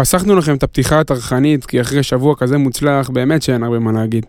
חסכנו 0.00 0.36
לכם 0.36 0.54
את 0.54 0.62
הפתיחה 0.62 1.00
הטרחנית, 1.00 1.66
כי 1.66 1.80
אחרי 1.80 2.02
שבוע 2.02 2.34
כזה 2.36 2.58
מוצלח, 2.58 3.10
באמת 3.10 3.42
שאין 3.42 3.62
הרבה 3.62 3.78
מה 3.78 3.92
להגיד. 3.92 4.26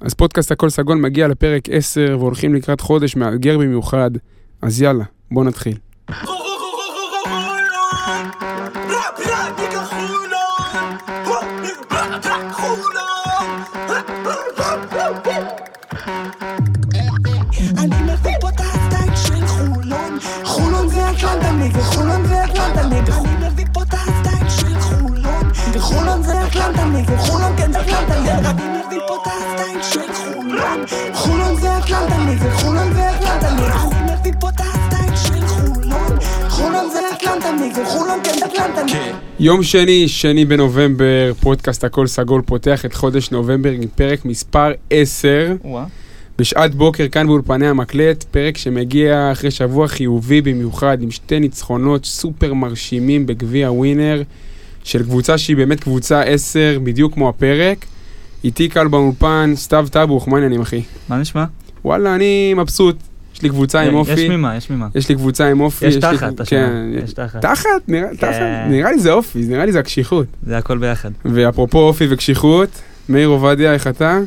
אז 0.00 0.14
פודקאסט 0.14 0.52
הכל 0.52 0.70
סגול 0.70 0.98
מגיע 0.98 1.28
לפרק 1.28 1.68
10, 1.70 2.16
והולכים 2.20 2.54
לקראת 2.54 2.80
חודש 2.80 3.16
מאתגר 3.16 3.58
במיוחד. 3.58 4.10
אז 4.62 4.82
יאללה, 4.82 5.04
בואו 5.30 5.44
נתחיל. 5.44 5.76
אני 6.08 6.43
את 28.38 28.46
חולון 30.14 30.84
חולון 31.12 31.56
זה 31.56 31.68
וחולון 32.42 32.92
זה 32.94 33.10
את 33.10 33.48
חולון 35.48 36.18
חולון 36.48 36.90
זה 36.92 37.00
וחולון 37.82 38.18
כן 38.24 38.38
אטלנטני 38.44 39.12
יום 39.40 39.62
שני, 39.62 40.08
שני 40.08 40.44
בנובמבר, 40.44 41.32
פודקאסט 41.40 41.84
הכל 41.84 42.06
סגול 42.06 42.42
פותח 42.46 42.84
את 42.84 42.94
חודש 42.94 43.30
נובמבר 43.30 43.70
עם 43.70 43.88
פרק 43.94 44.24
מספר 44.24 44.72
10. 44.90 45.54
וואה. 45.64 45.84
בשעת 46.38 46.74
בוקר 46.74 47.08
כאן 47.08 47.26
באולפני 47.26 47.66
המקלט, 47.66 48.24
פרק 48.30 48.56
שמגיע 48.56 49.32
אחרי 49.32 49.50
שבוע 49.50 49.88
חיובי 49.88 50.40
במיוחד, 50.40 51.02
עם 51.02 51.10
שתי 51.10 51.40
ניצחונות 51.40 52.04
סופר 52.04 52.54
מרשימים 52.54 53.26
בגביע 53.26 53.72
ווינר, 53.72 54.22
של 54.84 55.02
קבוצה 55.02 55.38
שהיא 55.38 55.56
באמת 55.56 55.80
קבוצה 55.80 56.22
10, 56.22 56.78
בדיוק 56.82 57.14
כמו 57.14 57.28
הפרק. 57.28 57.86
איתי 58.44 58.68
קל 58.68 58.88
באולפן, 58.88 59.52
סתיו 59.56 59.86
טבוך, 59.90 60.28
מה 60.28 60.36
העניינים 60.36 60.60
אחי? 60.60 60.82
מה 61.08 61.18
נשמע? 61.18 61.44
וואלה, 61.84 62.14
אני 62.14 62.54
מבסוט. 62.56 62.96
יש 63.34 63.42
לי 63.42 63.48
קבוצה 63.48 63.80
עם 63.80 63.94
אופי. 63.94 64.12
יש 64.12 64.30
ממה, 64.30 64.56
יש 64.56 64.70
ממה. 64.70 64.88
יש 64.94 65.08
לי 65.08 65.14
קבוצה 65.14 65.46
עם 65.50 65.60
אופי. 65.60 65.86
יש 65.86 65.96
תחת, 65.96 66.40
השנה. 66.40 66.66
כן, 66.66 66.90
יש 67.04 67.12
תחת. 67.12 67.42
תחת? 67.42 67.68
נראה- 67.88 68.08
תחת? 68.20 68.30
כן. 68.32 68.66
נראה 68.70 68.90
לי 68.92 68.98
זה 68.98 69.12
אופי, 69.12 69.38
נראה 69.48 69.66
לי 69.66 69.72
זה 69.72 69.78
הקשיחות. 69.78 70.26
זה 70.46 70.58
הכל 70.58 70.78
ביחד. 70.78 71.10
ואפרופו 71.24 71.78
אופי 71.78 72.06
וקשיחות, 72.10 72.68
מאיר 73.08 73.28
עובדיה, 73.28 73.72
איך 73.74 73.86
אתה? 73.86 74.18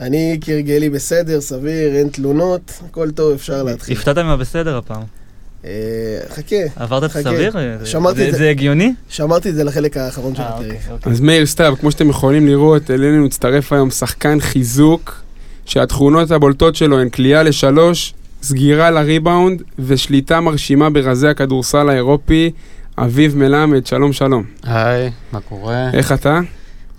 אני 0.00 0.38
כהרגלי 0.40 0.90
בסדר, 0.90 1.40
סביר, 1.40 1.94
אין 1.94 2.08
תלונות, 2.08 2.72
הכל 2.90 3.10
טוב, 3.10 3.32
אפשר 3.32 3.62
להתחיל. 3.62 3.96
הפתעת 3.96 4.18
מה 4.18 4.36
בסדר 4.36 4.76
הפעם. 4.76 5.02
אה, 5.64 5.70
חכה, 6.34 6.56
עברת 6.76 7.04
את 7.04 7.10
חכה. 7.10 7.20
הסביר? 7.20 7.52
שמרתי 7.84 8.16
זה- 8.18 8.26
את 8.28 8.32
זה. 8.32 8.38
זה 8.38 8.50
הגיוני? 8.50 8.92
שמרתי 9.08 9.48
את 9.48 9.54
זה 9.54 9.64
לחלק 9.64 9.96
האחרון 9.96 10.34
של 10.34 10.42
אה, 10.42 10.48
הפרק. 10.48 10.60
אוקיי, 10.66 10.78
אוקיי. 10.92 11.12
אז 11.12 11.20
מאיר 11.20 11.46
סתיו, 11.46 11.74
כמו 11.80 11.90
שאתם 11.90 12.08
יכולים 12.08 12.46
לראות, 12.46 12.90
אלינו 12.90 13.26
הצטרף 13.26 13.72
היום 13.72 13.90
שחקן 13.90 14.40
חיזוק, 14.40 15.22
שהתכונות 15.66 16.30
הבולטות 16.30 16.76
שלו 16.76 17.00
הן 17.00 17.08
כליאה 17.08 17.42
לשלוש, 17.42 18.14
סגירה 18.42 18.90
לריבאונד 18.90 19.62
ושליטה 19.78 20.40
מרשימה 20.40 20.90
ברזי 20.90 21.28
הכדורסל 21.28 21.88
האירופי, 21.88 22.50
אביב 22.98 23.36
מלמד, 23.36 23.86
שלום 23.86 24.12
שלום. 24.12 24.44
היי, 24.62 25.10
מה 25.32 25.40
קורה? 25.40 25.90
איך 25.92 26.12
אתה? 26.12 26.40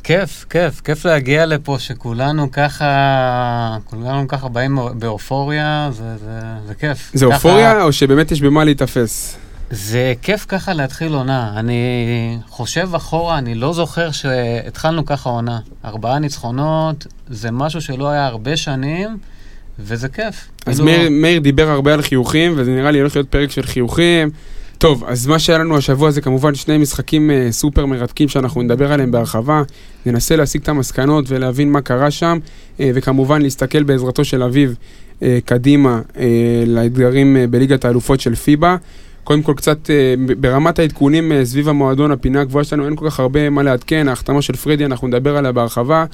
כיף, 0.05 0.45
כיף, 0.49 0.81
כיף 0.81 1.05
להגיע 1.05 1.45
לפה 1.45 1.75
שכולנו 1.79 2.51
ככה, 2.51 2.87
כולנו 3.85 4.27
ככה 4.27 4.47
באים 4.47 4.77
באופוריה, 4.99 5.89
זה, 5.91 6.17
זה, 6.17 6.39
זה 6.67 6.73
כיף. 6.75 7.11
זה 7.13 7.25
ככה- 7.25 7.35
אופוריה 7.35 7.83
או 7.83 7.93
שבאמת 7.93 8.31
יש 8.31 8.41
במה 8.41 8.63
להיתפס? 8.63 9.37
זה 9.71 10.13
כיף 10.21 10.45
ככה 10.49 10.73
להתחיל 10.73 11.13
עונה. 11.13 11.53
אני 11.57 11.83
חושב 12.49 12.89
אחורה, 12.95 13.37
אני 13.37 13.55
לא 13.55 13.73
זוכר 13.73 14.11
שהתחלנו 14.11 15.05
ככה 15.05 15.29
עונה. 15.29 15.59
ארבעה 15.85 16.19
ניצחונות, 16.19 17.07
זה 17.29 17.51
משהו 17.51 17.81
שלא 17.81 18.09
היה 18.09 18.25
הרבה 18.25 18.57
שנים, 18.57 19.17
וזה 19.79 20.09
כיף. 20.09 20.47
אז 20.65 20.79
כאילו- 20.79 20.85
מאיר, 20.85 21.09
מאיר 21.11 21.39
דיבר 21.39 21.69
הרבה 21.69 21.93
על 21.93 22.01
חיוכים, 22.01 22.53
וזה 22.57 22.71
נראה 22.71 22.91
לי 22.91 22.99
הולך 22.99 23.15
להיות 23.15 23.29
פרק 23.29 23.51
של 23.51 23.63
חיוכים. 23.63 24.29
טוב, 24.77 25.03
אז 25.07 25.27
מה 25.27 25.39
שהיה 25.39 25.59
לנו 25.59 25.77
השבוע 25.77 26.11
זה 26.11 26.21
כמובן 26.21 26.55
שני 26.55 26.77
משחקים 26.77 27.31
אה, 27.31 27.47
סופר 27.51 27.85
מרתקים 27.85 28.27
שאנחנו 28.27 28.61
נדבר 28.61 28.91
עליהם 28.91 29.11
בהרחבה. 29.11 29.63
ננסה 30.05 30.35
להסיק 30.35 30.63
את 30.63 30.69
המסקנות 30.69 31.25
ולהבין 31.27 31.71
מה 31.71 31.81
קרה 31.81 32.11
שם, 32.11 32.37
אה, 32.79 32.91
וכמובן 32.93 33.41
להסתכל 33.41 33.83
בעזרתו 33.83 34.25
של 34.25 34.43
אביב 34.43 34.75
אה, 35.23 35.39
קדימה 35.45 36.01
אה, 36.17 36.63
לאתגרים 36.67 37.37
אה, 37.37 37.47
בליגת 37.47 37.85
האלופות 37.85 38.19
של 38.19 38.35
פיבה. 38.35 38.75
קודם 39.23 39.41
כל 39.41 39.53
קצת 39.57 39.89
אה, 39.89 40.15
ברמת 40.39 40.79
העדכונים 40.79 41.31
אה, 41.31 41.45
סביב 41.45 41.69
המועדון, 41.69 42.11
הפינה 42.11 42.41
הגבוהה 42.41 42.63
שלנו, 42.63 42.85
אין 42.85 42.95
כל 42.95 43.09
כך 43.09 43.19
הרבה 43.19 43.49
מה 43.49 43.63
לעדכן, 43.63 44.07
ההחתמה 44.07 44.41
של 44.41 44.55
פרדי, 44.55 44.85
אנחנו 44.85 45.07
נדבר 45.07 45.37
עליה 45.37 45.51
בהרחבה. 45.51 46.05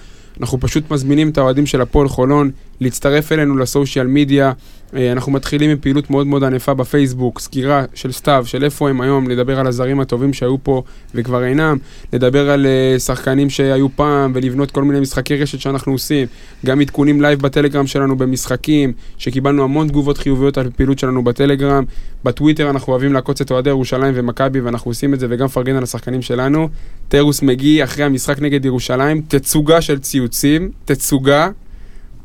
אנחנו 0.41 0.59
פשוט 0.59 0.91
מזמינים 0.91 1.29
את 1.29 1.37
האוהדים 1.37 1.65
של 1.65 1.81
הפועל 1.81 2.07
חולון 2.07 2.51
להצטרף 2.81 3.31
אלינו 3.31 3.57
לסושיאל 3.57 4.07
מדיה. 4.07 4.51
אה, 4.95 5.11
אנחנו 5.11 5.31
מתחילים 5.31 5.69
עם 5.69 5.77
פעילות 5.81 6.09
מאוד 6.09 6.27
מאוד 6.27 6.43
ענפה 6.43 6.73
בפייסבוק, 6.73 7.39
סקירה 7.39 7.85
של 7.93 8.11
סתיו, 8.11 8.43
של 8.47 8.63
איפה 8.63 8.89
הם 8.89 9.01
היום, 9.01 9.29
לדבר 9.29 9.59
על 9.59 9.67
הזרים 9.67 9.99
הטובים 9.99 10.33
שהיו 10.33 10.63
פה 10.63 10.83
וכבר 11.15 11.43
אינם, 11.43 11.77
לדבר 12.13 12.49
על 12.49 12.65
אה, 12.65 12.99
שחקנים 12.99 13.49
שהיו 13.49 13.95
פעם 13.95 14.31
ולבנות 14.35 14.71
כל 14.71 14.83
מיני 14.83 14.99
משחקי 14.99 15.37
רשת 15.37 15.59
שאנחנו 15.59 15.91
עושים, 15.91 16.27
גם 16.65 16.81
עדכונים 16.81 17.21
live 17.21 17.41
בטלגרם 17.41 17.87
שלנו 17.87 18.17
במשחקים, 18.17 18.93
שקיבלנו 19.17 19.63
המון 19.63 19.87
תגובות 19.87 20.17
חיוביות 20.17 20.57
על 20.57 20.67
הפעילות 20.67 20.99
שלנו 20.99 21.23
בטלגרם, 21.23 21.83
בטוויטר 22.23 22.69
אנחנו 22.69 22.93
אוהבים 22.93 23.13
לעקוץ 23.13 23.41
את 23.41 23.51
אוהדי 23.51 23.69
ירושלים 23.69 24.13
ומכבי 24.17 24.61
ואנחנו 24.61 24.91
עושים 24.91 25.13
את 25.13 25.19
זה 25.19 25.27
וגם 25.29 25.45
מפרגן 25.45 25.75
על 25.75 25.83
השחקנים 25.83 26.21
שלנו. 26.21 26.69
טרוס 27.07 27.41
מגיע 27.41 27.83
אחרי 27.83 28.03
המשחק 28.03 28.41
נגד 28.41 28.65
ירושלים, 28.65 29.21
תצוגה 29.27 29.81
של 29.81 29.99
ציוצים, 29.99 30.71
תצוגה, 30.85 31.49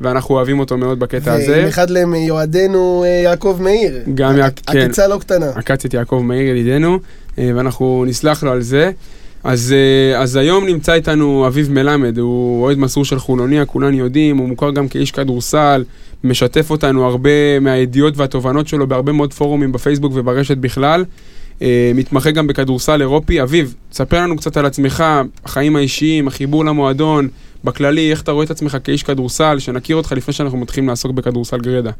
ואנחנו 0.00 0.34
אוהבים 0.34 0.58
אותו 0.60 0.76
מאוד 0.76 0.98
בקטע 1.00 1.32
הזה. 1.32 1.52
ועם 1.56 1.66
אחד 1.66 1.86
מיועדנו 2.06 3.04
אה, 3.04 3.20
יעקב 3.24 3.58
מאיר. 3.60 3.98
גם 4.14 4.36
יעק- 4.38 4.60
כן. 4.66 4.78
עקיצה 4.78 5.08
לא 5.08 5.18
קטנה. 5.18 5.50
עקץ 5.54 5.84
את 5.84 5.94
יעקב 5.94 6.22
מאיר 6.24 6.56
ידידנו, 6.56 6.98
אה, 7.38 7.50
ואנחנו 7.54 8.04
נסלח 8.08 8.42
לו 8.42 8.50
על 8.50 8.60
זה. 8.62 8.90
אז, 9.44 9.74
אה, 9.76 10.20
אז 10.22 10.36
היום 10.36 10.66
נמצא 10.66 10.92
איתנו 10.94 11.44
אביב 11.46 11.70
מלמד, 11.72 12.18
הוא 12.18 12.62
אוהד 12.62 12.78
מסור 12.78 13.04
של 13.04 13.18
חולוניה, 13.18 13.64
כולנו 13.64 13.96
יודעים, 13.96 14.36
הוא 14.36 14.48
מוכר 14.48 14.70
גם 14.70 14.88
כאיש 14.88 15.10
כדורסל, 15.10 15.84
משתף 16.24 16.70
אותנו 16.70 17.04
הרבה 17.04 17.30
מהידיעות 17.60 18.16
והתובנות 18.16 18.68
שלו 18.68 18.86
בהרבה 18.86 19.12
מאוד 19.12 19.32
פורומים 19.34 19.72
בפייסבוק 19.72 20.12
וברשת 20.14 20.56
בכלל. 20.56 21.04
אה, 21.62 21.92
מתמחה 21.94 22.30
גם 22.30 22.46
בכדורסל 22.46 23.00
אירופי. 23.00 23.42
אביב, 23.42 23.74
תספר 23.90 24.20
לנו 24.20 24.36
קצת 24.36 24.56
על 24.56 24.66
עצמך, 24.66 25.04
החיים 25.44 25.76
האישיים, 25.76 26.28
החיבור 26.28 26.64
למועדון, 26.64 27.28
בכללי, 27.66 28.10
איך 28.10 28.22
אתה 28.22 28.32
רואה 28.32 28.44
את 28.44 28.50
עצמך 28.50 28.76
כאיש 28.84 29.02
כדורסל, 29.02 29.58
שנכיר 29.58 29.96
אותך 29.96 30.12
לפני 30.12 30.34
שאנחנו 30.34 30.58
מתחילים 30.58 30.88
לעסוק 30.88 31.12
בכדורסל 31.12 31.58
גרידא. 31.58 31.90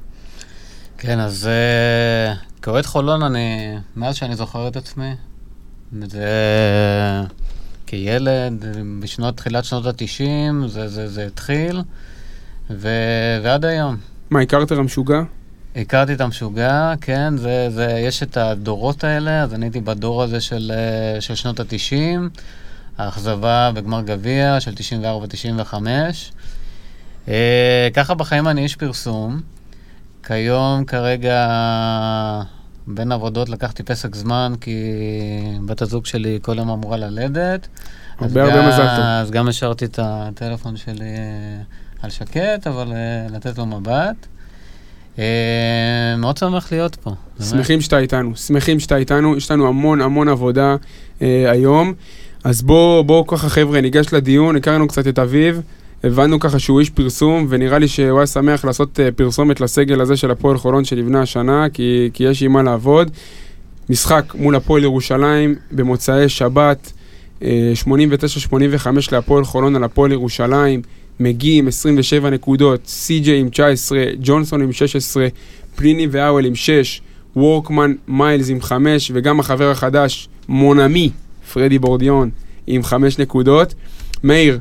כן, 0.99 1.21
אז 1.21 1.47
אה, 1.49 2.35
כאוהד 2.63 2.87
חולון, 2.87 3.23
אני, 3.23 3.75
מאז 3.97 4.17
שאני 4.17 4.37
זוכר 4.37 4.69
את 4.69 4.77
עצמי, 4.77 5.11
זה 6.03 6.27
כילד, 7.87 8.65
בשנות, 9.01 9.37
תחילת 9.37 9.65
שנות 9.65 9.87
ה-90, 9.87 10.67
זה, 10.67 10.89
זה, 10.89 11.09
זה 11.09 11.27
התחיל, 11.27 11.83
ו, 12.71 12.89
ועד 13.43 13.65
היום. 13.65 13.97
מה, 14.31 14.41
הכרת 14.41 14.71
המשוגע? 14.71 15.23
הכרתי 15.77 16.13
את 16.13 16.21
המשוגע, 16.21 16.95
כן, 17.01 17.37
זה, 17.37 17.69
זה, 17.71 17.85
יש 17.85 18.23
את 18.23 18.37
הדורות 18.37 19.05
האלה, 19.05 19.43
אז 19.43 19.55
אני 19.55 19.67
הייתי 19.67 19.81
בדור 19.81 20.23
הזה 20.23 20.41
של, 20.41 20.73
אה, 20.75 21.21
של 21.21 21.35
שנות 21.35 21.61
ה-90, 21.61 22.41
האכזבה 22.99 23.71
בגמר 23.75 24.03
גביע 24.03 24.61
של 24.61 24.73
94-95. 25.73 25.75
אה, 27.29 27.89
ככה 27.95 28.15
בחיים 28.15 28.49
אני 28.49 28.63
איש 28.63 28.77
פרסום. 28.77 29.41
כיום 30.27 30.85
כרגע 30.85 31.49
בין 32.87 33.13
עבודות 33.13 33.49
לקחתי 33.49 33.83
פסק 33.83 34.15
זמן 34.15 34.53
כי 34.61 34.77
בת 35.67 35.83
הזוג 35.83 36.07
שלי 36.07 36.39
כל 36.43 36.59
יום 36.59 36.71
אמורה 36.71 36.97
ללדת. 36.97 37.69
הרבה 38.21 38.43
הרבה 38.43 38.57
גם- 38.57 38.69
מזל 38.69 38.87
טוב. 38.97 39.05
אז 39.05 39.31
גם 39.31 39.49
השארתי 39.49 39.85
את 39.85 39.99
הטלפון 40.03 40.77
שלי 40.77 41.05
אה, 41.05 41.63
על 42.03 42.11
שקט, 42.11 42.67
אבל 42.67 42.93
אה, 42.93 42.97
לתת 43.31 43.59
לו 43.59 43.67
מבט. 43.67 44.27
אה, 45.19 45.25
מאוד 46.19 46.37
שמח 46.37 46.73
להיות 46.73 46.97
פה. 46.97 47.11
שמחים 47.51 47.81
שאתה 47.81 47.99
איתנו, 47.99 48.37
שמחים 48.37 48.81
שאתה 48.81 48.97
איתנו, 48.97 49.37
יש 49.37 49.51
לנו 49.51 49.69
המון 49.69 50.01
המון 50.01 50.29
עבודה 50.29 50.77
היום. 51.21 51.95
אז 52.47 52.63
בואו, 52.63 53.05
בואו 53.05 53.27
ככה 53.27 53.49
חבר'ה, 53.49 53.81
ניגש 53.81 54.07
לדיון, 54.13 54.57
הכרנו 54.57 54.89
קצת 54.89 55.09
את 55.09 55.19
אביב, 55.19 55.61
הבנו 56.05 56.41
ככה 56.41 56.59
שהוא 56.59 56.81
איש 56.81 56.91
פרסום, 56.91 57.47
ונראה 57.49 57.79
לי 57.79 57.89
שהוא 57.89 58.19
היה 58.19 58.27
שמח 58.27 58.65
לעשות 58.65 59.01
אה, 59.01 59.09
פרסומת 59.13 59.61
לסגל 59.61 60.01
הזה 60.01 60.17
של 60.17 60.31
הפועל 60.31 60.59
חולון 60.59 60.85
שנבנה 60.85 61.23
השנה, 61.23 61.67
כי, 61.73 62.11
כי 62.13 62.25
יש 62.25 62.43
עם 62.43 62.53
מה 62.53 62.63
לעבוד. 62.63 63.11
משחק 63.91 64.33
מול 64.35 64.57
הפועל 64.57 64.83
ירושלים 64.83 65.55
במוצאי 65.73 66.29
שבת, 66.29 66.93
אה, 67.43 67.73
89-85 67.85 69.13
להפועל 69.13 69.45
חולון 69.45 69.77
על 69.77 69.85
הפועל 69.85 70.13
ירושלים, 70.13 70.83
מגי 71.21 71.59
עם 71.59 71.69
27 71.69 72.31
נקודות, 72.31 72.81
סי.ג'יי 72.87 73.41
עם 73.41 73.49
19, 73.49 74.05
ג'ונסון 74.23 74.63
עם 74.63 74.73
16, 74.73 75.27
פליני 75.77 76.07
ואוול 76.11 76.45
עם 76.45 76.55
6, 76.55 77.01
וורקמן 77.37 77.93
מיילס 78.09 78.51
עם 78.51 78.61
5, 78.61 79.11
וגם 79.15 79.41
החבר 79.41 79.71
החדש, 79.71 80.29
מונמי, 80.49 81.11
פרדי 81.57 81.79
בורדיון, 81.79 82.31
עם 82.67 82.83
חמש 82.83 83.19
נקודות. 83.19 83.75
מאיר, 84.25 84.59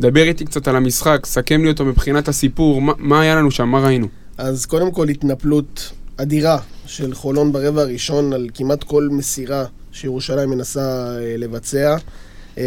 דבר 0.00 0.22
איתי 0.22 0.44
קצת 0.44 0.68
על 0.68 0.76
המשחק, 0.76 1.26
סכם 1.26 1.64
לי 1.64 1.70
אותו 1.70 1.84
מבחינת 1.84 2.28
הסיפור, 2.28 2.82
מה, 2.82 2.92
מה 2.98 3.20
היה 3.20 3.34
לנו 3.34 3.50
שם, 3.50 3.68
מה 3.68 3.80
ראינו? 3.80 4.06
אז 4.38 4.66
קודם 4.66 4.90
כל 4.90 5.08
התנפלות 5.08 5.92
אדירה 6.16 6.58
של 6.86 7.14
חולון 7.14 7.52
ברבע 7.52 7.82
הראשון 7.82 8.32
על 8.32 8.48
כמעט 8.54 8.84
כל 8.84 9.08
מסירה 9.10 9.64
שירושלים 9.92 10.50
מנסה 10.50 10.80
אה, 11.20 11.34
לבצע. 11.38 11.96
אה, 12.58 12.64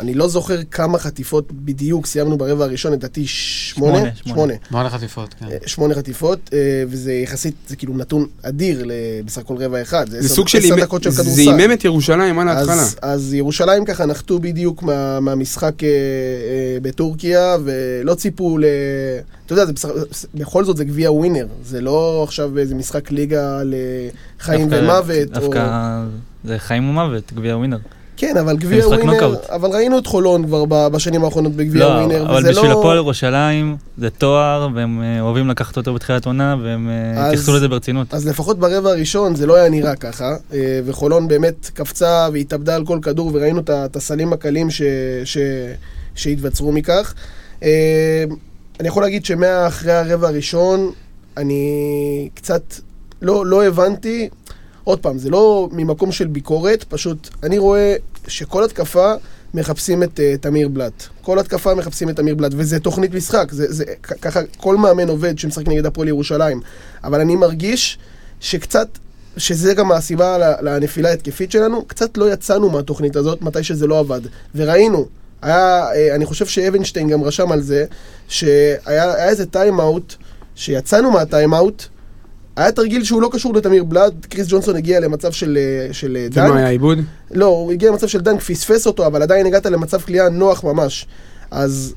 אני 0.00 0.14
לא 0.14 0.28
זוכר 0.28 0.62
כמה 0.70 0.98
חטיפות 0.98 1.52
בדיוק 1.52 2.06
סיימנו 2.06 2.38
ברבע 2.38 2.64
הראשון, 2.64 2.92
לדעתי 2.92 3.26
שמונה? 3.26 3.96
שמונה, 3.98 4.10
שמונה. 4.24 4.54
שמונה 4.68 4.90
חטיפות, 4.90 5.34
כן. 5.40 5.46
אה, 5.46 5.56
שמונה 5.66 5.94
חטיפות, 5.94 6.38
אה, 6.52 6.58
וזה 6.88 7.12
יחסית, 7.12 7.54
זה 7.68 7.76
כאילו 7.76 7.96
נתון 7.96 8.26
אדיר 8.42 8.84
בסך 9.24 9.38
הכל 9.38 9.56
רבע 9.56 9.82
אחד. 9.82 10.10
זה 10.10 10.18
עשר- 10.18 10.28
סוג 10.28 10.48
של... 10.48 10.58
עשר 10.58 10.76
דקות 10.76 11.02
של 11.02 11.10
זה 11.10 11.22
כדורסל. 11.22 11.40
אימם 11.40 11.72
את 11.72 11.84
ירושלים 11.84 12.38
על 12.38 12.48
ההתחלה. 12.48 12.72
אז, 12.82 12.96
אז 13.02 13.34
ירושלים 13.34 13.84
ככה 13.84 14.06
נחתו 14.06 14.38
בדיוק 14.38 14.82
מה, 14.82 15.20
מהמשחק 15.20 15.84
אה, 15.84 15.88
אה, 15.88 15.92
בטורקיה, 16.82 17.56
ולא 17.64 18.14
ציפו 18.14 18.58
ל... 18.58 18.64
אתה 19.46 19.52
יודע, 19.52 19.66
זה 19.66 19.72
בסך, 19.72 19.88
בכל 20.34 20.64
זאת 20.64 20.76
זה 20.76 20.84
גביע 20.84 21.12
ווינר, 21.12 21.46
זה 21.64 21.80
לא 21.80 22.22
עכשיו 22.24 22.58
איזה 22.58 22.74
משחק 22.74 23.10
ליגה 23.10 23.60
לחיים 23.64 24.68
דווקא- 24.70 24.82
ומוות. 24.84 25.28
דווקא 25.30 26.02
זה 26.44 26.58
חיים 26.58 26.88
ומוות, 26.88 27.32
גביע 27.32 27.56
ווינר. 27.56 27.78
כן, 28.16 28.36
אבל 28.36 28.56
גביע 28.56 28.88
ווינר. 28.88 29.36
אבל 29.48 29.70
ראינו 29.70 29.98
את 29.98 30.06
חולון 30.06 30.46
כבר 30.46 30.64
בשנים 30.64 31.24
האחרונות 31.24 31.52
בגביע 31.52 31.88
לא, 31.88 31.90
ווינר, 31.90 32.26
אבל 32.30 32.50
בשביל 32.50 32.70
לא... 32.70 32.78
הפועל 32.78 32.96
ירושלים 32.96 33.76
זה 33.98 34.10
תואר, 34.10 34.68
והם 34.74 35.02
אה, 35.02 35.20
אוהבים 35.20 35.48
לקחת 35.48 35.76
אותו 35.76 35.94
בתחילת 35.94 36.26
עונה, 36.26 36.56
והם 36.62 36.88
אה, 36.88 37.26
התייחסו 37.26 37.56
לזה 37.56 37.68
ברצינות. 37.68 38.14
אז 38.14 38.28
לפחות 38.28 38.58
ברבע 38.58 38.90
הראשון 38.90 39.34
זה 39.34 39.46
לא 39.46 39.54
היה 39.54 39.68
נראה 39.68 39.96
ככה, 39.96 40.36
אה, 40.52 40.80
וחולון 40.84 41.28
באמת 41.28 41.70
קפצה 41.74 42.28
והתאבדה 42.32 42.76
על 42.76 42.86
כל 42.86 42.98
כדור, 43.02 43.30
וראינו 43.34 43.60
את 43.68 43.96
הסלים 43.96 44.32
הקלים 44.32 44.70
ש, 44.70 44.82
ש, 45.24 45.38
שהתווצרו 46.14 46.72
מכך. 46.72 47.14
אני 48.80 48.88
יכול 48.88 49.02
להגיד 49.02 49.24
שמאחרי 49.24 49.92
הרבע 49.92 50.28
הראשון, 50.28 50.90
אני 51.36 52.28
קצת 52.34 52.62
לא, 53.22 53.46
לא 53.46 53.64
הבנתי, 53.64 54.28
עוד 54.84 55.00
פעם, 55.00 55.18
זה 55.18 55.30
לא 55.30 55.68
ממקום 55.72 56.12
של 56.12 56.26
ביקורת, 56.26 56.84
פשוט 56.84 57.28
אני 57.42 57.58
רואה 57.58 57.96
שכל 58.28 58.64
התקפה 58.64 59.14
מחפשים 59.54 60.02
את 60.02 60.18
uh, 60.18 60.38
תמיר 60.40 60.68
בלאט. 60.68 61.02
כל 61.22 61.38
התקפה 61.38 61.74
מחפשים 61.74 62.10
את 62.10 62.16
תמיר 62.16 62.34
בלאט, 62.34 62.52
וזה 62.56 62.80
תוכנית 62.80 63.14
משחק, 63.14 63.52
זה, 63.52 63.72
זה 63.72 63.84
ככה 64.02 64.40
כל 64.56 64.76
מאמן 64.76 65.08
עובד 65.08 65.38
שמשחק 65.38 65.68
נגד 65.68 65.86
הפועל 65.86 66.08
ירושלים. 66.08 66.60
אבל 67.04 67.20
אני 67.20 67.36
מרגיש 67.36 67.98
שקצת, 68.40 68.88
שזה 69.36 69.74
גם 69.74 69.92
הסיבה 69.92 70.38
לנפילה 70.62 71.08
ההתקפית 71.08 71.50
שלנו, 71.50 71.84
קצת 71.84 72.16
לא 72.16 72.32
יצאנו 72.32 72.70
מהתוכנית 72.70 73.16
הזאת 73.16 73.42
מתי 73.42 73.62
שזה 73.62 73.86
לא 73.86 73.98
עבד. 73.98 74.20
וראינו, 74.54 75.06
היה, 75.42 75.86
אה, 75.94 76.14
אני 76.14 76.24
חושב 76.24 76.46
שאבנשטיין 76.46 77.08
גם 77.08 77.24
רשם 77.24 77.52
על 77.52 77.60
זה, 77.60 77.84
שהיה 78.28 78.72
היה 78.86 79.28
איזה 79.28 79.46
טיים-אאוט, 79.46 80.14
שיצאנו 80.54 81.10
מהטיים-אאוט, 81.10 81.84
היה 82.56 82.72
תרגיל 82.72 83.04
שהוא 83.04 83.22
לא 83.22 83.28
קשור 83.32 83.54
לתמיר 83.54 83.84
בלאט, 83.84 84.26
קריס 84.28 84.46
ג'ונסון 84.48 84.76
הגיע 84.76 85.00
למצב 85.00 85.32
של, 85.32 85.58
אה, 85.60 85.94
של 85.94 86.16
אה, 86.16 86.28
דנק. 86.30 86.48
ומה 86.50 86.58
היה 86.58 86.66
האיבוד? 86.66 86.98
לא, 87.30 87.46
הוא 87.46 87.72
הגיע 87.72 87.90
למצב 87.90 88.06
של 88.06 88.20
דנק, 88.20 88.40
פספס 88.40 88.86
אותו, 88.86 89.06
אבל 89.06 89.22
עדיין 89.22 89.46
הגעת 89.46 89.66
למצב 89.66 90.00
קליעה 90.00 90.28
נוח 90.28 90.64
ממש. 90.64 91.06
אז 91.50 91.94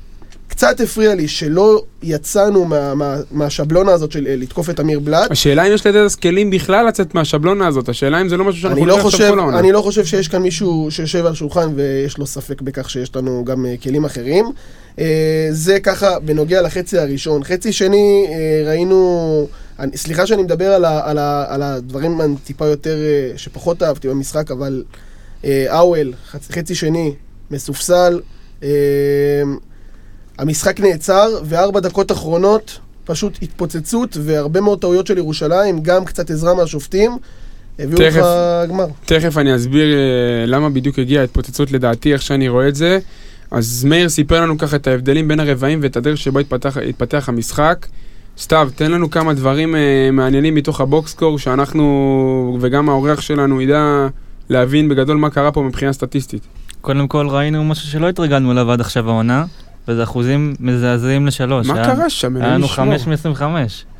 קצת 0.58 0.80
הפריע 0.80 1.16
לי 1.16 1.28
שלא 1.28 1.84
יצאנו 2.04 2.66
מה, 2.66 2.96
מה, 2.96 3.16
מהשבלונה 3.32 3.92
הזאת 3.92 4.12
של 4.12 4.28
אה, 4.28 4.36
לתקוף 4.36 4.70
את 4.70 4.80
אמיר 4.80 5.00
בלאט. 5.00 5.32
השאלה 5.32 5.68
אם 5.68 5.74
יש 5.74 5.86
לדדס 5.86 6.16
כלים 6.16 6.50
בכלל 6.50 6.88
לצאת 6.88 7.16
מהשבלונה 7.16 7.68
הזאת, 7.68 7.90
השאלה 7.90 8.22
אם 8.22 8.30
זה 8.30 8.38
לא 8.38 8.46
משהו 8.46 8.62
שאנחנו 8.62 8.78
אני 8.78 8.88
לא, 8.88 8.98
חושב, 9.02 9.30
כל 9.30 9.40
העונה. 9.40 9.60
אני 9.60 9.72
לא 9.72 9.82
חושב 9.82 10.06
שיש 10.06 10.28
כאן 10.28 10.42
מישהו 10.42 10.88
שיושב 10.92 11.26
על 11.26 11.32
השולחן 11.32 11.70
ויש 11.76 12.18
לו 12.18 12.26
ספק 12.26 12.62
בכך 12.62 12.90
שיש 12.90 13.16
לנו 13.16 13.46
גם 13.46 13.66
אה, 13.66 13.76
כלים 13.84 14.06
אחרים. 14.06 14.46
אה, 15.00 15.48
זה 15.52 15.80
ככה 15.80 16.20
בנוגע 16.20 16.62
לחצי 16.62 16.98
הראשון. 16.98 17.44
חצי 17.44 17.74
שני, 17.74 18.28
ראינו... 18.66 19.48
אני, 19.80 19.98
סליחה 19.98 20.28
שאני 20.28 20.44
מדבר 20.44 20.72
על, 20.72 20.86
ה, 20.86 21.10
על, 21.10 21.18
ה, 21.18 21.46
על 21.48 21.64
הדברים 21.64 22.22
הטיפה 22.22 22.66
יותר, 22.66 22.98
שפחות 23.36 23.84
אהבתי 23.84 24.08
במשחק, 24.08 24.52
אבל 24.52 24.84
אה, 25.46 25.66
האוול, 25.70 26.14
חצי, 26.32 26.54
חצי 26.54 26.76
שני, 26.76 27.14
מסופסל. 27.52 28.22
אה, 28.64 28.70
המשחק 30.38 30.80
נעצר, 30.80 31.40
וארבע 31.46 31.80
דקות 31.80 32.12
אחרונות, 32.12 32.80
פשוט 33.06 33.38
התפוצצות, 33.42 34.18
והרבה 34.22 34.62
מאוד 34.62 34.82
טעויות 34.82 35.08
של 35.08 35.18
ירושלים, 35.18 35.80
גם 35.82 36.06
קצת 36.06 36.32
עזרה 36.32 36.54
מהשופטים. 36.54 37.18
הביאו 37.80 37.98
תכף. 37.98 38.18
לך 38.18 38.70
גמר. 38.70 38.86
תכף 39.06 39.38
אני 39.38 39.56
אסביר 39.56 39.94
אה, 39.94 40.46
למה 40.46 40.70
בדיוק 40.70 41.00
הגיעה 41.00 41.22
ההתפוצצות 41.22 41.72
לדעתי, 41.72 42.14
איך 42.14 42.22
שאני 42.22 42.48
רואה 42.48 42.68
את 42.68 42.76
זה. 42.76 43.00
אז 43.52 43.86
מאיר 43.86 44.10
סיפר 44.10 44.42
לנו 44.42 44.58
ככה 44.58 44.76
את 44.76 44.88
ההבדלים 44.88 45.28
בין 45.28 45.40
הרבעים 45.40 45.80
ואת 45.82 45.98
הדרך 45.98 46.18
שבו 46.18 46.40
התפתח, 46.40 46.78
התפתח 46.78 47.30
המשחק. 47.30 47.86
סתיו, 48.38 48.70
תן 48.76 48.92
לנו 48.92 49.10
כמה 49.10 49.34
דברים 49.34 49.76
אה, 49.76 50.10
מעניינים 50.12 50.56
מתוך 50.56 50.82
הבוקסקור, 50.82 51.40
שאנחנו 51.40 52.58
וגם 52.62 52.90
האורח 52.90 53.22
שלנו 53.22 53.62
ידע 53.62 54.08
להבין 54.50 54.90
בגדול 54.90 55.18
מה 55.18 55.30
קרה 55.30 55.52
פה 55.52 55.62
מבחינה 55.62 55.94
סטטיסטית. 55.94 56.48
קודם 56.82 57.08
כל 57.08 57.28
ראינו 57.30 57.64
משהו 57.64 57.88
שלא 57.88 58.10
התרגלנו 58.10 58.52
אליו 58.52 58.72
עד 58.72 58.82
עכשיו 58.82 59.10
העונה, 59.10 59.46
וזה 59.88 60.04
אחוזים 60.04 60.54
מזעזעים 60.60 61.28
לשלוש. 61.28 61.68
מה 61.68 61.74
היה- 61.74 61.86
קרה 61.96 62.10
שם? 62.10 62.36
היה 62.38 62.48
לנו. 62.54 62.68
5 62.68 63.08
מ-25. 63.08 63.42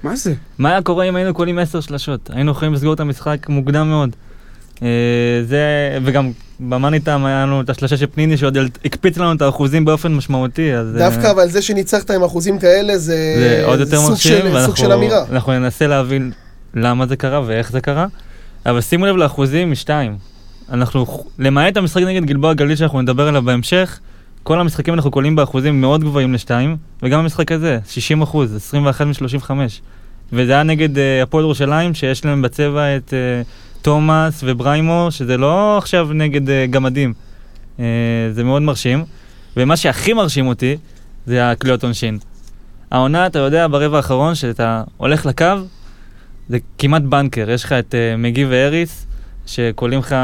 מה 0.04 0.16
זה? 0.16 0.34
מה 0.58 0.70
היה 0.70 0.82
קורה 0.82 1.06
אם 1.06 1.16
היינו 1.16 1.34
קולים 1.34 1.60
10 1.60 1.82
שלשות? 1.82 2.30
היינו 2.34 2.52
יכולים 2.52 2.74
לסגור 2.74 2.94
את 2.94 3.00
המשחק 3.00 3.50
מוקדם 3.50 3.90
מאוד. 3.90 4.10
אה, 4.84 4.88
זה, 5.48 5.60
וגם 6.04 6.32
במאני 6.60 7.00
טיים 7.00 7.26
היה 7.26 7.44
לנו 7.46 7.62
את 7.62 7.70
השלושה 7.70 7.98
של 7.98 8.06
פניני 8.14 8.38
שעוד 8.38 8.58
הקפיץ 8.86 9.18
לנו 9.18 9.34
את 9.34 9.42
האחוזים 9.42 9.86
באופן 9.86 10.14
משמעותי, 10.14 10.74
אז... 10.74 10.88
אה, 11.02 11.10
דווקא 11.10 11.32
אבל 11.32 11.50
זה 11.50 11.62
שניצחת 11.62 12.12
עם 12.12 12.24
אחוזים 12.24 12.60
כאלה, 12.60 12.98
זה, 12.98 13.16
זה 13.40 13.62
עוד 13.66 13.80
יותר 13.80 13.98
סוג 13.98 14.10
מרשים, 14.10 14.32
של, 14.42 14.66
סוג 14.66 14.76
של 14.76 14.84
ואנחנו 14.84 14.96
אמירה. 15.04 15.26
אנחנו 15.32 15.60
ננסה 15.60 15.88
להבין 15.88 16.32
למה 16.74 17.08
זה 17.08 17.16
קרה 17.16 17.42
ואיך 17.46 17.72
זה 17.72 17.82
קרה, 17.82 18.06
אבל 18.66 18.82
שימו 18.82 19.06
לב 19.06 19.16
לאחוזים 19.16 19.72
משתיים. 19.72 20.16
אנחנו, 20.72 21.06
למעט 21.40 21.78
המשחק 21.78 22.02
נגד 22.02 22.26
גלבוע 22.26 22.54
גליל 22.54 22.76
שאנחנו 22.76 23.02
נדבר 23.02 23.28
עליו 23.28 23.42
בהמשך, 23.42 24.00
כל 24.48 24.60
המשחקים 24.60 24.94
אנחנו 24.94 25.12
קולים 25.12 25.36
באחוזים 25.36 25.82
מאוד 25.82 26.04
גבוהים 26.04 26.34
לשתיים, 26.34 26.78
וגם 27.04 27.20
המשחק 27.20 27.52
הזה, 27.52 27.80
60 27.88 28.22
אחוז, 28.22 28.56
21 28.56 29.06
מ-35. 29.06 29.52
וזה 30.34 30.52
היה 30.52 30.64
נגד 30.64 30.98
אה, 30.98 31.24
הפועל 31.24 31.44
ירושלים, 31.44 31.94
שיש 31.94 32.26
להם 32.26 32.42
בצבע 32.42 32.98
את 32.98 33.14
אה, 33.14 33.42
תומאס 33.82 34.44
ובריימו, 34.46 35.08
שזה 35.10 35.38
לא 35.38 35.78
עכשיו 35.78 36.10
נגד 36.14 36.50
אה, 36.50 36.66
גמדים. 36.70 37.14
אה, 37.80 37.86
זה 38.32 38.44
מאוד 38.44 38.62
מרשים. 38.62 39.06
ומה 39.58 39.78
שהכי 39.78 40.14
מרשים 40.14 40.48
אותי, 40.48 40.78
זה 41.26 41.52
הקליעות 41.52 41.84
עונשין. 41.84 42.18
העונה, 42.92 43.28
אתה 43.28 43.40
יודע, 43.40 43.68
ברבע 43.68 43.98
האחרון, 43.98 44.36
שאתה 44.36 44.84
הולך 44.98 45.26
לקו, 45.26 45.46
זה 46.50 46.58
כמעט 46.78 47.02
בנקר. 47.02 47.50
יש 47.50 47.64
לך 47.64 47.72
את 47.72 47.94
uh, 47.94 48.18
מגי 48.18 48.46
ואריס, 48.46 49.06
שקולים 49.46 50.00
לך 50.00 50.16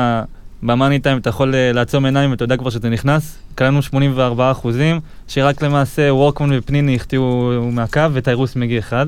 במאני 0.65 0.99
טיים, 0.99 1.17
אתה 1.17 1.29
יכול 1.29 1.53
uh, 1.53 1.75
לעצום 1.75 2.05
עיניים 2.05 2.31
ואתה 2.31 2.43
יודע 2.43 2.57
כבר 2.57 2.69
שזה 2.69 2.89
נכנס. 2.89 3.37
קלענו 3.55 3.81
84 3.81 4.51
אחוזים, 4.51 4.99
שרק 5.27 5.61
למעשה 5.61 6.13
וורקמן 6.13 6.57
ופניני 6.57 6.95
החטיאו 6.95 7.51
מהקו 7.71 8.01
וטיירוס 8.13 8.55
מגי 8.55 8.79
אחד. 8.79 9.07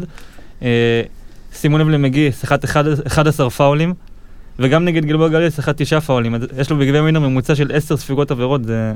Uh, 0.59 0.63
שימו 1.53 1.77
לב 1.77 1.89
למגי, 1.89 2.31
שיחת 2.31 2.65
11 3.07 3.49
פאולים, 3.49 3.93
וגם 4.59 4.85
נגד 4.85 5.05
גלבוע 5.05 5.27
גליל 5.27 5.49
שיחת 5.49 5.81
9 5.81 5.99
פאולים. 6.01 6.35
יש 6.57 6.69
לו 6.69 6.77
בגביע 6.77 7.01
מינר 7.01 7.19
ממוצע 7.19 7.55
של 7.55 7.71
10 7.73 7.97
ספיגות 7.97 8.31
עבירות, 8.31 8.63
זה 8.63 8.93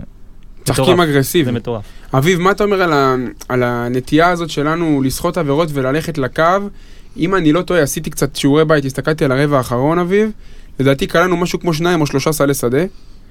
משחקים 0.64 0.84
מטורף. 0.84 1.06
זה 1.06 1.12
אגרסיביים. 1.12 1.56
מטורף. 1.56 1.84
אביב, 2.14 2.40
מה 2.40 2.52
אתה 2.52 2.64
אומר 2.64 2.82
על, 2.82 2.94
ה, 2.94 3.16
על 3.50 3.64
הנטייה 3.64 4.30
הזאת 4.30 4.50
שלנו 4.50 5.02
לסחוט 5.02 5.38
עבירות 5.38 5.70
וללכת 5.74 6.18
לקו? 6.18 6.44
אם 7.18 7.36
אני 7.36 7.54
לא 7.54 7.62
טועה, 7.62 7.82
עשיתי 7.82 8.10
קצת 8.10 8.36
שיעורי 8.36 8.66
בית, 8.66 8.86
הסתכלתי 8.86 9.26
על 9.26 9.32
הרבע 9.32 9.58
האחרון, 9.58 10.00
אביב. 10.00 10.32
לדעתי 10.80 11.08
קלענו 11.08 11.38
משהו 11.38 11.60
כמו 11.60 11.74
שניים 11.74 12.02
או 12.02 12.08
שלושה 12.08 12.32
סלי 12.32 12.54
שדה, 12.54 12.78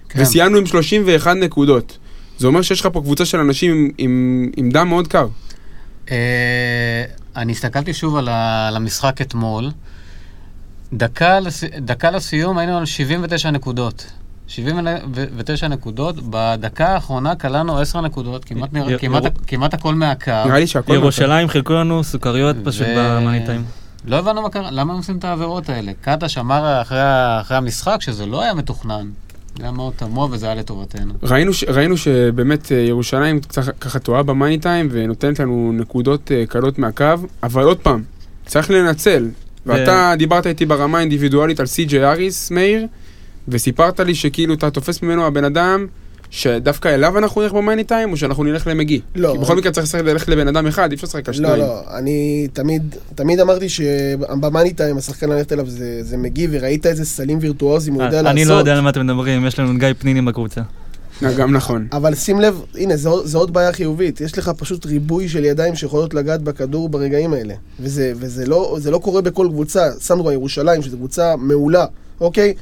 כן. 0.09 0.23
וסיימנו 0.23 0.59
עם 0.59 0.67
31 0.67 1.37
נקודות. 1.37 1.99
זה 2.39 2.47
אומר 2.47 2.63
שיש 2.63 2.81
לך 2.81 2.89
פה 2.93 3.01
קבוצה 3.01 3.25
של 3.25 3.39
אנשים 3.39 3.71
עם, 3.73 3.91
עם, 3.99 4.51
עם 4.57 4.71
דם 4.71 4.89
מאוד 4.89 5.09
קר. 5.09 5.27
אה, 6.11 6.17
אני 7.37 7.53
הסתכלתי 7.53 7.95
שוב 7.95 8.17
על 8.17 8.29
ה- 8.29 8.69
על 8.69 8.77
המשחק 8.77 9.21
אתמול. 9.21 9.71
דקה, 10.93 11.41
לס... 11.41 11.65
דקה 11.81 12.11
לסיום 12.11 12.59
היינו 12.59 12.79
על 12.79 12.85
79 12.87 13.51
נקודות. 13.51 14.07
79 14.49 15.69
נקודות, 15.69 16.17
בדקה 16.31 16.87
האחרונה 16.89 17.35
כללנו 17.35 17.79
10 17.79 18.01
נקודות, 18.01 18.45
כמעט, 18.45 18.71
יר- 18.75 18.99
כמעט, 18.99 19.25
יר- 19.25 19.31
כמעט 19.47 19.75
הכל 19.75 19.95
מהקו. 19.95 20.31
נראה 20.47 20.59
לי 20.59 20.67
שהכל... 20.67 20.95
ירושלים 20.95 21.49
חילקו 21.49 21.73
לנו 21.73 22.05
סוכריות 22.05 22.57
פשוט 22.65 22.87
ו- 22.97 23.19
במאני 23.21 23.47
טיים. 23.47 23.65
לא 24.07 24.17
הבנו 24.17 24.43
מה 24.43 24.51
קרה, 24.51 24.71
למה 24.71 24.93
הם 24.93 24.99
עושים 24.99 25.17
את 25.19 25.25
העבירות 25.25 25.69
האלה? 25.69 25.93
קטש 26.01 26.39
אמר 26.39 26.83
אחרי, 26.83 26.99
אחרי 27.41 27.57
המשחק 27.57 27.97
שזה 28.01 28.27
לא 28.27 28.43
היה 28.43 28.55
מתוכנן. 28.55 29.09
זה 29.57 29.63
היה 29.63 29.73
מאוד 29.73 29.93
תמוה 29.97 30.29
וזה 30.31 30.47
היה 30.47 30.55
לטובתנו. 30.55 31.15
ראינו, 31.23 31.55
ש, 31.55 31.65
ראינו 31.65 31.97
שבאמת 31.97 32.73
אה, 32.73 32.77
ירושלים 32.77 33.41
קצת 33.41 33.79
ככה 33.81 33.99
טועה 33.99 34.23
במאני 34.23 34.59
טיים 34.59 34.89
ונותנת 34.91 35.41
לנו 35.41 35.73
נקודות 35.75 36.33
אה, 36.33 36.45
קלות 36.47 36.79
מהקו, 36.79 37.05
אבל 37.43 37.63
עוד 37.65 37.79
פעם, 37.79 38.03
צריך 38.47 38.71
לנצל. 38.71 39.29
ואתה 39.67 40.15
דיברת 40.19 40.47
איתי 40.47 40.67
ברמה 40.67 40.99
האינדיבידואלית 40.99 41.61
על 41.61 41.67
סי.ג'יי 41.67 42.05
אריס, 42.05 42.51
מאיר, 42.51 42.87
וסיפרת 43.49 44.01
לי 44.01 44.15
שכאילו 44.15 44.55
אתה 44.55 44.71
תופס 44.71 45.03
ממנו 45.03 45.27
הבן 45.27 45.45
אדם 45.45 45.87
שדווקא 46.31 46.89
אליו 46.89 47.19
אנחנו 47.19 47.43
נלך 47.43 47.53
במאני 47.53 47.85
טיים, 47.85 48.13
או 48.13 48.17
שאנחנו 48.17 48.45
נלך 48.45 48.67
למגי? 48.67 49.01
לא. 49.15 49.33
כי 49.33 49.39
בכל 49.39 49.57
מקרה 49.57 49.73
צריך 49.73 49.87
לשחק- 49.87 50.01
ללכת 50.01 50.29
לבן 50.29 50.49
אדם 50.49 50.67
אחד, 50.67 50.91
אי 50.91 50.95
אפשר 50.95 51.07
לשחק 51.07 51.29
על 51.29 51.35
לא, 51.35 51.39
שניים. 51.39 51.59
לא, 51.61 51.81
אני 51.99 52.49
תמיד, 52.53 52.83
תמיד 53.15 53.41
אמרתי 53.41 53.69
שבמאני 53.69 54.73
טיים 54.73 54.97
השחקן 54.97 55.29
ללכת 55.29 55.53
אליו 55.53 55.67
זה, 55.71 55.99
זה 56.03 56.17
מגיב, 56.17 56.51
וראית 56.53 56.87
איזה 56.87 57.05
סלים 57.05 57.39
וירטואוזיים 57.41 57.95
הוא 57.95 58.03
יודע 58.03 58.23
לעשות. 58.23 58.37
אני 58.37 58.45
לא 58.45 58.55
יודע 58.55 58.75
על 58.75 58.81
מה 58.81 58.91
אתם 58.91 59.07
מדברים, 59.07 59.47
יש 59.47 59.59
לנו 59.59 59.79
גיא 59.79 59.89
פניני 59.99 60.23
בקבוצה. 60.23 60.61
אה, 61.25 61.33
גם 61.35 61.53
נכון. 61.53 61.87
אבל 61.93 62.15
שים 62.15 62.41
לב, 62.41 62.63
הנה, 62.75 62.97
זו, 62.97 63.27
זו 63.27 63.39
עוד 63.39 63.53
בעיה 63.53 63.73
חיובית. 63.73 64.21
יש 64.21 64.39
לך 64.39 64.51
פשוט 64.57 64.87
ריבוי 64.87 65.29
של 65.29 65.45
ידיים 65.45 65.75
שיכולות 65.77 66.15
לגעת 66.15 66.43
בכדור 66.43 66.89
ברגעים 66.89 67.33
האלה. 67.33 67.55
וזה, 67.81 68.13
וזה 68.17 68.47
לא, 68.47 68.77
זה 68.81 68.91
לא 68.91 68.99
קורה 68.99 69.21
בכל 69.21 69.47
קבוצה. 69.51 69.91
סנדרו 70.01 70.33
ירושלים, 70.33 70.83
שזו 70.83 70.97
קבוצה 70.97 71.37
מעולה, 71.37 71.85
אוקיי? 72.21 72.55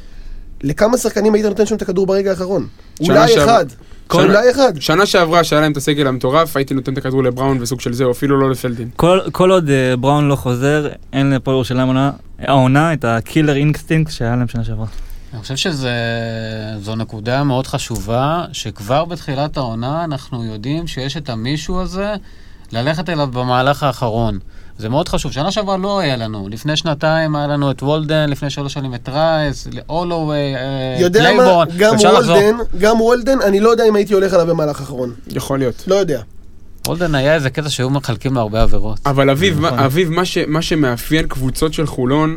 לכמה 0.62 0.98
שחקנים 0.98 1.34
היית 1.34 1.46
נותן 1.46 1.66
שם 1.66 1.75
את 1.76 1.82
הכדור 1.82 2.06
ברגע 2.06 2.30
האחרון? 2.30 2.66
אולי 3.00 3.28
שעברה- 3.28 3.44
אחד. 3.44 3.64
שנה- 4.12 4.22
אולי 4.22 4.50
אחד. 4.50 4.72
שנה 4.80 5.06
שעברה 5.06 5.44
שהיה 5.44 5.60
להם 5.62 5.72
את 5.72 5.76
הסגל 5.76 6.06
המטורף, 6.06 6.56
הייתי 6.56 6.75
נותן 6.75 6.92
את 6.92 6.98
הכדור 6.98 7.22
לבראון 7.25 7.58
וסוג 7.60 7.80
של 7.80 7.92
זה, 7.92 8.04
או 8.04 8.10
אפילו 8.10 8.40
לא 8.40 8.50
לפלדיין. 8.50 8.88
כל, 8.96 9.20
כל 9.32 9.50
עוד 9.50 9.70
אה, 9.70 9.96
בראון 9.96 10.28
לא 10.28 10.36
חוזר, 10.36 10.88
אין 11.12 11.30
לפועל 11.30 11.54
ירושלים 11.54 11.80
העונה- 11.80 12.10
העונה 12.38 12.92
את 12.92 13.04
ה 13.04 13.12
killer 13.12 13.56
instinct 13.56 14.12
שהיה 14.12 14.36
להם 14.36 14.48
שנה 14.48 14.64
שעברה. 14.64 14.86
אני 15.32 15.42
חושב 15.42 15.56
שזו 15.56 16.96
נקודה 16.96 17.44
מאוד 17.44 17.66
חשובה, 17.66 18.44
שכבר 18.52 19.04
בתחילת 19.04 19.56
העונה 19.56 20.04
אנחנו 20.04 20.44
יודעים 20.44 20.86
שיש 20.86 21.16
את 21.16 21.28
המישהו 21.30 21.80
הזה 21.80 22.14
ללכת 22.72 23.08
אליו 23.08 23.26
במהלך 23.26 23.82
האחרון. 23.82 24.38
זה 24.78 24.88
מאוד 24.88 25.09
חשוב. 25.09 25.33
שנה 25.33 25.50
שעברה 25.52 25.76
לא 25.76 25.99
היה 25.99 26.16
לנו. 26.16 26.49
לפני 26.50 26.76
שנתיים 26.76 27.37
היה 27.37 27.47
לנו 27.47 27.71
את 27.71 27.83
וולדן, 27.83 28.28
לפני 28.30 28.50
שלוש 28.50 28.73
שנים 28.73 28.95
את 28.95 29.09
רייס, 29.09 29.68
אה, 29.90 30.97
יודע 31.00 31.21
מה? 31.23 31.26
קלייבורן. 31.28 31.66
גם 31.76 31.95
לחזור. 31.95 32.37
וולדן, 32.37 32.56
גם 32.78 33.00
וולדן, 33.00 33.40
אני 33.42 33.61
לא 33.61 33.68
יודע 33.71 33.85
אם 33.88 33.97
הייתי 33.97 34.14
הולך 34.14 34.33
עליו 34.35 34.47
במהלך 34.47 34.80
האחרון. 34.80 35.12
יכול 35.28 35.59
להיות. 35.59 35.85
לא 35.87 35.95
יודע. 35.95 36.21
וולדן 36.87 37.14
היה 37.14 37.35
איזה 37.35 37.50
קטע 37.50 37.68
שהיו 37.71 37.90
מחלקים 37.90 38.35
לו 38.35 38.40
הרבה 38.40 38.62
עבירות. 38.62 38.99
אבל 39.06 39.30
אביב, 39.30 39.61
נכון. 39.61 39.78
מה- 39.78 39.87
אביב, 39.87 40.11
מה, 40.11 40.25
ש, 40.25 40.38
מה 40.47 40.62
שמאפיין 40.62 41.28
קבוצות 41.28 41.73
של 41.75 41.87
חולון 41.87 42.37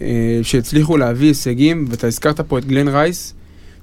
אה, 0.00 0.06
שהצליחו 0.42 0.96
להביא 0.96 1.28
הישגים, 1.28 1.86
ואתה 1.90 2.06
הזכרת 2.06 2.40
פה 2.40 2.58
את 2.58 2.64
גלן 2.64 2.88
רייס, 2.88 3.34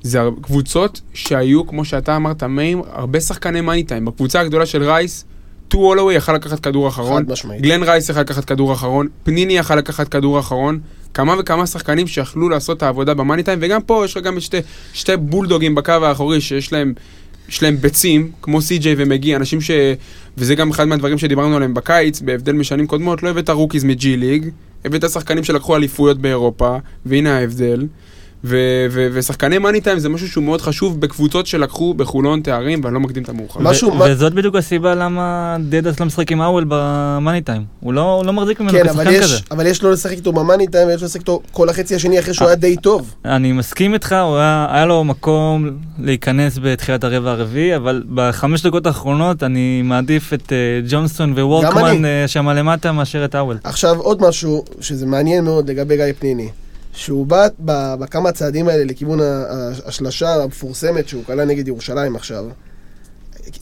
זה 0.02 0.20
קבוצות 0.42 1.02
שהיו, 1.14 1.68
כמו 1.68 1.86
שאתה 1.86 2.16
אמרת, 2.16 2.44
מאיר, 2.44 2.78
הרבה 2.94 3.20
שחקני 3.22 3.62
מאני 3.62 3.84
טיים. 3.84 4.06
בקבוצה 4.06 4.40
הגדולה 4.40 4.66
של 4.66 4.84
רייס, 4.84 5.26
טו 5.72 5.78
הולווי 5.78 6.16
יכל 6.16 6.34
לקחת 6.34 6.60
כדור 6.60 6.88
אחרון. 6.88 7.24
גלן 7.62 7.84
רייס 7.84 8.10
יכל 8.10 8.20
לקחת 8.20 8.46
כדור 8.46 8.74
אחרון, 8.74 9.08
פניני 9.24 9.54
יכל 9.54 9.76
לקחת 9.76 10.08
כדור 10.08 10.40
אחרון, 10.40 10.80
כמה 11.14 11.36
וכמה 11.40 11.68
שחקנים 11.68 12.08
שיכלו 12.08 12.50
לעשות 12.50 12.78
את 12.78 12.84
העבודה 12.84 13.14
במאני 13.14 13.44
טיים, 13.44 13.60
וגם 13.62 13.82
פה 13.82 14.06
יש 14.06 14.18
לך 14.18 14.24
גם 14.24 14.40
שתי, 14.40 14.58
שתי 14.94 15.18
בולדוגים 15.18 15.76
בקו 15.76 15.92
האחורי 15.92 16.42
שיש 16.42 16.74
להם, 16.74 16.94
יש 17.50 17.64
להם 17.64 17.78
ביצים, 17.78 18.32
כמו 18.42 18.62
סי.ג'יי 18.62 18.96
ומגי, 18.98 19.36
אנשים 19.36 19.62
ש... 19.62 19.72
וזה 20.38 20.56
גם 20.56 20.70
אחד 20.70 20.86
מהדברים 20.86 21.18
שדיברנו 21.18 21.56
עליהם 21.56 21.74
בקיץ, 21.74 22.22
בהבדל 22.22 22.54
משנים 22.54 22.88
קודמות, 22.88 23.24
לא 23.24 23.30
הבאת 23.30 23.50
rookies 23.50 23.84
מג'י 23.84 24.18
ליג, 24.18 24.50
הבאת 24.86 25.10
שחקנים 25.10 25.44
שלקחו 25.44 25.76
אליפויות 25.76 26.18
באירופה, 26.18 26.78
והנה 27.06 27.38
ההבדל. 27.38 27.88
ו- 28.44 28.58
ו- 28.92 29.08
ושחקני 29.14 29.58
מאני 29.58 29.82
טיים 29.82 30.00
זה 30.00 30.10
משהו 30.10 30.28
שהוא 30.28 30.44
מאוד 30.44 30.62
חשוב 30.62 31.02
בקבוצות 31.02 31.48
שלקחו 31.48 31.94
בחולון 31.94 32.42
תארים, 32.42 32.82
ואני 32.84 32.94
לא 32.94 33.00
מקדים 33.00 33.24
את 33.24 33.30
המאוחר. 33.30 33.60
משהו- 33.60 33.92
ו- 33.92 33.96
מה- 33.96 34.06
וזאת 34.10 34.34
בדיוק 34.34 34.56
הסיבה 34.56 34.96
למה 34.96 35.58
דדס 35.70 36.00
לא 36.00 36.06
משחק 36.06 36.32
עם 36.32 36.42
האוול 36.42 36.66
במאני 36.68 37.42
טיים. 37.42 37.64
הוא 37.80 37.94
לא, 37.94 38.14
הוא 38.14 38.26
לא 38.26 38.34
מחזיק 38.34 38.60
ממנו 38.60 38.72
כן, 38.74 38.88
כשחקן 38.88 39.10
יש, 39.12 39.24
כזה. 39.24 39.38
אבל 39.52 39.66
יש 39.66 39.84
לו 39.84 39.92
לשחק 39.92 40.12
איתו 40.16 40.32
במאני 40.34 40.68
טיים, 40.68 40.88
ויש 40.88 41.02
לו 41.02 41.06
לשחק 41.06 41.20
איתו 41.20 41.42
כל 41.52 41.70
החצי 41.70 41.96
השני 41.96 42.20
אחרי 42.20 42.34
שהוא 42.34 42.48
היה 42.48 42.56
די 42.56 42.76
טוב. 42.78 43.14
אני 43.26 43.52
מסכים 43.52 43.94
איתך, 43.94 44.16
הוא 44.24 44.38
היה, 44.38 44.68
היה 44.70 44.86
לו 44.86 45.04
מקום 45.04 45.70
להיכנס 46.00 46.60
בתחילת 46.62 47.04
הרבע 47.04 47.32
הרביעי, 47.32 47.76
אבל 47.76 48.04
בחמש 48.14 48.62
דקות 48.66 48.86
האחרונות 48.88 49.44
אני 49.44 49.82
מעדיף 49.82 50.34
את 50.34 50.42
uh, 50.42 50.52
ג'ונסון 50.90 51.32
ווורקמן 51.34 52.02
uh, 52.06 52.28
שם 52.28 52.50
למטה 52.50 52.92
מאשר 52.92 53.26
את 53.26 53.36
האוול. 53.36 53.58
עכשיו, 53.64 54.00
עוד 54.00 54.22
משהו, 54.22 54.66
שזה 54.82 55.06
מעניין 55.06 55.44
מאוד 55.44 55.70
לגבי 55.70 55.96
גיא 55.98 56.06
פניני. 56.20 56.50
שהוא 56.94 57.26
בא 57.26 57.48
בכמה 58.00 58.32
צעדים 58.32 58.68
האלה 58.68 58.84
לכיוון 58.84 59.20
השלשה 59.86 60.34
המפורסמת 60.34 61.08
שהוא 61.08 61.24
קלע 61.26 61.46
נגד 61.46 61.68
ירושלים 61.68 62.16
עכשיו. 62.16 62.46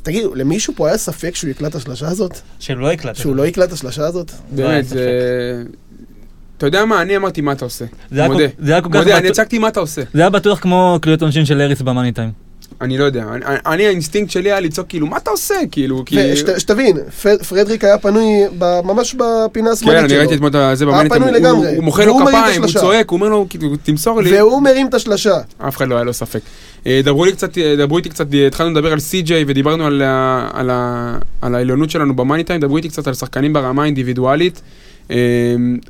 תגידו, 0.03 0.35
למישהו 0.35 0.73
פה 0.75 0.87
היה 0.87 0.97
ספק 0.97 1.35
שהוא 1.35 1.49
יקלע 1.51 1.67
את 1.67 1.75
השלשה 1.75 2.07
הזאת? 2.07 2.39
שלא 2.59 2.91
הקלטת. 2.91 3.15
שהוא 3.15 3.35
לא 3.35 3.47
יקלע 3.47 3.65
את 3.65 3.71
השלשה 3.71 4.05
הזאת? 4.05 4.31
לא 4.31 4.67
באמת. 4.67 4.85
זה... 4.85 5.63
אתה 6.57 6.65
יודע 6.65 6.85
מה, 6.85 7.01
אני 7.01 7.17
אמרתי 7.17 7.41
מה 7.41 7.51
אתה 7.51 7.65
עושה. 7.65 7.85
מודה. 8.11 8.43
מודה, 8.83 9.17
אני 9.17 9.29
צעקתי 9.29 9.59
מה 9.59 9.67
אתה 9.67 9.79
עושה. 9.79 10.01
זה 10.13 10.21
היה 10.21 10.29
בטוח 10.29 10.59
כמו 10.59 10.99
קליעות 11.01 11.21
עונשין 11.21 11.45
של 11.45 11.61
אריס 11.61 11.81
במאני 11.81 12.11
טיים. 12.11 12.48
אני 12.81 12.97
לא 12.97 13.03
יודע, 13.03 13.23
אני- 13.33 13.55
אני 13.65 13.85
האינסטינקט 13.87 14.31
שלי 14.31 14.51
היה 14.51 14.59
לצעוק 14.59 14.87
כאילו, 14.87 15.07
מה 15.07 15.17
אתה 15.17 15.31
עושה? 15.31 15.55
כאילו, 15.71 16.03
כי... 16.05 16.17
ושתבין, 16.55 16.97
פרדריק 17.49 17.83
היה 17.83 17.97
פנוי 17.97 18.25
ב- 18.57 18.81
ממש 18.83 19.13
בפינה 19.15 19.67
כן, 19.67 19.71
השמאלית 19.73 20.03
אני 20.03 20.17
ראיתי 20.17 20.35
שלו. 20.37 20.47
אתמול 20.47 20.63
את 20.71 20.77
זה 20.77 20.85
במאני 20.85 21.00
טיים, 21.00 21.15
פנוי 21.15 21.29
הוא- 21.29 21.37
לגמרי. 21.37 21.75
הוא 21.75 21.83
מוחא 21.83 22.01
לו 22.01 22.17
כפיים, 22.27 22.63
הוא. 22.63 22.71
צועק, 22.71 23.09
הוא 23.09 23.17
אומר 23.17 23.29
לו, 23.29 23.45
כאילו, 23.49 23.69
תמסור 23.83 24.21
לי. 24.21 24.37
והוא 24.37 24.61
מרים 24.61 24.87
את 24.87 24.93
השלשה. 24.93 25.37
אף 25.57 25.77
אחד 25.77 25.87
לא 25.87 25.95
היה 25.95 26.03
לו 26.03 26.13
ספק. 26.13 26.39
אה, 26.87 27.01
דברו 27.03 27.25
לי 27.25 27.31
קצת, 27.31 27.57
אה, 27.57 27.75
דברו 27.77 27.97
איתי 27.97 28.09
קצת, 28.09 28.25
התחלנו 28.47 28.69
לדבר 28.71 28.91
על 28.93 28.99
סי.ג'יי 28.99 29.43
ודיברנו 29.47 29.85
על 29.85 30.01
על 30.53 30.69
על 31.41 31.55
העליונות 31.55 31.89
שלנו 31.89 32.15
במאני 32.15 32.43
טיים, 32.43 32.61
דברו 32.61 32.77
איתי 32.77 32.89
קצת 32.89 33.07
על 33.07 33.13
שחקנים 33.13 33.53
ברמה 33.53 33.83
האינדיבידואלית. 33.83 34.61
אה, 35.11 35.15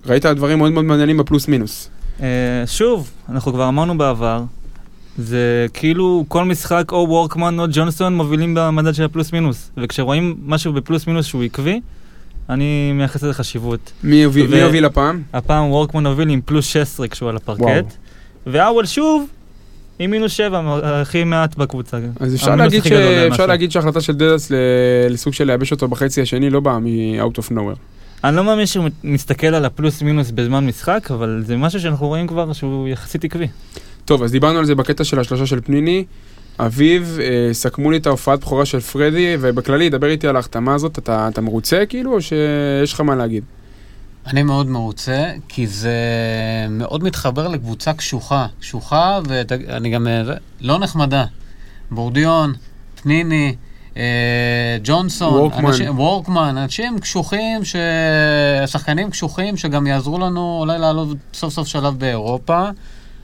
ראית 0.05 0.25
דברים 0.25 0.58
מאוד 0.58 0.72
מאוד 0.72 0.86
מעניינים 0.86 1.17
בפלוס 1.17 1.48
מינוס. 1.48 1.89
שוב, 2.65 3.10
אנחנו 3.29 3.53
כבר 3.53 3.67
אמרנו 3.67 3.98
בעבר, 3.98 4.41
זה 5.19 5.65
כאילו 5.73 6.25
כל 6.27 6.45
משחק 6.45 6.91
או 6.91 7.05
וורקמן 7.09 7.59
או 7.59 7.65
ג'ונסון 7.71 8.15
מובילים 8.15 8.53
במדד 8.57 8.93
של 8.93 9.03
הפלוס 9.03 9.33
מינוס. 9.33 9.71
וכשרואים 9.77 10.35
משהו 10.45 10.73
בפלוס 10.73 11.07
מינוס 11.07 11.25
שהוא 11.25 11.43
עקבי, 11.43 11.81
אני 12.49 12.91
מייחס 12.93 13.23
לזה 13.23 13.33
חשיבות. 13.33 13.91
מי 14.03 14.23
הוביל 14.23 14.85
הפעם? 14.85 15.21
הפעם 15.33 15.65
וורקמן 15.65 16.05
הוביל 16.05 16.29
עם 16.29 16.41
פלוס 16.45 16.65
16 16.65 17.07
כשהוא 17.07 17.29
על 17.29 17.35
הפרקט, 17.35 17.61
וואו. 17.61 17.85
והאוול 18.47 18.85
שוב 18.85 19.27
עם 19.99 20.11
מינוס 20.11 20.31
7, 20.31 20.79
הכי 21.01 21.23
מעט 21.23 21.55
בקבוצה. 21.55 21.97
אז 22.19 22.35
אפשר 22.35 22.55
להגיד, 22.55 22.83
ש... 22.83 22.91
אפשר 22.91 23.45
שההחלטה 23.69 24.01
של 24.01 24.13
דדס. 24.13 24.51
לסוג 25.09 25.33
של 25.33 25.43
לייבש 25.43 25.71
אותו 25.71 25.88
בחצי 25.88 26.21
השני 26.21 26.49
לא 26.49 26.59
באה 26.59 26.79
מ-out 26.79 27.39
of 27.39 27.51
nowhere. 27.51 27.77
אני 28.23 28.35
לא 28.35 28.43
מאמין 28.43 28.65
שהוא 28.65 28.89
מסתכל 29.03 29.47
על 29.47 29.65
הפלוס 29.65 30.01
מינוס 30.01 30.31
בזמן 30.31 30.65
משחק, 30.65 31.07
אבל 31.11 31.43
זה 31.45 31.57
משהו 31.57 31.79
שאנחנו 31.79 32.07
רואים 32.07 32.27
כבר 32.27 32.53
שהוא 32.53 32.88
יחסית 32.88 33.23
עקבי. 33.23 33.47
טוב, 34.09 34.23
אז 34.23 34.31
דיברנו 34.31 34.59
על 34.59 34.65
זה 34.65 34.75
בקטע 34.75 35.03
של 35.03 35.19
השלושה 35.19 35.45
של 35.45 35.61
פניני. 35.61 36.05
אביב, 36.59 37.17
אה, 37.21 37.53
סכמו 37.53 37.91
לי 37.91 37.97
את 37.97 38.07
ההופעת 38.07 38.39
בכורה 38.39 38.65
של 38.65 38.79
פרדי, 38.79 39.35
ובכללי, 39.39 39.89
דבר 39.89 40.07
איתי 40.07 40.27
על 40.27 40.35
ההחתמה 40.35 40.73
הזאת. 40.73 40.99
אתה, 40.99 41.27
אתה 41.27 41.41
מרוצה 41.41 41.83
כאילו, 41.89 42.13
או 42.13 42.21
שיש 42.21 42.93
לך 42.93 43.01
מה 43.01 43.15
להגיד? 43.15 43.43
אני 44.27 44.43
מאוד 44.43 44.67
מרוצה, 44.67 45.31
כי 45.47 45.67
זה 45.67 45.93
מאוד 46.69 47.03
מתחבר 47.03 47.47
לקבוצה 47.47 47.93
קשוחה. 47.93 48.47
קשוחה, 48.59 49.19
ואני 49.27 49.89
גם... 49.89 50.07
אה, 50.07 50.21
לא 50.61 50.79
נחמדה. 50.79 51.25
בורדיון, 51.91 52.53
פניני, 53.01 53.55
אה, 53.97 54.77
ג'ונסון, 54.83 55.33
וורקמן. 55.33 55.65
אנשים, 55.65 55.99
וורקמן, 55.99 56.57
אנשים 56.57 56.99
קשוחים, 56.99 57.65
ש... 57.65 57.75
שחקנים 58.65 59.09
קשוחים 59.09 59.57
שגם 59.57 59.87
יעזרו 59.87 60.19
לנו 60.19 60.57
אולי 60.59 60.79
לעלות 60.79 61.17
סוף 61.33 61.53
סוף 61.53 61.67
שלב 61.67 61.99
באירופה. 61.99 62.69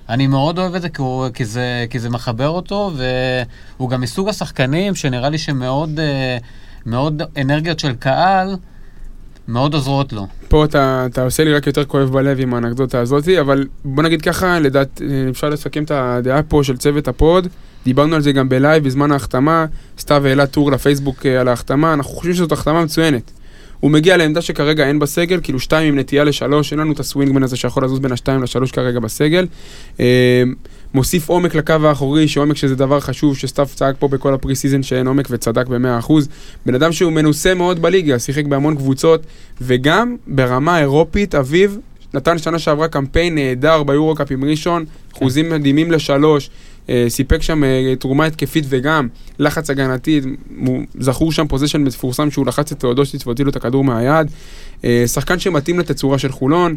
אני 0.10 0.28
מאוד 0.28 0.60
אוהב 0.60 0.76
את 0.76 0.82
זה 0.82 0.90
כי, 0.90 1.02
הוא, 1.02 1.30
כי, 1.34 1.46
זה, 1.46 1.86
כי 1.90 2.00
זה 2.00 2.10
מחבר 2.10 2.50
אותו, 2.50 2.92
והוא 3.78 3.90
גם 3.90 4.02
מסוג 4.02 4.30
השחקנים 4.30 4.96
שנראה 4.96 5.30
לי 5.30 5.38
שמאוד 5.38 6.00
אה, 6.00 6.38
מאוד 6.86 7.22
אנרגיות 7.38 7.80
של 7.80 7.94
קהל 7.94 8.56
מאוד 9.48 9.74
עוזרות 9.74 10.14
לו. 10.14 10.28
פה 10.48 10.66
אתה, 10.66 11.06
אתה 11.12 11.24
עושה 11.24 11.44
לי 11.44 11.54
רק 11.54 11.68
יותר 11.68 11.86
כואב 11.86 12.10
בלב 12.10 12.40
עם 12.40 12.54
האנקדוטה 12.54 13.00
הזאתי, 13.00 13.40
אבל 13.40 13.68
בוא 13.86 14.04
נגיד 14.04 14.22
ככה, 14.22 14.60
לדעת, 14.60 15.02
אפשר 15.30 15.50
לסכם 15.50 15.84
את 15.84 15.92
הדעה 15.92 16.44
פה 16.44 16.62
של 16.64 16.78
צוות 16.78 17.08
ה 17.08 17.16
pod. 17.16 17.48
דיברנו 17.86 18.16
על 18.16 18.22
זה 18.22 18.32
גם 18.32 18.50
בלייב 18.50 18.84
בזמן 18.84 19.12
ההחתמה, 19.12 19.66
סתיו 20.00 20.28
העלה 20.28 20.48
טור 20.48 20.72
לפייסבוק 20.72 21.26
אה, 21.26 21.42
על 21.42 21.48
ההחתמה, 21.48 21.94
אנחנו 21.94 22.12
חושבים 22.12 22.34
שזאת 22.34 22.52
החתמה 22.52 22.84
מצוינת. 22.84 23.32
הוא 23.80 23.92
מגיע 23.92 24.18
לעמדה 24.18 24.42
שכרגע 24.42 24.88
אין 24.88 25.00
בסגל, 25.00 25.40
כאילו 25.44 25.60
שתיים 25.60 25.94
עם 25.94 26.00
נטייה 26.00 26.24
לשלוש, 26.24 26.72
אין 26.72 26.80
לנו 26.80 26.92
את 26.92 27.00
ה 27.00 27.05
swingman 27.05 27.44
הזה 27.44 27.58
שיכול 27.58 27.86
לזוז 27.86 28.00
בין 28.00 28.12
השתיים 28.12 28.44
לשלוש 28.44 28.72
כרגע 28.72 29.00
בסגל. 29.00 29.48
אה, 30.00 30.44
מוסיף 30.94 31.30
עומק 31.30 31.56
לקו 31.56 31.74
האחורי, 31.84 32.28
שעומק 32.28 32.58
שזה 32.58 32.76
דבר 32.76 33.00
חשוב, 33.00 33.38
שסתיו 33.38 33.68
צעק 33.76 33.96
פה 34.00 34.08
בכל 34.08 34.34
ה 34.34 34.56
preseason 34.56 34.84
שאין 34.84 35.08
עומק 35.08 35.28
וצדק 35.32 35.68
במאה 35.68 36.00
אחוז. 36.00 36.30
בן 36.66 36.76
אדם 36.76 36.92
שהוא 36.92 37.12
מנוסה 37.12 37.54
מאוד 37.54 37.82
בליגה, 37.82 38.20
שיחק 38.20 38.46
בהמון 38.46 38.76
קבוצות, 38.76 39.22
וגם 39.62 40.16
ברמה 40.28 40.80
אירופית, 40.80 41.36
אביב 41.36 41.78
נתן 42.14 42.38
שנה 42.38 42.60
שעברה 42.60 42.88
קמפיין 42.88 43.36
נהדר 43.36 43.84
ביורו-קאפ 43.84 44.32
עם 44.32 44.44
ראשון, 44.44 44.86
אחוזים 45.14 45.50
מדהימים 45.50 45.92
לשלוש, 45.92 46.50
סיפק 47.08 47.42
שם 47.42 47.64
אה, 47.64 47.94
תרומה 48.00 48.26
התקפית 48.26 48.66
וגם 48.70 49.08
לחץ 49.40 49.70
הגנתי, 49.70 50.22
זכור 51.00 51.32
שם 51.32 51.48
פוזיישן 51.48 51.82
מפורסם 51.82 52.32
שהוא 52.32 52.48
לחץ 52.48 52.72
את 52.72 52.80
תאודוסיץ 52.80 53.28
והוציא 53.28 53.46
לו 53.46 53.52
את 53.52 53.56
הכדור 53.56 53.84
מהיד. 53.84 54.28
אה, 54.86 55.04
שחקן 55.08 55.40
שמתאים 55.40 55.80
לתצורה 55.80 56.18
של 56.18 56.32
חולון. 56.32 56.76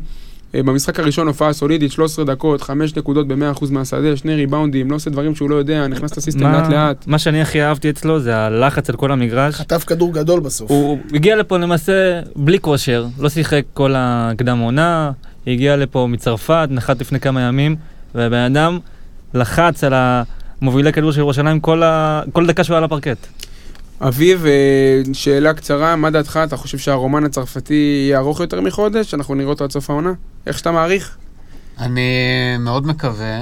אה, 0.55 0.63
במשחק 0.63 1.01
הראשון 1.01 1.27
הופעה 1.27 1.53
סולידית, 1.53 1.93
13 1.93 2.25
דקות, 2.25 2.63
5 2.63 2.97
נקודות 2.97 3.29
ב-100% 3.29 3.65
מהשדה, 3.71 4.17
שני 4.17 4.35
ריבאונדים, 4.35 4.91
לא 4.91 4.97
עושה 4.97 5.11
דברים 5.11 5.35
שהוא 5.35 5.51
לא 5.51 5.55
יודע, 5.55 5.87
נכנס 5.87 6.17
לסיסטם 6.17 6.53
לאט 6.53 6.71
לאט. 6.71 7.07
מה 7.07 7.19
שאני 7.19 7.43
הכי 7.43 7.63
אהבתי 7.63 7.91
אצלו 7.91 8.21
זה 8.21 8.37
הלחץ 8.37 8.91
על 8.91 8.97
כל 8.97 9.13
המגרש. 9.13 9.55
חטף 9.55 9.85
כדור 9.87 10.13
גדול 10.13 10.41
בסוף. 10.41 10.71
הוא 10.71 10.89
הוא 10.89 10.99
הגיע 11.15 11.37
לפה 11.37 11.59
למעשה 11.59 12.21
בלי 12.37 12.59
כושר, 12.59 13.07
לא 13.19 13.29
שיחק 13.29 13.63
כל 13.75 13.95
הקדם 13.97 14.59
עונה, 14.59 15.11
הגיע 15.47 15.77
לפה 15.77 16.07
מצרפת, 16.11 16.69
נחת 16.71 17.01
לפני 17.01 17.21
כמה 17.21 17.41
ימים, 17.41 17.77
והבן 18.15 18.37
אדם 18.37 18.79
לחץ 19.35 19.85
על 19.85 19.93
המובילי 19.97 20.93
כדור 20.93 21.13
של 21.13 21.21
ירושלים 21.21 21.61
כל, 21.61 21.83
ה... 21.83 22.23
כל 22.33 22.47
דקה 22.47 22.65
שהוא 22.65 22.75
היה 22.75 22.79
על 22.79 22.85
הפרקט. 22.85 23.27
אביב, 24.01 24.47
אה, 24.47 25.03
שאלה 25.13 25.55
קצרה, 25.55 25.97
מה 25.97 26.11
דעתך? 26.11 26.41
אתה 26.45 26.57
חושב 26.57 26.79
שהרומן 26.79 27.25
הצרפתי 27.25 27.75
יהיה 28.07 28.19
ארוך 28.19 28.41
יותר 28.41 28.61
מחודש? 28.61 29.15
אנחנו 29.15 29.35
נראה 29.35 29.51
אותו 29.51 29.65
עד 29.65 29.71
סוף 29.71 29.91
העונה? 29.91 30.13
איך 30.47 30.59
שאתה 30.59 30.71
מעריך? 30.71 31.17
אני 31.79 32.11
מאוד 32.59 32.87
מקווה, 32.87 33.39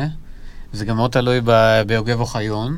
זה 0.72 0.84
גם 0.84 0.96
מאוד 0.96 1.10
תלוי 1.10 1.40
ב- 1.44 1.82
ביוגב 1.86 2.20
אוחיון. 2.20 2.76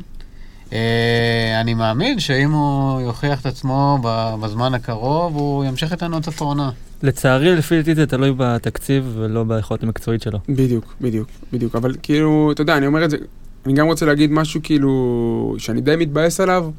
אה, 0.73 1.57
אני 1.61 1.73
מאמין 1.73 2.19
שאם 2.19 2.51
הוא 2.51 3.01
יוכיח 3.01 3.41
את 3.41 3.45
עצמו 3.45 3.99
בזמן 4.41 4.73
הקרוב, 4.73 5.35
הוא 5.35 5.65
ימשיך 5.65 5.91
איתנו 5.91 6.15
עד 6.17 6.25
סוף 6.25 6.41
העונה. 6.41 6.69
לצערי, 7.03 7.55
לפי 7.55 7.77
דעתי 7.77 7.95
זה 7.95 8.05
תלוי 8.05 8.33
בתקציב 8.37 9.13
ולא 9.17 9.43
ביכולת 9.43 9.83
המקצועית 9.83 10.21
שלו. 10.21 10.39
בדיוק, 10.49 10.93
בדיוק, 11.01 11.27
בדיוק. 11.53 11.75
אבל 11.75 11.95
כאילו, 12.03 12.51
אתה 12.51 12.61
יודע, 12.61 12.77
אני 12.77 12.87
אומר 12.87 13.05
את 13.05 13.09
זה, 13.09 13.17
אני 13.65 13.73
גם 13.73 13.87
רוצה 13.87 14.05
להגיד 14.05 14.31
משהו 14.31 14.59
כאילו, 14.63 15.55
שאני 15.57 15.81
די 15.81 15.95
מתבאס 15.95 16.39
עליו, 16.39 16.69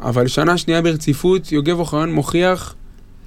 אבל 0.00 0.26
שנה 0.26 0.58
שנייה 0.58 0.82
ברציפות, 0.82 1.52
יוגב 1.52 1.78
אוחיון 1.78 2.12
מוכיח 2.12 2.74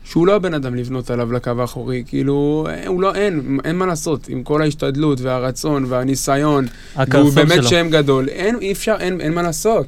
שהוא 0.04 0.28
לא 0.28 0.36
הבן 0.36 0.54
אדם 0.54 0.76
לבנות 0.76 1.10
עליו 1.10 1.32
לקו 1.32 1.52
האחורי, 1.60 2.04
כאילו, 2.08 2.68
הוא 2.88 3.02
לא, 3.02 3.16
אין, 3.16 3.60
אין 3.64 3.76
מה 3.76 3.86
לעשות, 3.86 4.28
עם 4.30 4.44
כל 4.44 4.62
ההשתדלות 4.62 5.22
והרצון 5.22 5.86
והניסיון, 5.88 6.66
והוא 7.12 7.32
באמת 7.34 7.54
שלו. 7.54 7.64
שם 7.64 7.88
גדול, 7.90 8.30
אין, 8.30 8.58
אי 8.62 8.72
אפשר, 8.72 8.96
אין, 9.00 9.22
אין 9.22 9.34
מה 9.34 9.42
לעשות. 9.42 9.88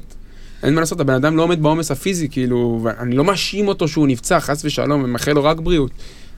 אין 0.62 0.74
מה 0.74 0.80
לעשות, 0.80 1.00
הבן 1.00 1.14
אדם 1.14 1.36
לא 1.36 1.42
עומד 1.42 1.62
בעומס 1.62 1.90
הפיזי, 1.90 2.28
כאילו, 2.28 2.80
ואני 2.82 3.16
לא 3.16 3.24
מאשים 3.24 3.68
אותו 3.68 3.88
שהוא 3.88 4.06
נפצע, 4.06 4.40
חס 4.40 4.64
ושלום, 4.64 5.04
ומאחל 5.04 5.32
לו 5.32 5.44
רק 5.44 5.60
בריאות. 5.60 5.90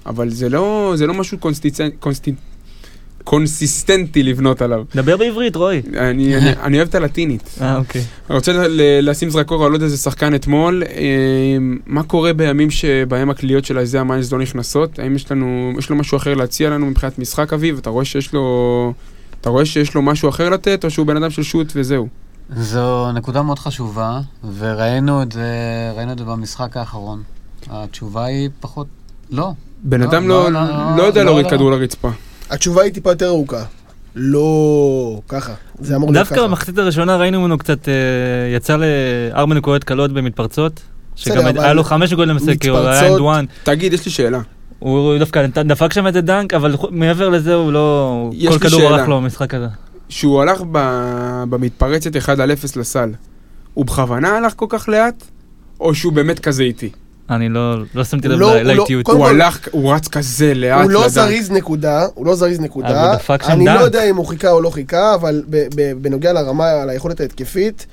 אבל 0.07 0.31
זה 0.31 0.49
לא, 0.49 0.93
זה 0.97 1.07
לא 1.07 1.15
משהו 1.15 1.39
קונסטיצנ... 1.39 1.89
קונסטי... 2.01 2.33
קונסיסטנטי 3.25 4.23
לבנות 4.23 4.63
עליו. 4.63 4.85
דבר 4.95 5.17
בעברית, 5.17 5.57
רועי. 5.57 5.83
אני, 5.97 6.37
אני, 6.37 6.53
אני 6.65 6.77
אוהב 6.77 6.89
את 6.89 6.95
הלטינית. 6.95 7.59
אה, 7.61 7.77
אוקיי. 7.77 8.05
אני 8.31 8.37
רוצה 8.37 8.53
ל- 8.53 9.11
לשים 9.11 9.31
זרקור 9.31 9.67
על 9.67 9.73
עוד 9.73 9.83
איזה 9.83 9.97
שחקן 9.97 10.35
אתמול. 10.35 10.83
אה, 10.87 11.57
מה 11.87 12.03
קורה 12.03 12.33
בימים 12.33 12.71
שבהם 12.71 13.31
הקליות 13.31 13.65
של 13.65 13.79
איזיה 13.79 14.05
מיינס 14.05 14.33
לא 14.33 14.39
נכנסות? 14.39 14.99
האם 14.99 15.17
יש 15.17 15.33
לנו, 15.33 15.73
יש 15.79 15.91
לו 15.91 15.97
משהו 15.97 16.17
אחר 16.17 16.35
להציע 16.35 16.71
לנו 16.71 16.87
מבחינת 16.87 17.19
משחק 17.19 17.53
אביב? 17.53 17.79
אתה 17.79 17.91
רואה 17.91 18.05
שיש 18.05 18.33
לו... 18.33 18.93
אתה 19.41 19.51
רואה 19.51 19.67
שיש 19.67 19.95
לו 19.95 20.03
משהו 20.03 20.29
אחר 20.29 20.49
לתת, 20.51 20.85
או 20.85 20.91
שהוא 20.91 21.07
בן 21.07 21.17
אדם 21.17 21.31
של 21.31 21.43
שוט 21.43 21.73
וזהו? 21.77 22.09
זו 22.57 23.13
נקודה 23.13 23.43
מאוד 23.43 23.59
חשובה, 23.59 24.21
וראינו 24.59 25.23
את 25.23 25.33
זה, 25.33 25.47
ראינו 25.97 26.13
את 26.13 26.19
זה 26.19 26.25
במשחק 26.25 26.77
האחרון. 26.77 27.23
התשובה 27.71 28.25
היא 28.25 28.49
פחות... 28.61 28.87
לא. 29.31 29.53
בן 29.83 30.01
לא, 30.01 30.05
אדם 30.07 30.29
לא, 30.29 30.53
לא, 30.53 30.61
לא, 30.61 30.97
לא 30.97 31.03
יודע 31.03 31.21
לא, 31.21 31.27
להוריד 31.27 31.47
לא. 31.47 31.51
כדור 31.51 31.71
לרצפה. 31.71 32.11
התשובה 32.51 32.83
היא 32.83 32.93
טיפה 32.93 33.11
יותר 33.11 33.27
ארוכה. 33.27 33.65
לא 34.15 35.21
ככה. 35.29 35.53
זה 35.81 35.97
אמור 35.97 36.13
להיות 36.13 36.23
דווקא 36.27 36.35
ככה. 36.37 36.49
במחצית 36.49 36.79
הראשונה 36.79 37.17
ראינו 37.17 37.41
ממנו 37.41 37.59
קצת, 37.59 37.89
אה, 37.89 37.95
יצא 38.57 38.77
לארבע 38.77 39.55
נקודות 39.55 39.85
קלות 39.85 40.13
במתפרצות. 40.13 40.81
שגם 41.17 41.47
היה 41.47 41.73
לו 41.73 41.85
חמש 41.85 42.13
נקודות 42.13 42.29
למעשה, 42.29 42.57
כי 42.57 42.69
הוא 42.69 42.79
היה 42.79 43.09
and 43.09 43.21
one. 43.21 43.45
תגיד, 43.63 43.93
יש 43.93 44.05
לי 44.05 44.11
שאלה. 44.11 44.41
הוא 44.79 45.19
דווקא 45.19 45.47
דפק 45.47 45.93
שם 45.93 46.07
איזה 46.07 46.21
דנק, 46.21 46.55
אבל 46.55 46.75
מעבר 46.91 47.29
לזה 47.29 47.55
הוא 47.55 47.73
לא... 47.73 48.31
כל 48.49 48.59
כדור. 48.59 48.83
הלך 48.83 49.09
לו 49.09 49.17
במשחק 49.21 49.55
הזה. 49.55 49.67
שהוא 50.09 50.43
הלך 50.43 50.63
ב- 50.73 51.45
במתפרצת 51.51 52.17
1 52.17 52.39
על 52.39 52.53
0 52.53 52.77
לסל, 52.77 53.11
הוא 53.75 53.85
בכוונה 53.87 54.37
הלך 54.37 54.53
כל 54.57 54.67
כך 54.69 54.89
לאט, 54.89 55.25
או 55.81 55.95
שהוא 55.95 56.13
באמת 56.13 56.39
כזה 56.39 56.63
איטי? 56.63 56.91
אני 57.31 57.49
לא 57.49 57.77
לא 57.95 58.05
שמתי 58.05 58.29
לב 58.29 58.39
לא- 58.39 58.57
לא- 58.57 58.63
לאיטיות. 58.75 59.07
הוא 59.09 59.27
הלך, 59.27 59.69
הוא 59.71 59.95
רץ 59.95 60.09
כזה 60.09 60.55
לאט 60.55 60.83
הוא 60.83 60.91
לא. 60.91 61.09
זריז 61.09 61.51
נקודה, 61.51 62.07
הוא 62.15 62.27
לא 62.27 62.35
זריז 62.35 62.61
נקודה. 62.61 63.15
אני 63.47 63.65
לא. 63.65 63.71
יודע 63.71 64.11
אם 64.11 64.17
הוא 64.17 64.27
חיכה 64.27 64.51
או 64.51 64.61
לא 64.61 64.71
חיכה, 64.71 65.15
אבל 65.15 65.43
ב- 65.51 65.67
ב- 65.77 65.93
בנוגע 66.03 66.33
לרמה, 66.33 66.71
על 66.71 66.91
היכולת 66.91 67.21
ההתקפית, 67.21 67.87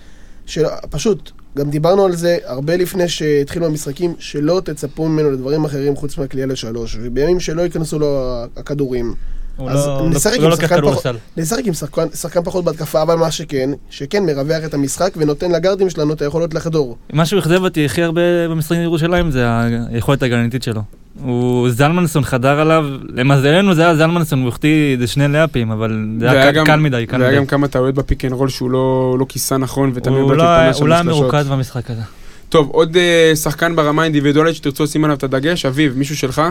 של- 0.46 0.66
פשוט, 0.90 1.32
גם 1.58 1.70
דיברנו 1.70 2.06
על 2.06 2.16
זה 2.16 2.38
הרבה 2.46 2.76
לפני 2.78 3.08
שהתחילו 3.10 3.66
המשחקים, 3.66 4.14
שלא 4.20 4.62
תצפו 4.66 5.08
ממנו 5.08 5.32
לדברים 5.32 5.66
אחרים 5.66 5.96
חוץ 5.96 6.18
מהקליעה 6.18 6.48
לשלוש, 6.48 6.98
ובימים 7.02 7.40
שלא 7.40 7.62
ייכנסו 7.62 8.00
לו 8.00 8.34
הכדורים. 8.58 9.14
הוא 9.58 9.70
אז 9.70 9.88
לא- 9.88 10.08
נשחק 10.10 10.38
לא 10.40 10.46
עם 10.76 10.84
לא 10.84 10.92
פחות-. 10.92 11.06
לשחק 11.38 11.62
עם 11.66 11.74
שחקן, 11.74 12.06
שחקן 12.16 12.44
פחות 12.44 12.66
בהתקפה, 12.66 13.02
אבל 13.02 13.16
מה 13.16 13.32
שכן, 13.32 13.70
שכן 13.90 14.26
מרווח 14.26 14.66
את 14.66 14.74
המשחק 14.74 15.14
ונותן 15.18 15.52
לגארדים 15.52 15.90
שלנו 15.90 16.14
את 16.14 16.22
היכולות 16.22 16.54
לחדור. 16.54 16.98
מה 17.14 17.26
שהוא 17.26 17.40
אכזב 17.40 17.64
אותי 17.64 17.86
הכי 17.86 18.04
הרבה 18.04 18.22
במשחקים 18.50 18.82
בירושלים 18.82 19.32
זה 19.32 19.46
היכולת 19.90 20.24
ההגנתית 20.24 20.64
שלו. 20.64 20.82
הוא 21.24 21.70
זלמנסון 21.70 22.24
חדר 22.24 22.60
עליו, 22.60 22.86
למזלנו 23.10 23.76
זה 23.76 23.82
היה 23.82 23.96
זלמנסון, 23.96 24.42
הוא 24.42 24.50
החטיא 24.50 24.94
איזה 24.94 25.08
שני 25.08 25.28
לאפים, 25.28 25.72
אבל 25.72 26.06
זה 26.20 26.32
היה 26.32 26.52
קל- 26.52 26.58
גם- 26.58 26.66
קל 26.66 26.76
מדי, 26.80 27.06
והיה 27.12 27.28
מדי. 27.28 27.38
גם 27.38 27.46
כמה 27.46 27.68
טעויות 27.68 27.96
בפיק 27.96 28.26
אנד 28.26 28.34
רול 28.34 28.50
שהוא 28.50 28.72
לא 28.72 29.16
לא 29.20 29.26
כיסה 29.30 29.58
נכון, 29.58 29.92
ותמיר 29.94 30.20
הוא 30.20 30.30
בלאט 30.30 30.38
לא 30.38 30.44
היה- 30.44 30.60
התפנה 30.70 30.74
שם 30.74 30.82
הוא 30.82 30.90
לא 30.90 30.94
היה. 30.94 31.04
מרוכז 31.04 31.48
במשחק 31.48 31.90
הזה. 31.92 32.02
טוב, 32.50 32.70
עוד 32.70 32.98
אה, 32.98 33.36
שחקן 33.36 33.76
ברמה 33.76 34.02
האינדיבידואלית 34.02 34.56
שתרצו 34.56 34.84
לשים 34.84 35.04
עליו 35.04 35.18
את 35.18 35.24
הדגש, 35.24 35.66
אביב, 35.66 35.98
מישהו 35.98 36.18
שלך? 36.18 36.42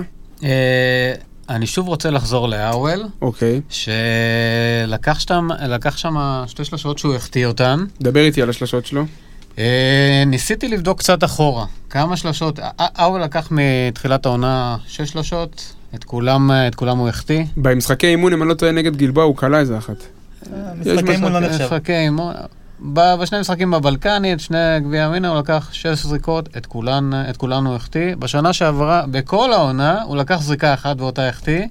אה, 1.50 1.56
אני 1.56 1.66
שוב 1.66 1.88
רוצה 1.88 2.10
לחזור 2.10 2.48
לארוול, 2.48 3.04
אוקיי. 3.22 3.60
שלקח 3.68 5.20
שם, 5.20 5.48
לקח 5.68 5.96
שם 5.96 6.42
שתי 6.46 6.64
שלשות 6.64 6.98
שהוא 6.98 7.14
החטיא 7.14 7.46
אותן. 7.46 7.84
דבר 8.00 8.20
איתי 8.20 8.42
על 8.42 8.50
השלשות 8.50 8.86
שלו. 8.86 9.04
אה, 9.58 10.22
ניסיתי 10.26 10.68
לבדוק 10.68 10.98
קצת 10.98 11.24
אחורה, 11.24 11.66
כמה 11.90 12.16
שלשות, 12.16 12.58
ארוול 12.98 13.22
לקח 13.22 13.48
מתחילת 13.50 14.26
העונה 14.26 14.76
שש 14.86 15.10
שלשות, 15.10 15.74
את 15.94 16.04
כולם, 16.04 16.50
אה, 16.50 16.68
את 16.68 16.74
כולם 16.74 16.98
הוא 16.98 17.08
החטיא. 17.08 17.44
במשחקי 17.56 18.06
אימון, 18.06 18.32
אם 18.32 18.42
אני 18.42 18.48
לא 18.48 18.54
טועה, 18.54 18.72
נגד 18.72 18.96
גלבוע, 18.96 19.24
הוא 19.24 19.36
קלע 19.36 19.58
איזה 19.58 19.78
אחת. 19.78 19.96
משחקי 20.80 21.12
אימון 21.12 21.32
לא 21.32 21.40
נחשב. 21.40 21.64
משחקי 21.64 21.98
אימון. 21.98 22.34
בשני 22.92 23.40
משחקים 23.40 23.70
בבלקני, 23.70 24.32
את 24.32 24.40
שני 24.40 24.80
גביע 24.80 25.04
המינה, 25.04 25.28
הוא 25.28 25.38
לקח 25.38 25.68
שש 25.72 26.06
זריקות, 26.06 26.48
את 26.56 26.66
כולן, 26.66 27.10
את 27.30 27.36
כולן 27.36 27.66
הוא 27.66 27.74
החטיא. 27.74 28.14
בשנה 28.16 28.52
שעברה, 28.52 29.04
בכל 29.10 29.52
העונה, 29.52 30.02
הוא 30.02 30.16
לקח 30.16 30.40
זריקה 30.40 30.74
אחת 30.74 31.00
ואותה 31.00 31.28
החטיא. 31.28 31.66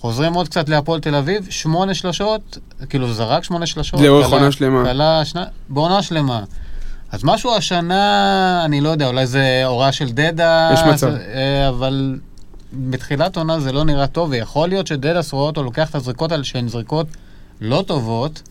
חוזרים 0.00 0.34
עוד 0.34 0.48
קצת 0.48 0.68
להפועל 0.68 1.00
תל 1.00 1.14
אביב, 1.14 1.46
שמונה 1.50 1.94
שלשות, 1.94 2.58
כאילו 2.88 3.12
זרק 3.12 3.44
שמונה 3.44 3.66
שלשות. 3.66 4.00
לאורך 4.00 4.28
עונה 4.28 4.52
שלמה. 4.52 4.84
כלה 4.84 5.24
שנה, 5.24 5.44
בעונה 5.68 6.02
שלמה. 6.02 6.44
אז 7.12 7.24
משהו 7.24 7.56
השנה, 7.56 8.62
אני 8.64 8.80
לא 8.80 8.88
יודע, 8.88 9.06
אולי 9.06 9.26
זה 9.26 9.62
הוראה 9.64 9.92
של 9.92 10.12
דדה. 10.12 10.70
יש 10.72 10.80
מצב. 10.80 11.06
אה, 11.06 11.68
אבל 11.68 12.18
בתחילת 12.72 13.36
עונה 13.36 13.60
זה 13.60 13.72
לא 13.72 13.84
נראה 13.84 14.06
טוב, 14.06 14.30
ויכול 14.30 14.68
להיות 14.68 14.86
שדדס 14.86 15.32
רואה 15.32 15.46
אותו 15.46 15.62
לוקח 15.62 15.90
את 15.90 15.94
הזריקות 15.94 16.32
האלה 16.32 16.44
שהן 16.44 16.68
זריקות 16.68 17.06
לא 17.60 17.84
טובות, 17.86 18.42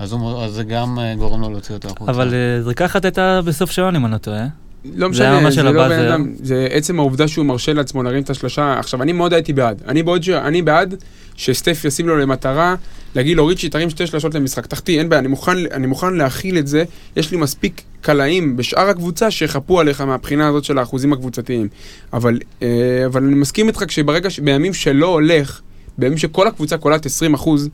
אז, 0.00 0.12
הוא, 0.12 0.42
אז 0.42 0.52
זה 0.52 0.64
גם 0.64 0.98
אה, 0.98 1.14
גורם 1.14 1.40
לו 1.40 1.50
להוציא 1.50 1.74
אותו 1.74 1.88
החוצה. 1.88 2.10
אבל 2.12 2.34
אה, 2.34 2.62
זריקה 2.62 2.84
אחת 2.84 3.04
הייתה 3.04 3.40
בסוף 3.44 3.70
שעון 3.70 3.96
אם 3.96 4.04
אני 4.04 4.12
לא 4.12 4.18
טועה. 4.18 4.46
לא 4.84 5.06
זה 5.06 5.08
משנה, 5.08 5.40
זה 5.50 5.50
של 5.52 5.70
לא 5.70 5.88
בן. 5.88 6.06
אדם, 6.06 6.32
זה 6.42 6.68
עצם 6.70 6.98
העובדה 6.98 7.28
שהוא 7.28 7.46
מרשה 7.46 7.72
לעצמו 7.72 8.02
להרים 8.02 8.22
את 8.22 8.30
השלושה. 8.30 8.78
עכשיו, 8.78 9.02
אני 9.02 9.12
מאוד 9.12 9.32
הייתי 9.32 9.52
בעד. 9.52 9.82
אני 9.88 10.02
בעוד. 10.02 10.24
אני 10.30 10.62
בעד 10.62 10.94
שסטף 11.36 11.84
ישים 11.84 12.08
לו 12.08 12.16
למטרה, 12.18 12.74
להגיד 13.14 13.36
לו, 13.36 13.46
ריצ'י, 13.46 13.68
תרים 13.68 13.90
שתי 13.90 14.06
שלשות 14.06 14.34
למשחק. 14.34 14.66
תחטיא, 14.66 14.98
אין 14.98 15.08
בעיה, 15.08 15.20
אני 15.20 15.28
מוכן, 15.28 15.56
אני 15.72 15.86
מוכן 15.86 16.14
להכיל 16.14 16.58
את 16.58 16.66
זה. 16.66 16.84
יש 17.16 17.30
לי 17.30 17.36
מספיק 17.36 17.82
קלעים 18.00 18.56
בשאר 18.56 18.88
הקבוצה 18.88 19.30
שיחפו 19.30 19.80
עליך 19.80 20.00
מהבחינה 20.00 20.48
הזאת 20.48 20.64
של 20.64 20.78
האחוזים 20.78 21.12
הקבוצתיים. 21.12 21.68
אבל, 22.12 22.38
אה, 22.62 22.68
אבל 23.06 23.24
אני 23.24 23.34
מסכים 23.34 23.68
איתך 23.68 23.84
כשברגע, 23.88 24.30
ש- 24.30 24.40
בימים 24.40 24.74
שלא 24.74 25.06
הולך, 25.06 25.60
בימים 25.98 26.18
שכל 26.18 26.46
הקבוצה 26.46 26.78
קולט 26.78 27.06
20 27.06 27.34
אחוז, 27.34 27.68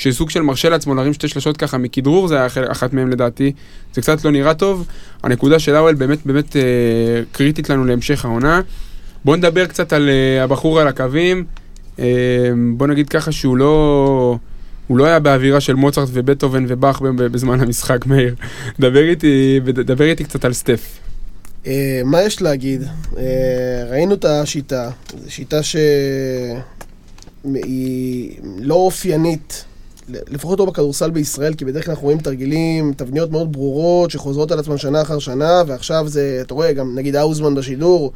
שסוג 0.00 0.30
של 0.30 0.42
מרשה 0.42 0.68
לעצמו 0.68 0.94
להרים 0.94 1.12
שתי 1.12 1.28
שלשות 1.28 1.56
ככה 1.56 1.78
מכדרור, 1.78 2.28
זה 2.28 2.36
היה 2.36 2.46
אחת- 2.72 2.92
מהם 2.92 3.10
לדעתי. 3.10 3.52
זה 3.94 4.00
קצת 4.02 4.24
לא 4.24 4.30
נראה 4.30 4.54
טוב. 4.54 4.86
הנקודה 5.22 5.58
של 5.58 5.74
האוול 5.76 5.94
באמת 5.94 6.18
באמת 6.26 6.56
אה, 6.56 6.62
קריטית 7.32 7.70
לנו 7.70 7.84
להמשך 7.84 8.24
העונה. 8.24 8.60
בואו 9.24 9.36
נדבר 9.36 9.66
קצת 9.66 9.92
על 9.92 10.08
אה, 10.08 10.44
הבחור 10.44 10.80
על 10.80 10.88
הקווים. 10.88 11.44
אה, 11.98 12.04
בוא 12.76 12.86
נגיד 12.86 13.08
ככה 13.08 13.32
שהוא 13.32 13.56
לא... 13.56 14.36
הוא 14.86 14.98
לא 14.98 15.04
היה 15.04 15.18
באווירה 15.18 15.60
של 15.60 15.74
מוצרט 15.74 16.08
ובטהובן 16.12 16.64
ובאך 16.68 17.00
בזמן 17.02 17.60
המשחק, 17.60 18.06
מאיר. 18.06 18.34
דבר 18.80 19.02
איתי, 19.08 19.60
דבר 19.64 20.04
איתי 20.04 20.24
קצת 20.24 20.44
על 20.44 20.52
סטף. 20.52 20.98
אה, 21.66 22.00
מה 22.04 22.22
יש 22.22 22.42
להגיד? 22.42 22.82
אה, 23.18 23.22
ראינו 23.90 24.14
את 24.14 24.24
השיטה, 24.24 24.90
זו 25.24 25.30
שיטה 25.32 25.62
שהיא 25.62 26.60
לא 28.60 28.74
אופיינית, 28.74 29.64
לפחות 30.28 30.58
לא 30.58 30.64
בכדורסל 30.64 31.10
בישראל, 31.10 31.54
כי 31.54 31.64
בדרך 31.64 31.84
כלל 31.84 31.92
אנחנו 31.92 32.04
רואים 32.04 32.18
תרגילים, 32.18 32.92
תבניות 32.96 33.30
מאוד 33.30 33.52
ברורות 33.52 34.10
שחוזרות 34.10 34.52
על 34.52 34.58
עצמן 34.58 34.78
שנה 34.78 35.02
אחר 35.02 35.18
שנה, 35.18 35.62
ועכשיו 35.66 36.08
זה, 36.08 36.38
אתה 36.46 36.54
רואה, 36.54 36.72
גם 36.72 36.94
נגיד 36.94 37.16
האוזמן 37.16 37.54
בשידור 37.54 38.12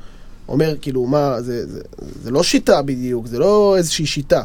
אומר, 0.49 0.75
כאילו, 0.81 1.07
מה, 1.07 1.43
זה, 1.43 1.67
זה, 1.67 1.81
זה 2.23 2.31
לא 2.31 2.43
שיטה 2.43 2.83
בדיוק, 2.83 3.27
זה 3.27 3.39
לא 3.39 3.75
איזושהי 3.77 4.07
שיטה. 4.07 4.43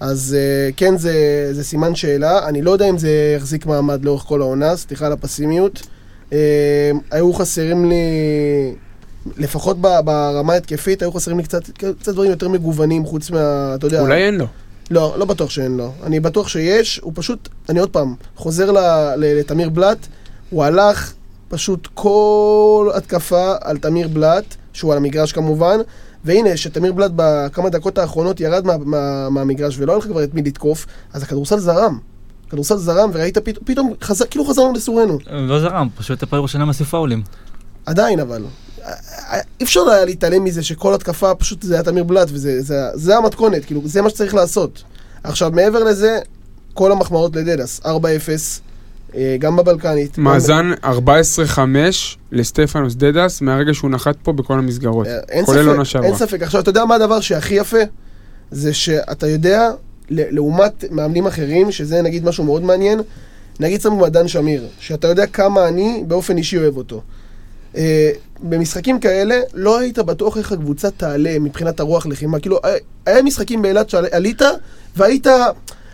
אז 0.00 0.36
אה, 0.38 0.70
כן, 0.76 0.96
זה, 0.96 1.48
זה 1.52 1.64
סימן 1.64 1.94
שאלה. 1.94 2.48
אני 2.48 2.62
לא 2.62 2.70
יודע 2.70 2.88
אם 2.88 2.98
זה 2.98 3.34
יחזיק 3.36 3.66
מעמד 3.66 4.04
לאורך 4.04 4.22
כל 4.22 4.40
העונה, 4.40 4.76
סליחה 4.76 5.06
על 5.06 5.12
הפסימיות. 5.12 5.82
אה, 6.32 6.90
היו 7.10 7.32
חסרים 7.32 7.84
לי, 7.90 7.94
לפחות 9.36 9.80
ברמה 9.80 10.52
ההתקפית, 10.52 11.02
היו 11.02 11.12
חסרים 11.12 11.36
לי 11.36 11.42
קצת, 11.42 11.70
קצת 11.70 12.12
דברים 12.12 12.30
יותר 12.30 12.48
מגוונים, 12.48 13.04
חוץ 13.04 13.30
מה... 13.30 13.72
אתה 13.74 13.86
יודע... 13.86 14.00
אולי 14.00 14.26
אין 14.26 14.34
לו. 14.38 14.46
לא, 14.90 15.14
לא 15.18 15.24
בטוח 15.24 15.50
שאין 15.50 15.76
לו. 15.76 15.92
אני 16.02 16.20
בטוח 16.20 16.48
שיש, 16.48 17.00
הוא 17.02 17.12
פשוט, 17.14 17.48
אני 17.68 17.80
עוד 17.80 17.90
פעם, 17.90 18.14
חוזר 18.36 18.70
לתמיר 19.16 19.70
בלאט, 19.70 20.06
הוא 20.50 20.64
הלך 20.64 21.12
פשוט 21.48 21.88
כל 21.94 22.90
התקפה 22.94 23.54
על 23.60 23.78
תמיר 23.78 24.08
בלאט, 24.08 24.44
שהוא 24.72 24.92
על 24.92 24.98
המגרש 24.98 25.32
כמובן, 25.32 25.76
והנה, 26.24 26.56
שתמיר 26.56 26.92
בלאט 26.92 27.10
בכמה 27.16 27.70
דקות 27.70 27.98
האחרונות 27.98 28.40
ירד 28.40 28.66
מה, 28.66 28.76
מה, 28.78 29.30
מהמגרש 29.30 29.78
ולא 29.78 29.92
היה 29.92 29.98
לך 29.98 30.04
כבר 30.04 30.24
את 30.24 30.34
מי 30.34 30.42
לתקוף, 30.42 30.86
אז 31.12 31.22
הכדורסל 31.22 31.58
זרם. 31.58 31.98
הכדורסל 32.48 32.76
זרם, 32.76 33.10
וראית 33.12 33.38
פת, 33.38 33.58
פתאום, 33.64 33.92
חזר, 34.02 34.24
כאילו 34.30 34.44
חזרנו 34.44 34.72
לסורנו. 34.72 35.18
לא 35.30 35.60
זרם, 35.60 35.88
פשוט 35.96 36.22
הפועל 36.22 36.40
ירושלים 36.40 36.70
עשו 36.70 36.84
פאולים. 36.84 37.22
עדיין 37.86 38.20
אבל. 38.20 38.42
אי 39.60 39.64
אפשר 39.64 39.80
היה 39.90 40.04
להתעלם 40.04 40.44
מזה 40.44 40.62
שכל 40.62 40.94
התקפה 40.94 41.34
פשוט 41.34 41.62
זה 41.62 41.74
היה 41.74 41.82
תמיר 41.82 42.04
בלאט, 42.04 42.28
וזה 42.32 42.62
זה, 42.62 42.74
זה 42.94 43.16
המתכונת, 43.16 43.64
כאילו, 43.64 43.80
זה 43.84 44.02
מה 44.02 44.10
שצריך 44.10 44.34
לעשות. 44.34 44.82
עכשיו, 45.24 45.50
מעבר 45.50 45.84
לזה, 45.84 46.18
כל 46.74 46.92
המחמאות 46.92 47.36
לדדס, 47.36 47.80
4-0, 47.80 47.86
אה, 49.14 49.36
גם 49.38 49.56
בבלקנית. 49.56 50.18
מאזן 50.18 50.72
14-5 50.84 51.58
לסטפנוס 52.32 52.94
דדס 52.94 53.40
מהרגע 53.40 53.74
שהוא 53.74 53.90
נחת 53.90 54.16
פה 54.22 54.32
בכל 54.32 54.58
המסגרות. 54.58 55.06
אה, 55.06 55.18
אין 55.28 55.44
כולל 55.44 55.68
עונה 55.68 55.84
שעברה. 55.84 56.08
אין 56.08 56.16
ספק. 56.16 56.42
עכשיו, 56.42 56.60
אתה 56.60 56.70
יודע 56.70 56.84
מה 56.84 56.94
הדבר 56.94 57.20
שהכי 57.20 57.54
יפה? 57.54 57.78
זה 58.50 58.74
שאתה 58.74 59.26
יודע, 59.26 59.70
לעומת 60.10 60.84
מאמנים 60.90 61.26
אחרים, 61.26 61.72
שזה 61.72 62.02
נגיד 62.02 62.24
משהו 62.24 62.44
מאוד 62.44 62.62
מעניין, 62.62 63.00
נגיד 63.60 63.80
שמו 63.80 64.08
דן 64.08 64.28
שמיר, 64.28 64.66
שאתה 64.80 65.08
יודע 65.08 65.26
כמה 65.26 65.68
אני 65.68 66.04
באופן 66.06 66.36
אישי 66.36 66.58
אוהב 66.58 66.76
אותו. 66.76 67.02
אה, 67.76 68.10
במשחקים 68.42 69.00
כאלה, 69.00 69.34
לא 69.54 69.78
היית 69.78 69.98
בטוח 69.98 70.36
איך 70.38 70.52
הקבוצה 70.52 70.90
תעלה 70.90 71.38
מבחינת 71.40 71.80
הרוח 71.80 72.06
לחימה. 72.06 72.40
כאילו, 72.40 72.58
היה- 72.62 72.76
היה 73.06 73.22
משחקים 73.22 73.62
באילת 73.62 73.90
שעלית, 73.90 74.42
והיית... 74.96 75.26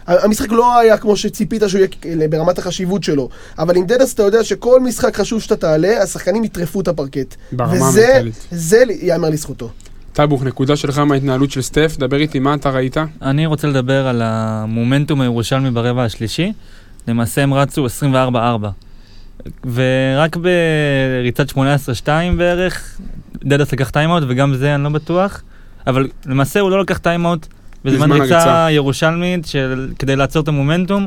המשחק 0.07 0.53
לא 0.53 0.79
היה 0.79 0.97
כמו 0.97 1.17
שציפית 1.17 1.63
שהוא 1.67 1.81
יהיה 2.05 2.29
ברמת 2.29 2.59
החשיבות 2.59 3.05
שלו, 3.05 3.29
אבל 3.59 3.77
עם 3.77 3.87
דדס 3.87 4.15
אתה 4.15 4.23
יודע 4.23 4.45
שכל 4.45 4.81
משחק 4.81 5.17
חשוב 5.17 5.43
שאתה 5.43 5.57
תעלה, 5.57 6.03
השחקנים 6.03 6.45
יטרפו 6.45 6.81
את 6.81 6.89
הפרקט. 6.89 7.35
ברמה 7.53 7.73
וזה, 7.89 8.09
המנטלית. 8.09 8.47
זה 8.51 8.83
ייאמר 9.01 9.31
לזכותו. 9.31 9.71
טאבוך, 10.13 10.43
נקודה 10.43 10.77
שלך 10.77 10.99
מההתנהלות 10.99 11.51
של 11.51 11.63
סטף, 11.63 11.97
דבר 11.99 12.17
איתי 12.17 12.39
מה 12.39 12.55
אתה 12.55 12.71
ראית? 12.71 12.97
אני 13.23 13.47
רוצה 13.47 13.67
לדבר 13.69 14.07
על 14.07 14.23
המומנטום 14.25 15.21
הירושלמי 15.21 15.71
ברבע 15.71 16.05
השלישי. 16.05 16.53
למעשה 17.09 17.43
הם 17.43 17.55
רצו 17.55 17.87
24-4. 17.87 18.39
ורק 19.75 20.37
בריצת 20.37 21.51
18-2 21.51 21.57
בערך, 22.37 23.01
דדס 23.45 23.73
לקח 23.73 23.91
טיימאוט, 23.91 24.23
וגם 24.29 24.55
זה 24.55 24.75
אני 24.75 24.85
לא 24.85 24.89
בטוח. 24.89 25.43
אבל 25.87 26.09
למעשה 26.27 26.61
הוא 26.61 26.71
לא 26.71 26.81
לקח 26.81 26.99
טיימאוט 26.99 27.47
בזמן 27.85 28.13
ריצה. 28.13 28.67
ירושלמית 28.71 29.47
של, 29.47 29.89
כדי 29.99 30.17
לעצור 30.17 30.43
את 30.43 30.49
המומנטום, 30.49 31.07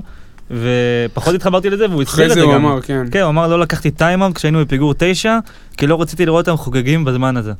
ופחות 0.51 1.35
התחברתי 1.35 1.69
לזה, 1.69 1.89
והוא 1.89 2.03
אחרי 2.03 2.25
הסביר 2.25 2.25
את 2.25 2.35
זה 2.35 2.41
זה 2.41 2.45
הוא 2.45 2.53
גם. 2.53 2.65
אמר, 2.65 2.81
כן. 2.81 3.05
כן, 3.11 3.19
הוא 3.21 3.29
אמר 3.29 3.47
לא 3.47 3.59
לקחתי 3.59 3.91
טיימאוט 3.91 4.35
כשהיינו 4.35 4.59
בפיגור 4.59 4.93
9, 4.97 5.37
כי 5.77 5.87
לא 5.87 6.01
רציתי 6.01 6.25
לראות 6.25 6.49
אותם 6.49 6.57
חוגגים 6.57 7.05
בזמן 7.05 7.37
הזה. 7.37 7.53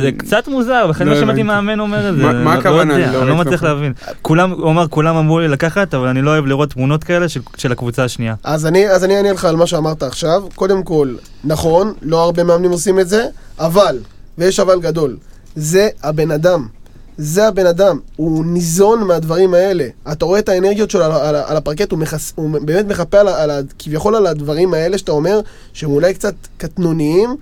זה 0.00 0.10
קצת 0.16 0.48
מוזר, 0.48 0.86
לכן 0.86 1.06
לא 1.06 1.14
לא 1.14 1.20
שמעתי. 1.20 1.42
מאמן 1.42 1.80
אומר 1.80 2.08
את 2.10 2.16
זה. 2.16 2.22
מה- 2.22 2.32
לא 2.32 2.50
הכוונה? 2.60 2.94
אני 2.94 3.12
לא 3.12 3.20
אני 3.22 3.28
לא 3.28 3.36
מצליח. 3.36 3.62
להבין. 3.62 3.92
כולם, 4.22 4.50
הוא 4.50 4.70
אמר, 4.70 4.88
כולם 4.88 5.16
אמרו 5.16 5.40
לי 5.40 5.48
לקחת, 5.48 5.94
אבל 5.94 6.06
אני 6.08 6.22
לא 6.22 6.30
אוהב 6.30 6.46
לראות 6.46 6.70
תמונות 6.70 7.04
כאלה 7.04 7.26
של- 7.56 7.72
הקבוצה 7.72 8.04
השנייה. 8.04 8.34
אז 8.44 8.66
אני, 8.66 8.88
אז 8.88 9.04
אני 9.04 9.16
אענה 9.16 9.32
לך 9.32 9.44
על 9.44 9.56
מה 9.56 9.66
שאמרת 9.66 10.02
עכשיו. 10.02 10.42
קודם 10.54 10.82
כל, 10.82 11.14
נכון, 11.44 11.92
לא 12.02 12.22
הרבה 12.24 12.44
מאמנים 12.44 12.70
עושים 12.70 13.00
את 13.00 13.08
זה, 13.08 13.24
אבל, 13.60 13.98
ויש 14.38 14.60
אבל 14.60 14.80
גדול, 14.80 15.16
זה 15.56 15.88
הבן 16.02 16.30
אדם. 16.30 16.66
זה 17.18 17.48
הבן 17.48 17.66
אדם, 17.66 17.98
הוא 18.16 18.44
ניזון 18.46 19.04
מהדברים 19.04 19.54
האלה. 19.54 19.86
אתה 20.12 20.24
רואה 20.24 20.38
את 20.38 20.48
האנרגיות 20.48 20.90
שלו 20.90 21.04
על, 21.04 21.12
על, 21.12 21.34
על 21.46 21.56
הפרקט, 21.56 21.90
הוא, 21.90 21.98
מחס, 21.98 22.32
הוא 22.36 22.50
באמת 22.62 22.86
מחפה 22.88 23.20
על, 23.20 23.28
על, 23.28 23.50
כביכול 23.78 24.14
על 24.16 24.26
הדברים 24.26 24.74
האלה 24.74 24.98
שאתה 24.98 25.12
אומר, 25.12 25.40
שהם 25.72 25.90
אולי 25.90 26.14
קצת 26.14 26.34
קטנוניים. 26.56 27.36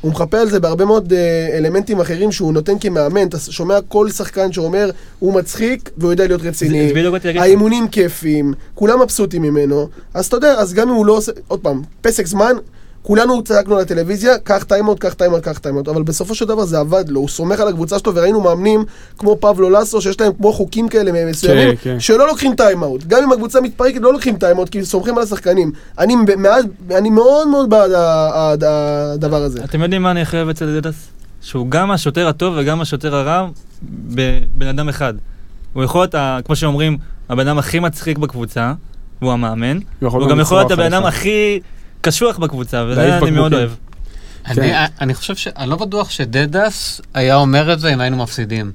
הוא 0.00 0.12
מחפה 0.12 0.38
על 0.38 0.50
זה 0.50 0.60
בהרבה 0.60 0.84
מאוד 0.84 1.12
אה, 1.12 1.58
אלמנטים 1.58 2.00
אחרים 2.00 2.32
שהוא 2.32 2.52
נותן 2.52 2.78
כמאמן. 2.80 3.26
אתה 3.28 3.38
שומע 3.38 3.78
כל 3.88 4.10
שחקן 4.10 4.52
שאומר, 4.52 4.90
הוא 5.18 5.34
מצחיק 5.34 5.90
והוא 5.96 6.12
יודע 6.12 6.26
להיות 6.26 6.42
רציני. 6.42 6.92
האימונים 7.40 7.88
כיפים, 7.88 8.54
כולם 8.74 9.02
מבסוטים 9.02 9.42
ממנו, 9.42 9.88
אז 10.14 10.26
אתה 10.26 10.36
יודע, 10.36 10.52
אז 10.52 10.74
גם 10.74 10.88
אם 10.88 10.94
הוא 10.94 11.06
לא 11.06 11.12
עושה, 11.12 11.32
עוד 11.48 11.60
פעם, 11.60 11.82
פסק 12.00 12.26
זמן, 12.26 12.52
כולנו 13.02 13.42
צעקנו 13.42 13.76
על 13.76 13.80
הטלוויזיה, 13.80 14.38
קח 14.38 14.62
טיימאוט, 14.62 14.98
קח 14.98 15.12
טיימאוט, 15.12 15.42
קח 15.42 15.58
טיימאוט, 15.58 15.88
אבל 15.88 16.02
בסופו 16.02 16.34
של 16.34 16.44
דבר 16.44 16.64
זה 16.64 16.78
עבד 16.78 17.08
לו, 17.08 17.20
הוא 17.20 17.28
סומך 17.28 17.60
על 17.60 17.68
הקבוצה 17.68 17.98
שלו, 17.98 18.14
וראינו 18.14 18.40
מאמנים 18.40 18.84
כמו 19.18 19.36
פבלו 19.40 19.70
לסו, 19.70 20.00
שיש 20.00 20.20
להם 20.20 20.32
כמו 20.32 20.52
חוקים 20.52 20.88
כאלה 20.88 21.30
מסוימים, 21.30 21.76
כן. 21.76 22.00
שלא 22.00 22.26
לוקחים 22.26 22.54
טיימאוט. 22.54 23.04
גם 23.04 23.22
אם 23.22 23.32
הקבוצה 23.32 23.60
מתפרקת, 23.60 24.00
לא 24.00 24.12
לוקחים 24.12 24.36
טיימאוט, 24.36 24.68
כי 24.68 24.84
סומכים 24.84 25.16
על 25.18 25.22
השחקנים. 25.22 25.72
אני, 25.98 26.14
מעט, 26.36 26.64
אני 26.90 27.10
מאוד 27.10 27.48
מאוד 27.48 27.70
בעד 27.70 28.64
הדבר 28.64 29.42
הזה. 29.42 29.64
אתם 29.64 29.82
יודעים 29.82 30.02
מה 30.02 30.10
אני 30.10 30.22
הכי 30.22 30.36
אוהב 30.36 30.48
אצל 30.48 30.80
דדס? 30.80 31.08
שהוא 31.40 31.70
גם 31.70 31.90
השוטר 31.90 32.28
הטוב 32.28 32.54
וגם 32.56 32.80
השוטר 32.80 33.14
הרע 33.14 33.48
בבן 33.82 34.66
אדם 34.66 34.88
אחד. 34.88 35.14
הוא 35.72 35.84
יכול 35.84 36.00
להיות, 36.00 36.14
כמו 36.44 36.56
שאומרים, 36.56 36.98
הבן 37.28 37.48
אדם 37.48 37.58
הכי 37.58 37.78
מצחיק 37.78 38.18
בקבוצה, 38.18 38.72
והוא 39.22 39.32
המאמן. 39.32 39.78
הוא 40.00 40.28
גם 40.28 40.40
יכול 40.40 40.58
להיות 40.58 40.70
הבן 40.70 40.92
אדם. 40.92 41.06
הכי 41.06 41.60
קשוח 42.00 42.38
בקבוצה, 42.38 42.84
וזה 42.88 43.18
אני 43.18 43.30
מאוד. 43.30 43.54
אוהב. 43.54 43.70
כן. 44.44 44.62
אני, 44.62 44.72
אני 45.00 45.14
חושב 45.14 45.36
ש... 45.36 45.48
אני 45.48 45.70
לא 45.70 45.76
בטוח 45.76 46.10
שדדס 46.10 47.00
היה 47.14 47.36
אומר 47.36 47.72
את 47.72 47.80
זה 47.80 47.94
אם 47.94 48.00
היינו 48.00 48.16
מפסידים. 48.16 48.72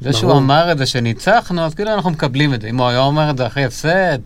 זה 0.00 0.12
שהוא 0.12 0.28
ברור. 0.28 0.42
אמר 0.42 0.72
את 0.72 0.78
זה 0.78 0.86
שניצחנו, 0.86 1.62
אז 1.62 1.74
כאילו 1.74 1.94
אנחנו 1.94 2.10
מקבלים 2.10 2.54
את 2.54 2.60
זה. 2.60 2.68
אם 2.68 2.78
הוא 2.78 2.88
היה 2.88 3.00
אומר 3.00 3.30
את 3.30 3.36
זה 3.36 3.46
אחרי 3.46 3.64
הפסד, 3.64 4.18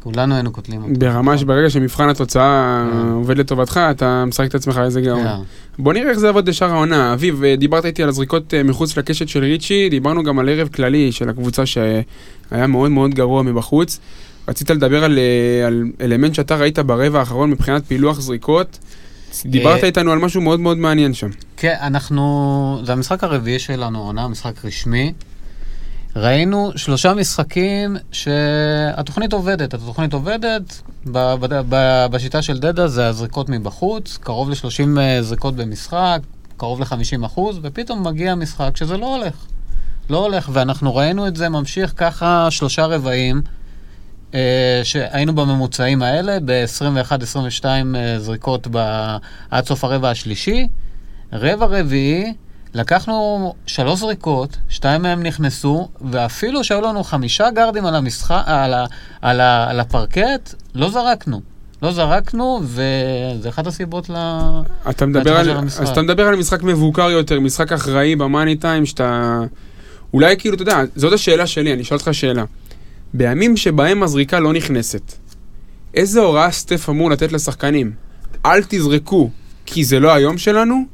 כולנו 0.00 0.34
היינו 0.34 0.50
קוטלים 0.52 0.82
אותו. 0.82 0.94
ברמה 0.98 1.38
שברגע 1.38 1.70
שמבחן 1.70 2.08
התוצאה 2.08 2.84
כן. 2.92 3.08
עובד 3.08 3.38
לטובתך, 3.38 3.80
אתה 3.90 4.24
משחק 4.24 4.48
את 4.48 4.54
עצמך 4.54 4.80
איזה 4.84 5.00
גאון. 5.00 5.24
כן. 5.24 5.36
בוא 5.78 5.92
נראה 5.92 6.10
איך 6.10 6.18
זה 6.18 6.26
יעבוד 6.26 6.44
בשאר 6.44 6.70
העונה. 6.70 7.12
אביב, 7.12 7.44
אה, 7.44 7.56
דיברת 7.56 7.84
איתי 7.84 8.02
על 8.02 8.08
הזריקות 8.08 8.54
אה, 8.54 8.62
מחוץ 8.62 8.96
לקשת 8.96 9.28
של 9.28 9.40
ריצ'י, 9.40 9.88
דיברנו 9.88 10.22
גם 10.22 10.38
על 10.38 10.48
ערב 10.48 10.68
כללי 10.68 11.12
של 11.12 11.28
הקבוצה 11.28 11.66
שהיה 11.66 12.66
מאוד 12.68 12.90
מאוד 12.90 13.14
גרוע 13.14 13.42
מבחוץ. 13.42 14.00
רצית 14.48 14.70
לדבר 14.70 15.04
על, 15.04 15.18
אה, 15.18 15.66
על 15.66 15.84
אלמנט 16.00 16.34
שאתה 16.34 16.56
ראית 16.56 16.78
ברבע 16.78 17.18
האחרון 17.18 17.50
מבחינת 17.50 17.86
פילוח 17.86 18.20
זריקות. 18.20 18.78
דיברת 19.44 19.80
אה, 19.82 19.86
איתנו 19.86 20.12
על 20.12 20.18
משהו 20.18 20.40
מאוד 20.40 20.60
מאוד 20.60 20.78
מעניין 20.78 21.14
שם. 21.14 21.28
כן, 21.56 21.74
אנחנו... 21.80 22.80
זה 22.84 22.92
המשחק 22.92 23.24
הרביעי 23.24 23.58
שלנו, 23.58 24.02
עונה, 24.02 24.28
משחק 24.28 24.64
רשמי. 24.64 25.12
ראינו 26.16 26.72
שלושה 26.76 27.14
משחקים 27.14 27.96
שהתוכנית 28.12 29.32
עובדת. 29.32 29.74
התוכנית 29.74 30.12
עובדת, 30.12 30.82
ב- 31.06 31.34
ב- 31.34 31.60
ב- 31.68 32.06
בשיטה 32.10 32.42
של 32.42 32.58
דדה 32.58 32.88
זה 32.88 33.08
הזריקות 33.08 33.48
מבחוץ, 33.48 34.18
קרוב 34.20 34.50
ל-30 34.50 34.98
זריקות 35.20 35.56
במשחק, 35.56 36.18
קרוב 36.56 36.80
ל-50 36.80 37.26
אחוז, 37.26 37.58
ופתאום 37.62 38.06
מגיע 38.06 38.34
משחק 38.34 38.76
שזה 38.76 38.96
לא 38.96 39.16
הולך. 39.16 39.34
לא 40.10 40.18
הולך, 40.18 40.50
ואנחנו 40.52 40.96
ראינו 40.96 41.26
את 41.26 41.36
זה 41.36 41.48
ממשיך 41.48 41.92
ככה 41.96 42.50
שלושה 42.50 42.86
רבעים, 42.86 43.36
אה, 43.36 43.57
שהיינו 44.84 45.34
בממוצעים 45.34 46.02
האלה, 46.02 46.38
ב-21-22 46.44 47.64
אה, 47.64 48.18
זריקות 48.18 48.66
ב- 48.70 49.16
עד 49.50 49.66
סוף 49.66 49.84
הרבע 49.84 50.10
השלישי. 50.10 50.68
רבע 51.32 51.66
רביעי, 51.66 52.32
לקחנו 52.74 53.54
שלוש 53.66 54.00
זריקות, 54.00 54.56
שתיים 54.68 55.02
מהם 55.02 55.22
נכנסו, 55.22 55.88
ואפילו 56.10 56.64
שהיו 56.64 56.80
לנו 56.80 57.04
חמישה 57.04 57.50
גרדים 57.50 57.86
על, 57.86 57.94
המשחק, 57.94 58.42
על, 58.46 58.74
ה, 58.74 58.86
על, 59.22 59.40
ה, 59.40 59.70
על 59.70 59.80
הפרקט, 59.80 60.54
לא 60.74 60.90
זרקנו. 60.90 61.40
לא 61.82 61.92
זרקנו, 61.92 62.60
וזה 62.64 63.48
אחת 63.48 63.66
הסיבות 63.66 64.10
ל... 64.10 64.14
אתה 64.90 65.06
מדבר 65.06 65.36
על. 65.36 65.50
אז 65.58 65.88
אתה 65.88 66.02
מדבר 66.02 66.26
על 66.26 66.36
משחק 66.36 66.62
מבוקר 66.62 67.10
יותר, 67.10 67.40
משחק 67.40 67.72
אחראי 67.72 68.16
במאני 68.16 68.56
טיים, 68.56 68.86
שאתה... 68.86 69.40
אולי 70.14 70.36
כאילו, 70.38 70.54
אתה 70.54 70.62
יודע, 70.62 70.82
זאת 70.96 71.12
השאלה 71.12 71.46
שלי, 71.46 71.72
אני 71.72 71.82
אשאל 71.82 71.96
אותך 71.96 72.08
שאלה. 72.12 72.44
בימים 73.14 73.56
שבהם 73.56 74.02
הזריקה 74.02 74.40
לא 74.40 74.52
נכנסת, 74.52 75.12
איזה 75.94 76.20
הוראה 76.20 76.50
סטף 76.50 76.88
אמור 76.88 77.10
לתת 77.10 77.32
לשחקנים? 77.32 77.92
אל 78.46 78.62
תזרקו 78.68 79.30
כי 79.66 79.84
זה 79.84 80.00
לא 80.00 80.14
היום 80.14 80.38
שלנו, 80.38 80.84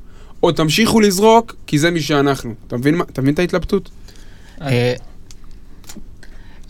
או 0.42 0.53
תמשיכו 0.53 1.00
לזרוק 1.00 1.57
כי 1.66 1.79
זה 1.79 1.90
מי 1.90 2.00
שאנחנו. 2.00 2.55
אתה 2.66 2.77
מבין, 2.77 3.00
אתה 3.00 3.22
מבין 3.22 3.35
את 3.35 3.38
ההתלבטות? 3.38 3.90
אה, 4.62 4.94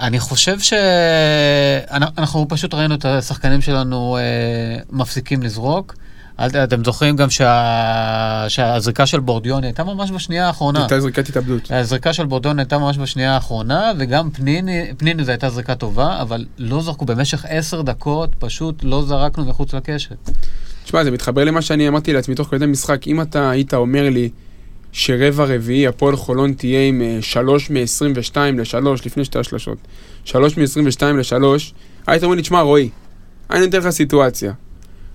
אני 0.01 0.21
חושב 0.21 0.59
שאנחנו 0.61 2.47
פשוט 2.49 2.75
ראינו 2.75 2.95
את 2.95 3.05
השחקנים 3.05 3.61
שלנו 3.61 4.17
אה, 4.17 4.83
מפסיקים 4.91 5.43
לזרוק. 5.43 5.95
אתם 6.41 6.85
זוכרים 6.85 7.17
גם 7.17 7.31
שה- 7.31 8.45
שהזריקה 8.49 9.07
של 9.07 9.21
בורדיון 9.21 9.65
הייתה 9.65 9.85
ממש 9.85 10.11
בשנייה 10.11 10.47
האחרונה. 10.47 10.79
הייתה 10.81 11.01
זריקת 11.01 11.29
התאבדות. 11.29 11.71
הזריקה 11.71 12.13
של 12.13 12.27
בורדון 12.27 12.59
הייתה 12.59 12.79
ממש 12.79 12.99
בשנייה 12.99 13.35
האחרונה, 13.35 13.93
וגם 13.99 14.31
פניני, 14.31 14.83
פניני 14.97 15.25
זו 15.25 15.31
הייתה 15.31 15.51
זריקה 15.51 15.75
טובה, 15.75 16.21
אבל 16.23 16.45
לא 16.59 16.83
זרקו 16.83 17.05
במשך 17.05 17.45
עשר 17.49 17.83
דקות, 17.83 18.31
פשוט 18.39 18.81
לא 18.85 19.03
זרקנו 19.03 19.45
מחוץ 19.45 19.75
לקשת. 19.75 20.31
תשמע, 20.85 21.05
זה 21.05 21.11
מתחבר 21.11 21.45
למה 21.45 21.63
שאני 21.63 21.89
אמרתי 21.89 22.13
לעצמי 22.13 22.35
תוך 22.35 22.49
כדי 22.51 22.67
משחק. 22.67 23.07
אם 23.07 23.21
אתה 23.21 23.51
היית 23.51 23.75
אומר 23.75 24.11
לי 24.11 24.29
שרבע 24.93 25.45
רביעי 25.45 25.87
הפועל 25.87 26.17
חולון 26.17 26.53
תהיה 26.53 26.89
עם 26.89 27.03
אה, 27.03 27.19
שלוש 27.21 27.71
מ-22 27.71 28.37
ל-3, 28.39 28.77
לפני 29.07 29.25
שתי 29.25 29.39
השלשות, 29.39 29.79
שלוש 30.25 30.57
מ-22 30.59 31.05
ל-3, 31.05 31.45
היית 32.07 32.25
אומר 32.25 32.35
לי, 32.35 32.43
תשמע, 32.43 32.61
רועי, 32.61 32.89
אני 33.51 33.61
נותן 33.61 33.79
לך 33.79 33.91
סיטואציה. 33.91 34.53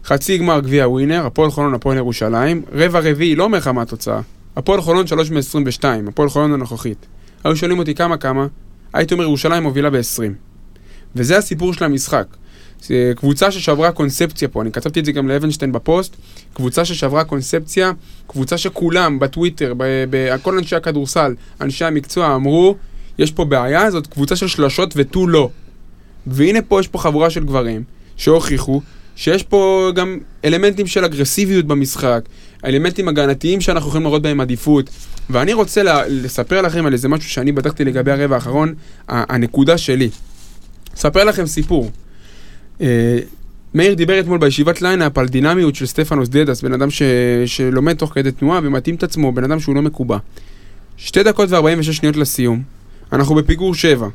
חצי 0.06 0.38
גמר 0.38 0.60
גביע 0.60 0.88
ווינר, 0.88 1.26
הפועל 1.26 1.52
חולון, 1.52 1.74
הפועל 1.74 1.98
ירושלים, 1.98 2.62
רבע 2.72 3.00
רביעי, 3.00 3.36
לא 3.36 3.44
אומר 3.44 3.58
לך 3.58 3.68
מה 3.68 3.82
התוצאה. 3.82 4.22
הפועל 4.56 4.82
חולון 4.82 5.08
3 5.08 5.32
מ-22, 5.32 5.84
הפועל 6.08 6.30
חולון 6.30 6.54
הנוכחית. 6.54 7.06
היו 7.44 7.56
שואלים 7.56 7.80
אותי 7.80 7.96
כמה 7.96 8.18
כמה, 8.18 8.48
הייתי 8.94 9.14
אומר 9.14 9.24
ירושלים 9.24 9.64
מובילה 9.64 9.90
ב-20. 9.90 10.22
וזה 11.16 11.38
הסיפור 11.38 11.74
של 11.74 11.86
המשחק. 11.86 12.26
זה 12.82 13.12
קבוצה 13.16 13.52
ששברה 13.52 13.92
קונספציה 13.92 14.48
פה, 14.48 14.62
אני 14.62 14.72
כתבתי 14.72 15.00
את 15.00 15.06
זה 15.06 15.12
גם 15.12 15.28
לאבנשטיין 15.28 15.72
בפוסט, 15.72 16.16
קבוצה 16.54 16.86
ששברה 16.86 17.24
קונספציה, 17.24 17.92
קבוצה 18.28 18.58
שכולם 18.58 19.20
בטוויטר, 19.20 19.74
כל 20.42 20.58
אנשי 20.58 20.76
הכדורסל, 20.76 21.36
אנשי 21.62 21.86
המקצוע 21.86 22.36
אמרו, 22.36 22.76
יש 23.18 23.32
פה 23.32 23.46
בעיה, 23.46 23.92
זאת 23.92 24.08
קבוצה 24.08 24.36
של 24.36 24.48
שלשות 24.48 24.94
ותו 24.98 25.28
לא. 25.28 25.50
והנה 26.28 26.62
פה 26.62 26.80
יש 26.80 26.88
פה 26.88 26.98
חבורה 27.00 27.30
של 27.30 27.44
גברים 27.46 27.84
שהוכיחו 28.18 28.82
שיש 29.20 29.44
פה 29.44 29.92
גם 29.96 30.18
אלמנטים 30.46 30.88
של 30.88 31.06
אגרסיביות 31.06 31.66
במשחק, 31.66 32.22
אלמנטים 32.66 33.08
הגנתיים 33.08 33.62
שאנחנו 33.62 33.90
יכולים 33.90 34.06
לראות 34.06 34.22
בהם 34.22 34.42
עדיפות. 34.42 34.90
ואני 35.30 35.54
רוצה 35.54 35.84
לה, 35.84 36.08
לספר 36.08 36.62
לכם 36.62 36.86
על 36.86 36.94
איזה 36.94 37.08
משהו 37.08 37.30
שאני 37.30 37.52
בדקתי 37.52 37.86
לגבי 37.86 38.12
הרבע 38.12 38.36
האחרון, 38.36 38.74
הנקודה 39.08 39.78
שלי. 39.78 40.10
אספר 40.96 41.24
לכם 41.24 41.46
סיפור. 41.46 41.92
אה, 42.82 43.20
מאיר 43.74 43.94
דיבר 43.94 44.20
אתמול 44.20 44.38
בישיבת 44.38 44.82
lineup 44.82 45.18
על 45.18 45.28
דינמיות 45.28 45.76
של 45.76 45.86
סטפנוס 45.86 46.30
דדס, 46.30 46.62
בן 46.62 46.74
אדם 46.74 46.90
ש... 46.90 47.02
שלומד 47.46 47.94
תוך 47.94 48.14
כדי 48.14 48.32
תנועה 48.32 48.60
ומתאים 48.64 48.96
את 48.96 49.04
עצמו, 49.04 49.32
בן 49.32 49.44
אדם 49.44 49.60
שהוא 49.60 49.76
לא 49.76 49.82
מקובע. 49.82 50.18
שתי 50.98 51.24
דקות 51.24 51.52
ו-46 51.52 51.84
שניות 51.84 52.16
לסיום, 52.16 52.62
אנחנו 53.14 53.36
בפיגור 53.36 53.76
7. 53.76 54.08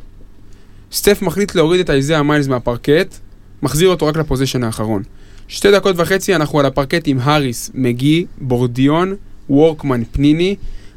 סטף 0.93 1.23
מחליט 1.23 1.55
להוריד 1.55 1.81
את 1.81 1.91
איזיה 1.91 2.23
מיילס 2.23 2.47
מהפרקט, 2.47 3.19
מחזיר 3.65 3.89
אותו 3.89 4.07
רק 4.07 4.17
ל 4.17 4.21
possession 4.21 4.65
האחרון. 4.65 5.03
שתי 5.49 5.73
דקות 5.73 5.95
וחצי 5.99 6.37
אנחנו 6.37 6.61
על 6.61 6.67
הפרקט 6.67 7.03
עם 7.07 7.19
האריס, 7.23 7.71
מגי, 7.75 8.27
בורדיון, 8.39 9.15
וורקמן, 9.51 10.03
פניני. 10.13 10.57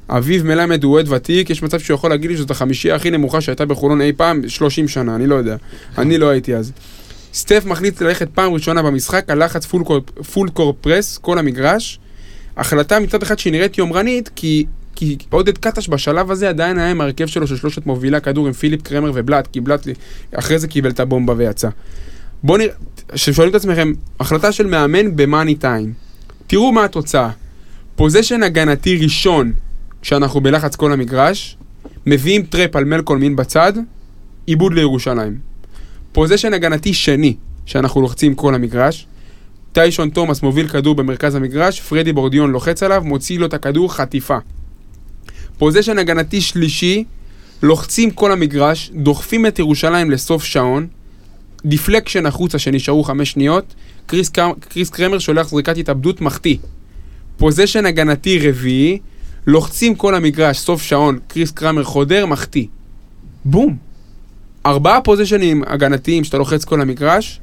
אביב 0.10 0.46
מלמד 0.46 0.84
הוא 0.84 0.94
אוהד 0.94 1.12
ותיק, 1.12 1.50
יש 1.50 1.64
מצב 1.64 1.80
שהוא 1.80 1.96
יכול 1.96 2.10
להגיד 2.10 2.32
לי 2.32 2.38
שזאת 2.38 2.52
החמישייה 2.52 2.96
הכי 2.96 3.12
נמוכה 3.12 3.42
שהייתה 3.42 3.66
בחולון 3.66 4.02
אי 4.02 4.14
פעם, 4.14 4.50
30 4.50 4.88
שנה, 4.88 5.16
אני 5.16 5.28
לא 5.28 5.36
יודע. 5.36 5.56
אני 5.98 6.18
לא 6.18 6.30
הייתי 6.30 6.56
אז. 6.56 6.72
סטף 7.34 7.66
מחליט 7.66 8.02
ללכת 8.02 8.30
פעם 8.34 8.54
ראשונה 8.54 8.82
במשחק 8.82 9.26
על 9.28 9.44
לחץ 9.44 9.66
full 9.66 9.84
court, 9.84 10.02
full 10.34 10.50
court 10.50 10.74
press, 10.82 11.18
כל 11.18 11.40
המגרש. 11.40 12.00
החלטה 12.58 13.00
מצד 13.00 13.22
אחד 13.24 13.40
שהיא 13.40 13.52
נראית 13.54 13.78
יומרנית, 13.78 14.30
כי, 14.36 14.66
כי 14.96 15.18
עודד 15.30 15.58
קטש 15.58 15.90
בשלב 15.90 16.32
הזה 16.32 16.50
עדיין 16.50 16.78
היה 16.78 16.92
עם 16.92 17.02
ההרכב 17.02 17.28
שלו 17.28 17.48
של 17.48 17.56
שלושת 17.58 17.86
מובילי 17.86 18.18
הכדור 18.18 18.48
עם 18.48 18.54
פיליפ 18.54 18.82
קרמר 18.82 19.12
ובלאט, 19.14 19.48
כי 19.48 19.62
בלאט 19.62 19.88
אחרי 20.34 20.60
זה 20.60 20.68
קיבל 20.68 20.90
את 20.90 21.00
הבומבה 21.00 21.34
ויצא. 21.38 21.70
בואו 22.44 22.58
נראה, 22.58 22.74
ששואלים 23.16 23.52
את 23.52 23.56
עצמכם, 23.56 23.94
החלטה 24.20 24.52
של 24.52 24.68
מאמן 24.68 25.16
ב 25.16 25.22
money 25.22 25.56
time. 25.56 25.94
תראו 26.48 26.72
מה 26.72 26.84
התוצאה. 26.84 27.30
possession 27.96 28.44
הגנתי 28.44 28.98
ראשון, 28.98 29.54
כשאנחנו 30.02 30.42
בלחץ 30.42 30.76
כל 30.76 30.92
המגרש, 30.92 31.58
מביאים 32.06 32.44
trap 32.44 32.76
על 32.76 32.86
מלקול 32.86 33.18
מין 33.18 33.36
בצד, 33.36 33.74
איבוד 34.46 34.74
לירושלים. 34.74 35.38
possession 36.12 36.54
הגנתי 36.54 36.94
שני, 36.94 37.36
שאנחנו 37.66 38.02
לוחצים 38.02 38.36
כל 38.36 38.56
המגרש, 38.56 39.08
טיישון 39.72 40.10
תומאס 40.10 40.42
מוביל 40.44 40.68
כדור 40.68 40.96
במרכז 40.96 41.36
המגרש, 41.36 41.82
פרדי 41.82 42.14
בורדיון 42.14 42.52
לוחץ 42.52 42.84
עליו, 42.84 43.02
מוציא 43.06 43.40
לו 43.40 43.46
את 43.46 43.54
הכדור, 43.54 43.94
חטיפה. 43.94 44.38
possession 45.58 45.98
הגנתי 45.98 46.42
שלישי, 46.42 47.04
לוחצים 47.64 48.12
כל 48.12 48.32
המגרש, 48.32 48.92
דוחפים 48.94 49.46
את 49.46 49.60
ירושלים 49.60 50.12
לסוף 50.12 50.44
שעון, 50.44 50.88
deflection 51.66 52.26
החוצה 52.26 52.60
שנשארו 52.60 53.04
חמש 53.04 53.32
שניות, 53.32 53.76
קריס, 54.06 54.30
קר... 54.30 54.52
קריס 54.60 54.90
קרמר 54.90 55.20
שולח 55.20 55.50
זריקת 55.50 55.78
התאבדות 55.78 56.22
מחטיא. 56.22 56.58
possession 57.38 57.86
הגנתי 57.86 58.50
רביעי, 58.50 59.00
לוחצים 59.48 59.96
כל 59.96 60.16
המגרש, 60.16 60.60
סוף 60.60 60.82
שעון, 60.82 61.20
קריס 61.28 61.52
קרמר 61.52 61.84
חודר, 61.84 62.26
מחטיא. 62.26 62.66
בום. 63.46 63.78
ארבעה 64.66 65.02
פוזיישנים 65.02 65.64
הגנתיים 65.68 66.24
שאתה 66.24 66.38
לוחץ 66.38 66.66
כל 66.66 66.82
המגרש, 66.82 67.40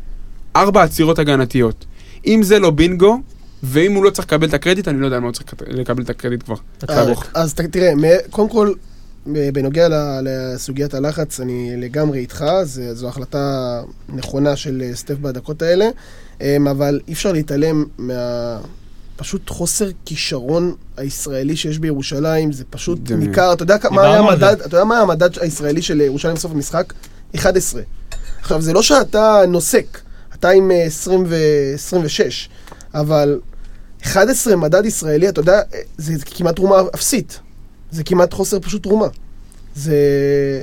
ארבע 0.56 0.82
עצירות 0.82 1.18
הגנתיות. 1.18 1.84
אם 2.26 2.42
זה 2.42 2.58
לא 2.58 2.70
בינגו, 2.70 3.20
ואם 3.62 3.92
הוא 3.92 4.04
לא 4.04 4.10
צריך 4.10 4.26
לקבל 4.26 4.48
את 4.48 4.54
הקרדיט, 4.54 4.88
אני 4.88 5.00
לא 5.00 5.06
יודע 5.06 5.20
מה 5.20 5.26
הוא 5.26 5.32
צריך 5.32 5.54
לקבל 5.68 6.02
את 6.02 6.10
הקרדיט 6.10 6.42
כבר. 6.42 6.54
אז 7.34 7.54
תראה, 7.54 7.92
קודם 8.30 8.48
כל, 8.48 8.72
בנוגע 9.26 9.88
ל- 9.88 9.94
לסוגיית 10.22 10.94
הלחץ, 10.94 11.40
אני 11.40 11.72
לגמרי 11.76 12.18
איתך, 12.18 12.44
זה- 12.62 12.94
זו 12.94 13.08
החלטה 13.08 13.80
נכונה 14.08 14.56
של 14.56 14.82
אה, 14.84 14.94
סטף 14.96 15.14
בדקות 15.14 15.62
האלה, 15.62 15.88
אמ, 16.40 16.68
אבל 16.68 17.00
אי 17.08 17.12
אפשר 17.12 17.32
להתעלם 17.32 17.84
מה... 17.98 18.58
פשוט 19.16 19.50
חוסר 19.50 19.88
כישרון 20.04 20.74
הישראלי 20.96 21.56
שיש 21.56 21.78
בירושלים, 21.78 22.52
זה 22.52 22.64
פשוט 22.70 23.06
זה- 23.08 23.16
ניכר, 23.16 23.52
אתה 23.52 23.62
יודע 23.62 23.76
מה 23.90 24.02
היה. 24.02 24.18
המדד, 24.18 24.56
אתה 24.60 24.76
יודע 24.76 24.84
מה 24.84 24.94
היה 24.94 25.02
המדד 25.02 25.38
הישראלי 25.38 25.82
של 25.82 26.00
ירושלים 26.00 26.34
בסוף 26.34 26.52
המשחק? 26.52 26.92
11. 27.36 27.82
עכשיו, 28.40 28.62
זה 28.62 28.72
לא 28.72 28.82
שאתה 28.82 29.42
נוסק, 29.48 30.00
אתה 30.34 30.48
עם 30.50 30.70
אה, 30.70 30.84
20 30.84 31.24
ו-26, 31.28 32.20
אבל 32.94 33.40
11 34.02 34.56
מדד 34.56 34.84
ישראלי, 34.86 35.28
אתה 35.28 35.40
יודע, 35.40 35.58
אה, 35.74 35.78
זה 35.98 36.12
כמעט 36.24 36.56
תרומה 36.56 36.76
אפסית. 36.94 37.40
זה 37.94 38.04
כמעט 38.04 38.32
חוסר 38.32 38.60
פשוט 38.60 38.82
תרומה. 38.82 39.06
זה, 39.74 39.96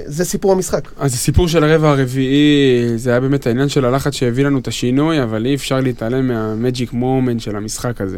זה 0.06 0.26
סיפור 0.26 0.52
המשחק. 0.52 0.92
אז 0.98 1.14
הסיפור 1.14 1.48
של 1.48 1.64
הרבע 1.64 1.90
הרביעי, 1.90 2.98
זה 2.98 3.10
היה 3.10 3.20
באמת 3.20 3.48
העניין 3.48 3.70
של 3.70 3.86
הלחץ 3.86 4.14
שהביא 4.14 4.46
לנו 4.46 4.60
את 4.60 4.68
השינוי, 4.68 5.24
אבל 5.24 5.46
אי 5.46 5.56
אפשר 5.56 5.80
להתעלם 5.80 6.28
מהמג'יק 6.28 6.94
מומנט 6.94 7.42
של 7.42 7.56
המשחק 7.56 8.02
הזה. 8.02 8.18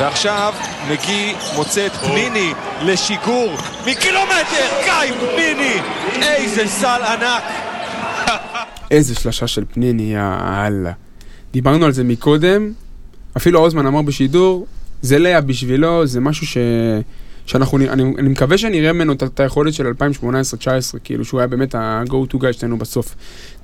ועכשיו 0.00 0.54
מגי 0.90 1.32
מוצא 1.56 1.86
את 1.86 1.92
פניני 1.92 2.52
לשיגור 2.82 3.52
מקילומטר, 3.86 4.68
קיים 4.84 5.14
פניני! 5.34 5.80
איזה 6.22 6.66
סל 6.66 7.00
ענק! 7.02 7.42
איזה 8.90 9.14
שלשה 9.14 9.46
של 9.46 9.64
פניני, 9.72 10.14
יאללה. 10.14 10.92
דיברנו 11.52 11.86
על 11.86 11.92
זה 11.92 12.04
מקודם, 12.04 12.72
אפילו 13.36 13.60
האוזמן 13.60 13.86
אמר 13.86 14.02
בשידור, 14.02 14.66
זה 15.02 15.18
לאה 15.18 15.40
בשבילו, 15.40 16.06
זה 16.06 16.20
משהו 16.20 16.46
ש... 16.46 16.56
שאנחנו, 17.46 17.78
אני, 17.78 18.02
אני 18.18 18.28
מקווה 18.28 18.58
שנראה 18.58 18.92
ממנו 18.92 19.12
את, 19.12 19.22
את 19.22 19.40
היכולת 19.40 19.74
של 19.74 19.86
2018-2019, 19.86 20.98
כאילו 21.04 21.24
שהוא 21.24 21.40
היה 21.40 21.46
באמת 21.46 21.74
ה-go 21.74 22.32
to 22.32 22.36
guy 22.36 22.52
שלנו 22.52 22.78
בסוף. 22.78 23.14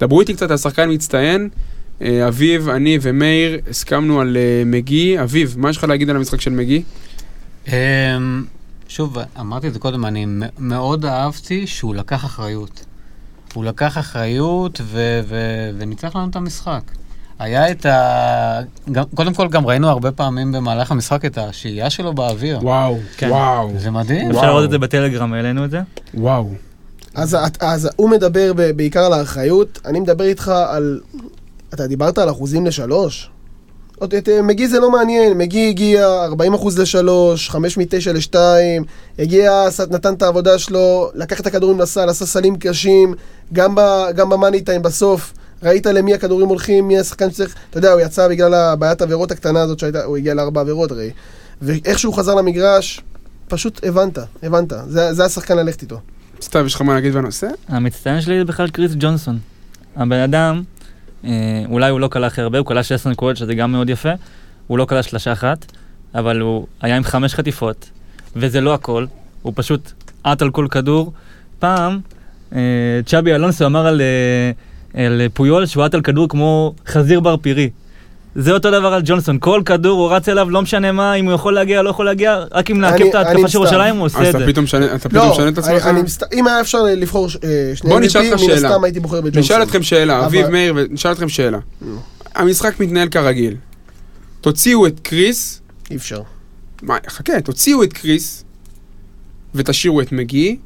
דברו 0.00 0.20
איתי 0.20 0.34
קצת 0.34 0.50
על 0.50 0.56
שחקן 0.56 0.90
מצטיין, 0.90 1.48
אה, 2.02 2.28
אביב, 2.28 2.68
אני 2.68 2.98
ומאיר 3.02 3.60
הסכמנו 3.70 4.20
על 4.20 4.36
אה, 4.36 4.62
מגי. 4.66 5.22
אביב, 5.22 5.54
מה 5.58 5.70
יש 5.70 5.76
לך 5.76 5.84
להגיד 5.84 6.10
על 6.10 6.16
המשחק 6.16 6.40
של 6.40 6.50
מגי? 6.50 6.82
אמ, 7.68 7.72
שוב, 8.88 9.16
אמרתי 9.40 9.68
את 9.68 9.72
זה 9.72 9.78
קודם, 9.78 10.04
אני 10.04 10.26
מאוד 10.58 11.04
אהבתי 11.04 11.66
שהוא 11.66 11.94
לקח 11.94 12.24
אחריות. 12.24 12.84
הוא 13.54 13.64
לקח 13.64 13.98
אחריות 13.98 14.80
ו- 14.84 15.20
ו- 15.28 15.70
וניצח 15.78 16.16
לנו 16.16 16.30
את 16.30 16.36
המשחק. 16.36 16.82
היה 17.38 17.70
את 17.70 17.86
ה... 17.86 18.60
גם, 18.92 19.04
קודם 19.14 19.34
כל, 19.34 19.48
גם 19.48 19.66
ראינו 19.66 19.88
הרבה 19.88 20.12
פעמים 20.12 20.52
במהלך 20.52 20.90
המשחק 20.90 21.24
את 21.24 21.38
השהייה 21.38 21.90
שלו 21.90 22.12
באוויר. 22.12 22.58
וואו, 22.62 22.98
כן. 23.16 23.30
וואו, 23.30 23.70
זה 23.78 23.90
מדהים. 23.90 24.30
אפשר. 24.30 24.46
לראות 24.46 24.64
את 24.64 24.70
זה 24.70 24.78
בטלגרם, 24.78 25.32
העלינו 25.32 25.64
את 25.64 25.70
זה. 25.70 25.80
וואו. 26.14 26.48
אז, 27.14 27.34
את- 27.34 27.62
אז 27.62 27.88
הוא 27.96 28.10
מדבר 28.10 28.52
ב- 28.56 28.70
בעיקר 28.70 29.00
על 29.00 29.12
האחריות, 29.12 29.78
אני 29.84 30.00
מדבר 30.00 30.24
איתך 30.24 30.48
על... 30.68 31.00
אתה 31.74 31.86
דיברת 31.86 32.18
על 32.18 32.30
אחוזים 32.30 32.66
לשלוש? 32.66 33.28
עוד 33.98 34.14
את 34.14 34.28
אה, 34.28 34.42
מגי 34.42 34.68
זה 34.68 34.80
לא 34.80 34.90
מעניין, 34.90 35.38
מגי 35.38 35.68
הגיע 35.68 36.06
40 36.24 36.54
אחוז 36.54 36.78
לשלוש, 36.78 37.50
5 37.50 37.76
מ-9 37.78 37.84
ל-2, 38.14 38.34
הגיע, 39.18 39.52
נתן 39.90 40.14
את 40.14 40.22
העבודה 40.22 40.58
שלו, 40.58 41.10
לקח 41.14 41.40
את 41.40 41.46
הכדורים 41.46 41.80
לסל, 41.80 42.08
עשה 42.08 42.26
סלים 42.26 42.56
קשים, 42.56 43.14
גם, 43.52 43.74
ב, 43.74 43.80
גם 44.16 44.28
במאני 44.30 44.60
טיים 44.60 44.82
בסוף, 44.82 45.32
ראית 45.62 45.86
למי 45.86 46.14
הכדורים 46.14 46.48
הולכים, 46.48 46.88
מי 46.88 46.98
השחקן 46.98 47.30
שצריך, 47.30 47.54
אתה 47.70 47.78
יודע, 47.78 47.92
הוא 47.92 48.00
יצא 48.00 48.28
בגלל 48.28 48.54
הבעיית 48.54 49.00
העבירות 49.00 49.30
הקטנה 49.30 49.62
הזאת 49.62 49.78
שהייתה, 49.78 50.04
הוא 50.04 50.16
הגיע 50.16 50.34
לארבע 50.34 50.60
עבירות 50.60 50.90
הרי, 50.90 51.10
ואיך 51.62 51.98
שהוא 51.98 52.14
חזר 52.14 52.34
למגרש, 52.34 53.00
פשוט 53.48 53.80
הבנת, 53.84 54.18
הבנת, 54.42 54.72
זה, 54.88 55.12
זה 55.12 55.24
השחקן 55.24 55.56
ללכת 55.56 55.82
איתו. 55.82 56.00
סתיו, 56.42 56.66
יש 56.66 56.74
לך 56.74 56.82
מה 56.82 56.94
להגיד 56.94 57.12
בנושא? 57.12 57.48
המצטיין 57.68 58.20
שלי 58.20 58.38
זה 58.38 58.44
בכלל 58.44 58.68
קריס 58.68 58.92
ג'ונסון. 58.98 59.38
הבן 59.96 60.20
אדם, 60.20 60.62
אה, 61.24 61.30
אולי 61.70 61.90
הוא 61.90 62.00
לא 62.00 62.08
כלה 62.08 62.26
הכי 62.26 62.40
הרבה, 62.40 62.58
הוא 62.58 62.66
כלה 62.66 62.82
16 62.82 63.12
נקודות, 63.12 63.36
שזה 63.36 63.54
גם 63.54 63.72
מאוד 63.72 63.90
יפה, 63.90 64.12
הוא 64.66 64.78
לא 64.78 64.84
כלל 64.84 65.02
שלושה 65.02 65.32
אחת, 65.32 65.72
אבל 66.14 66.40
הוא 66.40 66.66
היה 66.80 66.96
עם 66.96 67.02
חמש 67.02 67.34
חטיפות, 67.34 67.90
וזה 68.36 68.60
לא 68.60 68.74
הכל, 68.74 69.06
הוא 69.42 69.52
פשוט 69.56 69.92
עט 70.24 70.42
על 70.42 70.50
כל 70.50 70.66
כדור. 70.70 71.12
פעם, 71.58 72.00
אה, 72.54 72.60
צ'אבי 73.06 73.34
אלונסו 73.34 73.66
אמר 73.66 73.86
על, 73.86 74.00
אה, 74.00 74.50
על 74.94 75.22
פויול 75.34 75.66
שהוא 75.66 75.84
עט 75.84 75.94
על 75.94 76.00
כדור 76.00 76.28
כמו 76.28 76.74
חזיר 76.88 77.20
בר 77.20 77.36
פירי. 77.36 77.70
זה 78.34 78.52
אותו 78.52 78.70
דבר 78.70 78.86
על 78.94 79.02
ג'ונסון, 79.04 79.38
כל 79.40 79.62
כדור 79.64 80.00
הוא 80.00 80.12
רץ 80.12 80.28
אליו, 80.28 80.50
לא 80.50 80.62
משנה 80.62 80.92
מה, 80.92 81.14
אם 81.14 81.24
הוא 81.24 81.32
יכול 81.34 81.54
להגיע, 81.54 81.82
לא 81.82 81.90
יכול 81.90 82.06
להגיע, 82.06 82.44
רק 82.52 82.70
אם 82.70 82.76
אני- 82.84 82.90
נעכב 82.92 83.04
את 83.06 83.14
ההתקפה 83.14 83.48
של. 83.48 83.58
ירושלים, 83.58 83.96
הוא 83.96 84.06
עושה 84.06 84.18
אז 84.18 84.26
את 84.26 84.54
זה. 84.54 84.62
משנה 84.62 84.94
אתה 84.94 85.08
פתאום 85.08 85.26
לא, 85.26 85.32
משנה 85.32 85.48
את 85.48 85.58
עצמך? 85.58 85.88
אם 86.32 86.46
היה 86.46 86.60
אפשר 86.60 86.82
לבחור 86.82 87.28
אה, 87.44 87.72
שני 87.74 87.98
נשאל 88.00 88.20
MVP, 88.34 88.46
מן. 88.46 88.52
הסתם 88.52 88.84
הייתי 88.84 89.00
בוחר 89.00 89.20
בג'ונסון. 89.20 89.40
נשאל 89.40 89.62
אתכם 89.62 89.82
שאלה, 89.82 90.26
אביב 90.26 90.48
מאיר, 90.48 90.74
ונשאל 90.76 91.12
אתכם 91.12 91.28
שאלה. 91.28 91.58
המשחק 92.34 92.80
מתנהל 92.80 93.08
כרגיל. 93.08 93.56
תוציאו 94.40 94.86
את 94.86 95.00
קריס, 95.02 95.60
אי 95.90 95.96
אפשר. 95.96 96.20
מה, 96.82 96.96
חכה, 97.08 97.40
תוציאו 97.40 97.82
את 97.82 97.92
קריס 97.92 98.44
ותשאירו 99.54 100.00
את 100.00 100.12
מגי, 100.12 100.56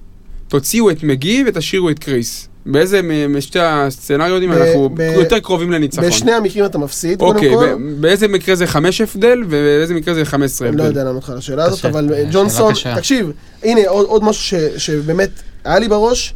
תוציאו 0.48 0.90
את 0.90 1.02
מגי 1.02 1.44
ותשאירו 1.46 1.90
את 1.90 1.98
קריס. 1.98 2.48
באיזה 2.66 3.00
משתי 3.28 3.58
הסצנריות 3.62 4.42
ב- 4.42 4.52
אנחנו 4.52 4.90
יותר 5.20 5.38
קרובים 5.38 5.70
לניצחון? 5.70 6.06
בשני 6.06 6.32
המקרים 6.32 6.64
אתה 6.64 6.78
מפסיד, 6.78 7.18
קודם 7.18 7.34
אוקיי, 7.36 7.54
כל. 7.54 7.66
באיזה 8.00 8.28
מקרה 8.28 8.54
זה 8.54 8.66
חמש 8.66 9.00
הבדל 9.00 9.38
ובאיזה 9.46 9.94
מקרה 9.94 10.14
זה 10.14 10.24
15 10.24 10.68
אני 10.68 10.76
לא 10.76 10.82
הבדל? 10.82 10.90
יודע 10.98 11.04
לענות 11.04 11.22
לך 11.22 11.30
על 11.30 11.38
השאלה 11.38 11.64
הזאת. 11.64 11.84
אבל 11.84 12.14
אה, 12.14 12.24
ג'ונסון. 12.32 12.72
תקשיב, 12.96 13.30
הנה 13.64 13.80
עוד 13.88 14.24
משהו 14.24 14.42
ש- 14.42 14.54
שבאמת 14.86 15.30
היה 15.64 15.78
לי 15.78 15.88
בראש, 15.88 16.34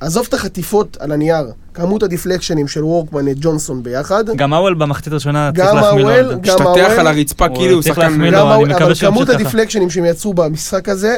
עזוב 0.00 0.26
את 0.28 0.34
החטיפות 0.34 0.96
על 1.00 1.12
הנייר, 1.12 1.44
כמות 1.74 2.02
הדיפלקשנים 2.02 2.68
של 2.68 2.84
וורקמן 2.84 3.28
את 3.28 3.36
ג'ונסון 3.40 3.82
ביחד, 3.82 4.24
גם 4.36 4.52
האוול 4.52 4.74
במחצית 4.74 5.12
הראשונה 5.12 5.50
צריך 5.56 5.68
גם 5.68 5.76
להחמיא 5.76 6.02
לו 6.02 6.08
על 6.08 6.14
האוול. 6.24 6.34
גם 6.34 6.54
השתטח 6.54 6.66
האוול, 6.66 7.00
על 7.00 7.06
הרצפה 7.06 7.48
כאילו 7.48 7.74
הוא 7.74 7.82
שחקן... 7.82 8.00
להחמיא 8.00 8.30
גם 8.30 8.46
לו, 8.48 8.54
אני 8.54 8.64
מקווה 8.64 8.76
אבל 8.84 8.94
שימשיך 8.94 9.08
כמות 9.14 9.28
ככה. 9.28 9.34
הדיפלקשנים 9.36 9.90
שהם 9.90 10.04
יצרו 10.04 10.34
במשחק 10.34 10.88
הזה, 10.88 11.16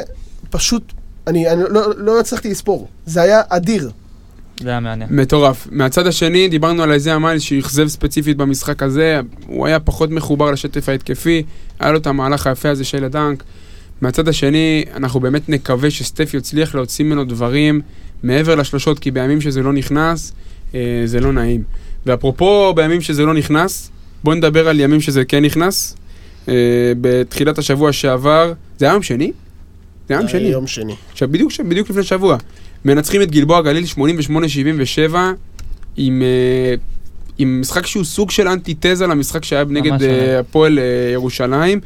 פשוט, 0.49 0.83
אני 1.27 1.49
אני 1.49 1.61
לא- 1.69 1.93
לא 1.97 2.19
הצלחתי 2.19 2.49
לספור, 2.51 2.87
זה 3.05 3.21
היה 3.21 3.41
אדיר. 3.49 3.89
זה 4.63 4.69
היה 4.69 4.79
מעניין. 4.79 5.09
מטורף. 5.11 5.67
מהצד 5.71 6.07
השני, 6.07 6.47
דיברנו 6.47 6.83
על 6.83 6.91
איזה 6.91 7.13
המיילס 7.13 7.41
שאכזב 7.41 7.87
ספציפית 7.87 8.37
במשחק 8.37 8.83
הזה, 8.83 9.19
הוא 9.47 9.67
היה 9.67 9.79
פחות 9.79 10.11
מחובר 10.11 10.51
לשטף 10.51 10.89
ההתקפי, 10.89 11.43
היה 11.79 11.91
לו 11.91 11.97
את 11.97 12.07
המהלך 12.07 12.47
היפה 12.47 12.69
הזה 12.69 12.83
של 12.83 13.03
הדנק. 13.03 13.43
מהצד 14.01 14.27
השני, 14.27 14.85
אנחנו 14.95 15.19
באמת 15.19 15.49
נקווה 15.49 15.91
שסטף 15.91 16.33
יצליח 16.33 16.75
להוציא 16.75 17.05
ממנו 17.05 17.23
דברים 17.23 17.81
מעבר 18.23 18.55
לשלושות, 18.55 18.99
כי 18.99 19.11
בימים 19.11 19.41
שזה 19.41 19.61
לא 19.61 19.73
נכנס, 19.73 20.33
אה, 20.75 21.01
זה 21.05 21.19
לא 21.19 21.33
נעים. 21.33 21.63
ואפרופו 22.05 22.73
בימים 22.75 23.01
שזה 23.01 23.25
לא 23.25 23.33
נכנס, 23.33 23.91
בואו 24.23 24.35
נדבר 24.35 24.67
על 24.67 24.79
ימים 24.79 25.01
שזה 25.01 25.25
כן 25.25 25.45
נכנס. 25.45 25.95
אה, 26.47 26.53
בתחילת 27.01 27.57
השבוע 27.57 27.91
שעבר, 27.91 28.53
זה 28.77 28.85
היה 28.85 28.93
יום 28.93 29.03
שני? 29.03 29.31
זה 30.07 30.13
היה 30.13 30.21
יום 30.21 30.27
שני. 30.27 30.41
יום 30.41 30.67
שני. 30.67 30.95
עכשיו, 31.11 31.27
בדיוק, 31.31 31.51
בדיוק 31.69 31.89
לפני 31.89 32.03
שבוע, 32.03 32.37
מנצחים 32.85 33.21
את 33.21 33.31
גלבוע 33.31 33.61
גליל 33.61 33.83
88-77 35.11 35.15
עם, 35.97 36.21
אה, 36.21 36.75
עם 37.37 37.61
משחק 37.61 37.85
שהוא 37.85 38.03
סוג 38.03 38.31
של 38.31 38.47
אנטיתזה 38.47 39.07
למשחק 39.07 39.43
שהיה 39.43 39.63
נגד 39.69 40.03
אה. 40.03 40.39
הפועל 40.39 40.79
אה, 40.79 40.83
ירושלים. 41.13 41.79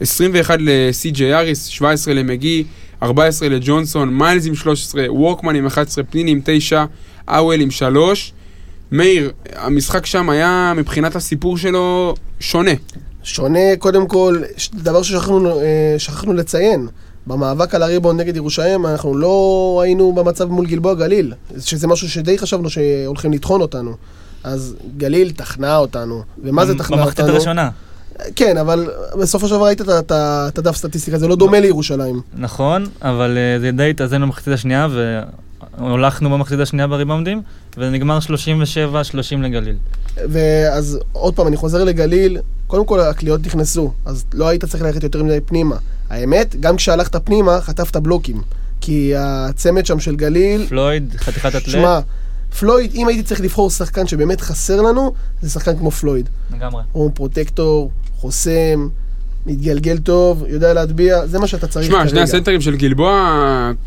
21 0.00 0.58
לסי.ג'יי 0.60 1.34
אריס, 1.34 1.66
17 1.66 2.14
למגי, 2.14 2.64
14 3.02 3.48
לג'ונסון, 3.48 4.14
מיילס 4.14 4.46
עם 4.46 4.54
13, 4.54 5.04
וורקמן 5.08 5.56
עם 5.56 5.66
11, 5.66 6.04
פניני 6.04 6.30
עם 6.30 6.40
9, 6.44 6.84
אוול 7.28 7.60
עם 7.60 7.70
3. 7.70 8.32
מאיר, 8.92 9.32
המשחק 9.54 10.06
שם 10.06 10.30
היה 10.30 10.72
מבחינת 10.76 11.16
הסיפור 11.16 11.58
שלו 11.58 12.14
שונה. 12.40 12.70
שונה, 13.22 13.76
קודם 13.78 14.06
כל, 14.06 14.36
דבר 14.74 15.02
ששכחנו 15.02 15.60
שכחנו 15.98 16.32
לציין, 16.32 16.88
במאבק 17.26 17.74
על 17.74 17.82
הריבון 17.82 18.16
נגד 18.16 18.36
ירושלים, 18.36 18.86
אנחנו 18.86 19.16
לא 19.16 19.80
היינו 19.84 20.12
במצב 20.12 20.44
מול 20.44 20.66
גלבוע 20.66 20.94
גליל, 20.94 21.34
שזה 21.58 21.86
משהו 21.86 22.08
שדי 22.08 22.38
חשבנו 22.38 22.70
שהולכים 22.70 23.32
לטחון 23.32 23.60
אותנו. 23.60 23.94
אז 24.44 24.76
גליל 24.96 25.30
תחנה 25.30 25.76
אותנו, 25.76 26.22
ומה 26.42 26.66
זה 26.66 26.74
במחצית 26.74 27.20
אותנו? 27.20 27.32
הראשונה. 27.34 27.70
כן, 28.36 28.56
אבל 28.56 28.90
בסופו 29.20 29.48
של 29.48 29.54
דבר 29.54 29.64
ראית 29.64 29.80
את 29.80 30.58
הדף 30.58 30.76
סטטיסטיקה, 30.76 31.18
זה 31.18 31.28
לא 31.28 31.36
דומה 31.36 31.60
לירושלים. 31.60 32.20
נכון, 32.36 32.86
אבל 33.02 33.38
אה, 33.38 33.60
זה 33.60 33.70
די 33.70 33.90
התאזן 33.90 34.22
במחצית 34.22 34.54
השנייה, 34.54 34.88
והולכנו 35.80 36.30
במחצית 36.30 36.60
השנייה 36.60 36.86
בריבאונדים, 36.86 37.42
וזה 37.76 37.90
נגמר 37.90 38.18
37-30 38.18 38.26
לגליל. 39.42 39.76
ואז 40.16 40.98
עוד 41.12 41.34
פעם, 41.34 41.46
אני 41.46 41.56
חוזר 41.56 41.84
לגליל, 41.84 42.38
קודם 42.66 42.86
כל 42.86 43.00
הקליעות 43.00 43.46
נכנסו, 43.46 43.92
אז 44.04 44.24
לא 44.34 44.48
היית 44.48 44.64
צריך 44.64 44.82
ללכת 44.82 45.02
יותר 45.02 45.22
מדי 45.22 45.40
פנימה. 45.46 45.76
האמת, 46.10 46.56
גם 46.60 46.76
כשהלכת 46.76 47.16
פנימה, 47.26 47.60
חטפת 47.60 47.96
בלוקים. 47.96 48.42
כי 48.80 49.12
הצמד 49.16 49.86
שם 49.86 50.00
של 50.00 50.16
גליל, 50.16 50.66
פלויד, 50.68 51.14
חתיכת 51.16 51.48
אתלט. 51.48 51.62
שמע, 51.68 52.00
פלויד, 52.58 52.94
אם 52.94 53.08
הייתי 53.08 53.22
צריך 53.22 53.40
לבחור 53.40 53.70
שחקן 53.70 54.06
שבאמת 54.06 54.40
חסר 54.40 54.82
לנו, 54.82 55.12
זה 55.42 55.50
שחקן 55.50 55.78
כמו 55.78 55.90
פלויד. 55.90 56.28
לגמרי. 56.54 56.82
הוא 56.92 57.10
פרוטקטור, 57.14 57.90
חוסם, 58.16 58.88
מתגלגל 59.46 59.98
טוב, 59.98 60.44
יודע 60.48 60.72
להטביע, 60.74 61.26
זה 61.26 61.38
מה 61.38 61.46
שאתה 61.46 61.66
צריך 61.66 61.86
שמע, 61.86 61.98
כרגע. 61.98 62.08
שני 62.10 62.20
הסנטרים 62.20 62.60
של 62.60 62.76
גלבוע 62.76 63.40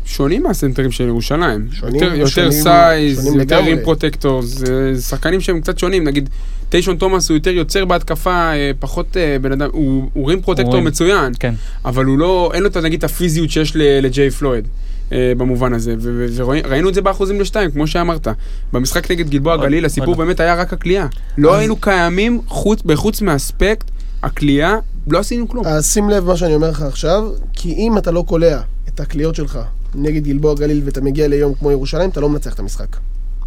שונים 0.04 0.42
מהסנטרים 0.42 0.90
של 0.90 1.04
ירושלים. 1.06 1.68
שונים, 1.72 1.94
יותר, 1.94 2.14
יותר 2.14 2.26
שונים, 2.30 2.50
size, 2.52 3.24
שונים 3.24 3.40
יותר 3.40 3.56
לגמרי. 3.58 3.72
rim 3.72 3.78
protector, 3.84 4.42
זה 4.42 4.92
שחקנים 5.00 5.40
שהם 5.40 5.60
קצת 5.60 5.78
שונים. 5.78 6.04
נגיד, 6.04 6.28
טיישון 6.68 6.96
תומאס 6.96 7.28
הוא 7.28 7.36
יותר 7.36 7.50
יוצר 7.50 7.84
בהתקפה, 7.84 8.30
אה, 8.52 8.70
פחות 8.80 9.16
אה, 9.16 9.36
בן 9.40 9.52
אדם, 9.52 9.68
הוא, 9.72 10.08
הוא 10.12 10.28
rim 10.28 10.42
protector 10.42 10.74
rim. 10.74 10.84
מצוין, 10.84 11.32
כן. 11.40 11.54
אבל 11.84 12.04
הוא 12.04 12.18
לא, 12.18 12.50
אין 12.54 12.62
לו 12.62 12.68
את, 12.68 12.76
נגיד, 12.76 12.98
את 12.98 13.04
הפיזיות 13.04 13.50
שיש 13.50 13.76
ל- 13.76 14.00
לג'יי 14.02 14.30
פלויד. 14.30 14.68
אה, 15.12 15.32
במובן 15.36 15.72
הזה, 15.72 15.94
ו- 16.00 16.26
ו- 16.36 16.46
וראינו 16.64 16.88
את 16.88 16.94
זה 16.94 17.02
באחוזים 17.02 17.40
לשתיים, 17.40 17.70
כמו 17.70 17.86
שאמרת. 17.86 18.28
במשחק 18.72 19.10
נגד 19.10 19.30
גלבוע 19.30 19.54
עוד- 19.54 19.62
גליל, 19.64 19.84
הסיפור 19.84 20.08
עוד. 20.08 20.18
באמת 20.18 20.40
היה 20.40 20.54
רק 20.54 20.72
הקליעה. 20.72 21.06
לא 21.38 21.54
היינו 21.54 21.76
קיימים, 21.76 22.40
חוץ, 22.46 22.82
בחוץ 22.82 23.22
מהאספקט, 23.22 23.90
הכלייה, 24.22 24.76
לא 25.06 25.18
עשינו 25.18 25.48
כלום. 25.48 25.66
אז 25.66 25.86
שים 25.86 26.10
לב 26.10 26.24
מה 26.24 26.36
שאני 26.36 26.54
אומר 26.54 26.70
לך 26.70 26.82
עכשיו, 26.82 27.30
כי 27.52 27.72
אם 27.72 27.98
אתה 27.98 28.10
לא 28.10 28.24
קולע 28.26 28.60
את 28.88 29.00
הקליעות 29.00 29.34
שלך 29.34 29.58
נגד 29.94 30.24
גלבוע 30.24 30.54
גליל 30.54 30.82
ואתה 30.84 31.00
מגיע 31.00 31.28
ליום 31.28 31.54
כמו 31.54 31.70
ירושלים, 31.70 32.10
אתה 32.10 32.20
לא 32.20 32.28
מנצח 32.28 32.54
את 32.54 32.58
המשחק. 32.58 32.96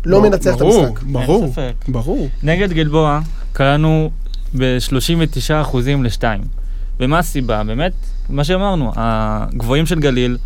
לא 0.05 0.21
מנצח 0.21 0.55
את 0.55 0.61
המשחק. 0.61 1.03
ברור. 1.03 1.53
ברור. 1.87 2.29
נגד 2.43 2.73
גלבוע 2.73 3.19
קראנו 3.53 4.09
ב-39% 4.57 5.77
ל-2. 6.03 6.23
ומה 6.99 7.19
הסיבה? 7.19 7.63
באמת, 7.63 7.93
מה 8.29 8.43
שאמרנו, 8.43 8.91
הגבוהים 8.95 9.85
של 9.85 9.99
גליל 9.99 10.37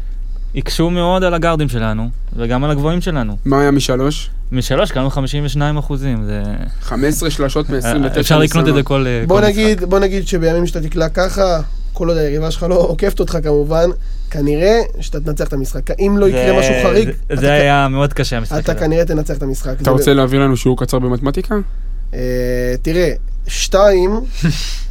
הקשו 0.55 0.89
מאוד 0.89 1.23
על 1.23 1.33
הגארדים 1.33 1.69
שלנו, 1.69 2.09
וגם 2.35 2.63
על 2.63 2.71
הגבוהים 2.71 3.01
שלנו. 3.01 3.37
מה 3.45 3.61
היה 3.61 3.71
משלוש? 3.71 4.29
משלוש 4.51 4.91
קראנו 4.91 5.09
52 5.09 5.77
אחוזים, 5.77 6.23
זה... 6.23 6.43
15 6.81 7.29
שלשות 7.29 7.69
מ-29 7.69 8.19
אפשר 8.19 8.39
לקנות 8.39 8.67
את 8.67 8.73
זה 8.73 8.83
כל 8.83 9.07
אה, 9.07 9.23
בוא 9.27 9.41
נגיד, 9.41 9.83
בוא 9.83 9.99
נגיד 9.99 10.27
שבימים 10.27 10.67
שאתה 10.67 10.81
תקלע 10.81 11.09
ככה, 11.09 11.59
כל 11.93 12.07
עוד 12.09 12.17
היריבה 12.17 12.51
שלך 12.51 12.63
לא 12.63 12.75
עוקפת 12.75 13.19
אותך 13.19 13.37
כמובן, 13.43 13.89
כנראה 14.31 14.79
שאתה 14.99 15.19
תנצח 15.19 15.47
את 15.47 15.53
המשחק. 15.53 15.91
אם 15.99 16.15
לא 16.17 16.25
יקרה 16.25 16.59
משהו 16.59 16.73
חריג, 16.83 17.09
זה- 17.29 17.33
אתה 17.33 17.51
היה 17.51 17.87
מאוד 17.87 18.13
קשה 18.13 18.37
המשחק 18.37 18.59
אתה 18.59 18.71
הזה. 18.71 18.81
כנראה 18.81 19.05
תנצח 19.05 19.37
את 19.37 19.43
המשחק. 19.43 19.73
אתה 19.81 19.91
רוצה 19.91 20.13
להעביר 20.13 20.39
לנו 20.41 20.57
שיעור 20.57 20.77
קצר 20.77 20.99
במתמטיקה? 20.99 21.55
אה, 22.13 22.19
תראה, 22.81 23.11
שתיים 23.47 24.11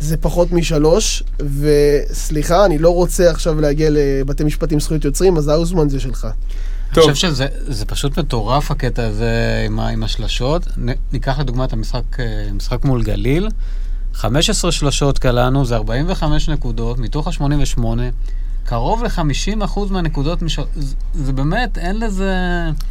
זה 0.00 0.16
פחות 0.16 0.52
משלוש, 0.52 1.22
וסליחה, 1.60 2.64
אני 2.64 2.78
לא 2.78 2.90
רוצה 2.90 3.30
עכשיו 3.30 3.60
להגיע 3.60 3.88
לבתי 3.92 4.44
משפט 4.44 4.72
עם 4.72 4.80
זכויות 4.80 5.04
יוצרים, 5.04 5.36
אז 5.36 5.48
האוזמן 5.48 5.88
זה 5.88 6.00
שלך. 6.00 6.24
אני 6.24 6.94
טוב. 6.94 7.10
חושב 7.10 7.14
שזה 7.14 7.46
זה 7.68 7.86
פשוט 7.86 8.18
מטורף 8.18 8.70
הקטע 8.70 9.06
הזה 9.06 9.62
עם, 9.66 9.80
עם 9.80 10.02
השלשות. 10.02 10.66
נ, 10.78 10.88
ניקח 11.12 11.38
לדוגמה 11.38 11.64
את 11.64 11.72
המשחק, 11.72 12.20
אה, 12.20 12.48
משחק 12.52 12.84
מול 12.84 13.02
גליל. 13.02 13.48
15 14.14 14.72
שלשות 14.72 15.18
קלענו, 15.18 15.64
זה 15.64 15.76
45 15.76 16.48
נקודות, 16.48 16.98
מתוך 16.98 17.26
ה-88, 17.26 17.84
קרוב 18.64 19.05
ל-50% 19.05 19.81
מהנקודות, 19.90 20.42
משל... 20.42 20.62
זה, 20.77 20.94
זה 21.14 21.33
באמת, 21.33 21.79
אין 21.79 21.99
לזה... 22.01 22.35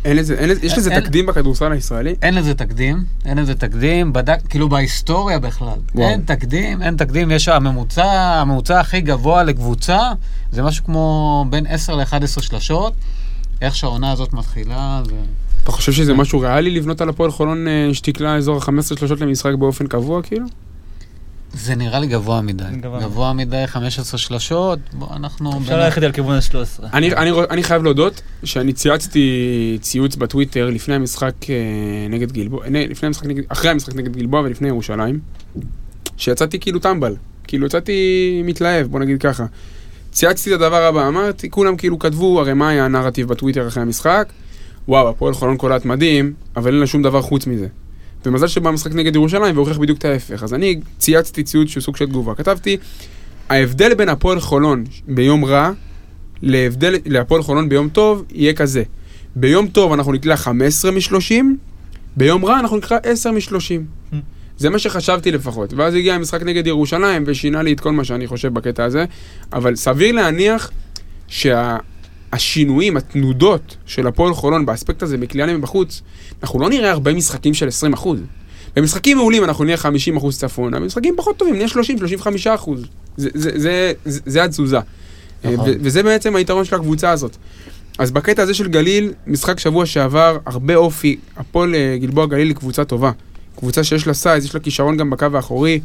אין 0.06 0.18
לזה, 0.18 0.34
אין 0.34 0.50
לזה, 0.50 0.66
יש 0.66 0.78
לזה 0.78 0.92
אין- 0.92 1.00
תקדים 1.02 1.26
בכדורסל 1.26 1.72
הישראלי? 1.72 2.16
אין 2.22 2.34
לזה 2.36 2.54
תקדים, 2.54 3.04
אין 3.26 3.38
לזה 3.38 3.56
תקדים, 3.56 4.14
בדק, 4.14 4.40
כאילו 4.50 4.70
בהיסטוריה 4.70 5.40
בכלל. 5.40 5.78
וואו. 5.96 6.10
אין 6.10 6.22
תקדים, 6.22 6.82
אין 6.82 6.98
תקדים, 6.98 7.32
יש 7.32 7.48
הממוצע, 7.48 8.06
הממוצע 8.42 8.80
הכי 8.80 9.02
גבוה 9.02 9.44
לקבוצה, 9.44 10.00
זה 10.52 10.64
משהו 10.64 10.86
כמו 10.86 11.46
בין 11.50 11.66
10 11.68 11.96
ל-11 11.96 12.42
שלשות. 12.42 12.94
איך 13.62 13.76
שהעונה 13.76 14.12
הזאת 14.12 14.34
מתחילה, 14.34 15.02
זה... 15.06 15.16
אתה 15.64 15.72
חושב 15.72 15.92
שזה 15.92 16.14
משהו 16.14 16.40
ריאלי 16.40 16.72
לבנות 16.72 17.02
על 17.02 17.10
הפועל 17.10 17.32
חולון 17.32 17.68
אה, 17.68 17.90
שתקלע 17.94 18.36
אזור 18.36 18.58
ה-15 18.58 19.00
שלושות 19.00 19.22
למשחק 19.22 19.54
באופן 19.60 19.88
קבוע, 19.88 20.22
כאילו? 20.22 20.46
זה 21.54 21.76
נראה 21.76 22.00
לי 22.00 22.08
גבוה 22.08 22.42
מדי. 22.42 22.64
גבוה. 22.82 23.00
גבוה 23.02 23.34
מדי, 23.34 23.64
15 23.68 24.18
שלשות, 24.18 24.80
בוא, 24.94 25.08
אנחנו... 25.16 25.50
אפשר 25.62 25.70
בין- 25.76 25.80
ללכת 25.80 26.04
על 26.04 26.12
כיוון 26.12 26.36
ה-13. 26.36 26.84
אני, 26.94 27.14
אני, 27.16 27.32
אני 27.50 27.64
חייב 27.64 27.84
להודות 27.84 28.22
שאני 28.44 28.74
צייצתי 28.74 29.28
ציוץ 29.82 30.16
בטוויטר 30.16 30.70
לפני 30.70 30.96
המשחק 30.96 31.34
אה, 31.50 31.56
נגד 32.10 32.32
גלבוע, 32.32 32.66
אה, 32.66 32.86
לפני 32.90 33.08
המשחק 33.08 33.26
נגד, 33.26 33.44
אחרי 33.50 33.72
המשחק 33.72 33.96
נגד 33.96 34.16
גלבוע 34.18 34.42
ולפני 34.42 34.68
ירושלים, 34.68 35.20
שיצאתי 36.18 36.60
כאילו 36.60 36.80
טמבל. 36.80 37.16
כאילו 37.44 37.66
יצאתי 37.66 37.94
מתלהב, 38.46 38.88
בוא 38.88 39.00
נגיד 39.00 39.22
ככה. 39.22 39.46
צייצתי 40.12 40.50
את 40.56 40.62
הדבר 40.62 40.84
הבא, 40.84 41.08
אמרתי, 41.08 41.50
כולם 41.50 41.76
כאילו 41.78 42.00
כתבו, 42.00 42.40
הרי 42.42 42.54
מה 42.54 42.70
היה 42.70 42.86
הנרטיב 42.86 43.28
בטוויטר 43.28 43.68
אחרי 43.68 43.84
המשחק? 43.84 44.28
וואו, 44.88 45.10
הפועל 45.10 45.34
חולון 45.34 45.58
קולט 45.58 45.86
מדהים, 45.86 46.34
אבל 46.56 46.72
אין 46.72 46.80
לה 46.80 46.88
שום 46.88 47.02
דבר 47.04 47.22
חוץ 47.22 47.48
מזה. 47.48 47.68
ומזל 48.26 48.48
שבא 48.48 48.72
משחק 48.72 48.92
נגד 48.92 49.16
ירושלים 49.16 49.56
והוכיח 49.56 49.78
בדיוק 49.78 49.98
את 49.98 50.06
ההפך. 50.06 50.44
אז 50.44 50.54
אני 50.54 50.80
צייצתי 50.98 51.44
ציוץ 51.44 51.70
שהוא 51.70 51.82
סוג 51.82 51.98
של 51.98 52.06
תגובה. 52.06 52.36
כתבתי, 52.36 52.78
ההבדל 53.50 53.94
בין 53.94 54.10
הפועל 54.10 54.40
חולון 54.40 54.84
ביום 55.08 55.46
רע 55.46 55.72
להבדל, 56.42 56.96
להפועל 57.06 57.44
חולון 57.44 57.70
ביום 57.70 57.90
טוב 57.90 58.24
יהיה 58.32 58.54
כזה. 58.54 58.84
ביום 59.36 59.68
טוב 59.68 59.94
אנחנו 59.94 60.12
נקלע 60.12 60.38
15 60.38 60.92
מ-30, 60.92 61.34
ביום 62.18 62.46
רע 62.46 62.60
אנחנו 62.60 62.78
נקרא 62.78 62.98
10 63.04 63.32
מ-30. 63.32 64.16
זה 64.58 64.70
מה 64.70 64.80
שחשבתי 64.80 65.32
לפחות. 65.32 65.74
ואז 65.74 65.94
הגיע 65.94 66.16
המשחק 66.16 66.44
נגד 66.44 66.68
ירושלים 66.68 67.24
ושינה 67.26 67.62
לי 67.62 67.74
את 67.74 67.80
כל 67.80 67.92
מה 67.92 68.04
שאני 68.04 68.28
חושב 68.28 68.54
בקטע 68.54 68.84
הזה. 68.84 69.06
אבל 69.54 69.76
סביר 69.76 70.16
להניח 70.16 70.72
שהשינויים, 72.32 72.98
התנודות 72.98 73.76
של 73.86 74.08
הפועל 74.08 74.34
חולון 74.34 74.66
באספקט 74.66 75.04
הזה 75.04 75.18
מקליעה 75.18 75.48
להם 75.48 75.58
מבחוץ, 75.58 76.02
אנחנו 76.44 76.60
לא 76.60 76.70
נראה 76.70 76.92
הרבה 76.92 77.14
משחקים 77.14 77.54
של 77.54 77.68
20 77.68 77.94
אחוז. 77.94 78.20
במשחקים 78.76 79.18
מעולים 79.18 79.44
אנחנו 79.44 79.64
נהיה 79.64 79.78
50 79.78 80.18
אחוז 80.18 80.40
צפונה, 80.40 80.80
במשחקים 80.80 81.14
פחות 81.18 81.38
טובים 81.38 81.56
נהיה 81.56 81.68
30-35 81.68 82.56
אחוז. 82.56 82.86
זה, 83.18 83.30
זה, 83.34 83.52
זה, 83.60 83.94
זה, 84.06 84.20
זה 84.26 84.44
התזוזה. 84.44 84.80
נכון. 85.44 85.70
ו- 85.70 85.74
וזה 85.82 86.04
בעצם 86.04 86.36
היתרון 86.36 86.66
של 86.66 86.76
הקבוצה 86.76 87.10
הזאת. 87.12 87.38
אז 88.00 88.12
בקטע 88.12 88.42
הזה 88.42 88.54
של 88.54 88.68
גליל, 88.68 89.14
משחק 89.28 89.60
שבוע 89.60 89.86
שעבר, 89.86 90.38
הרבה 90.46 90.76
אופי. 90.76 91.18
הפועל 91.38 91.76
אה, 91.76 91.98
גלבוע 92.02 92.26
גליל 92.26 92.48
היא 92.48 92.56
קבוצה 92.56 92.86
טובה. 92.86 93.12
קבוצה 93.60 93.84
שיש 93.84 94.08
לה 94.08 94.14
size, 94.14 94.46
יש 94.46 94.54
לה 94.54 94.60
כישרון 94.60 94.98
גם 94.98 95.10
בקו 95.10 95.26
האחורי, 95.34 95.74
אה, 95.74 95.80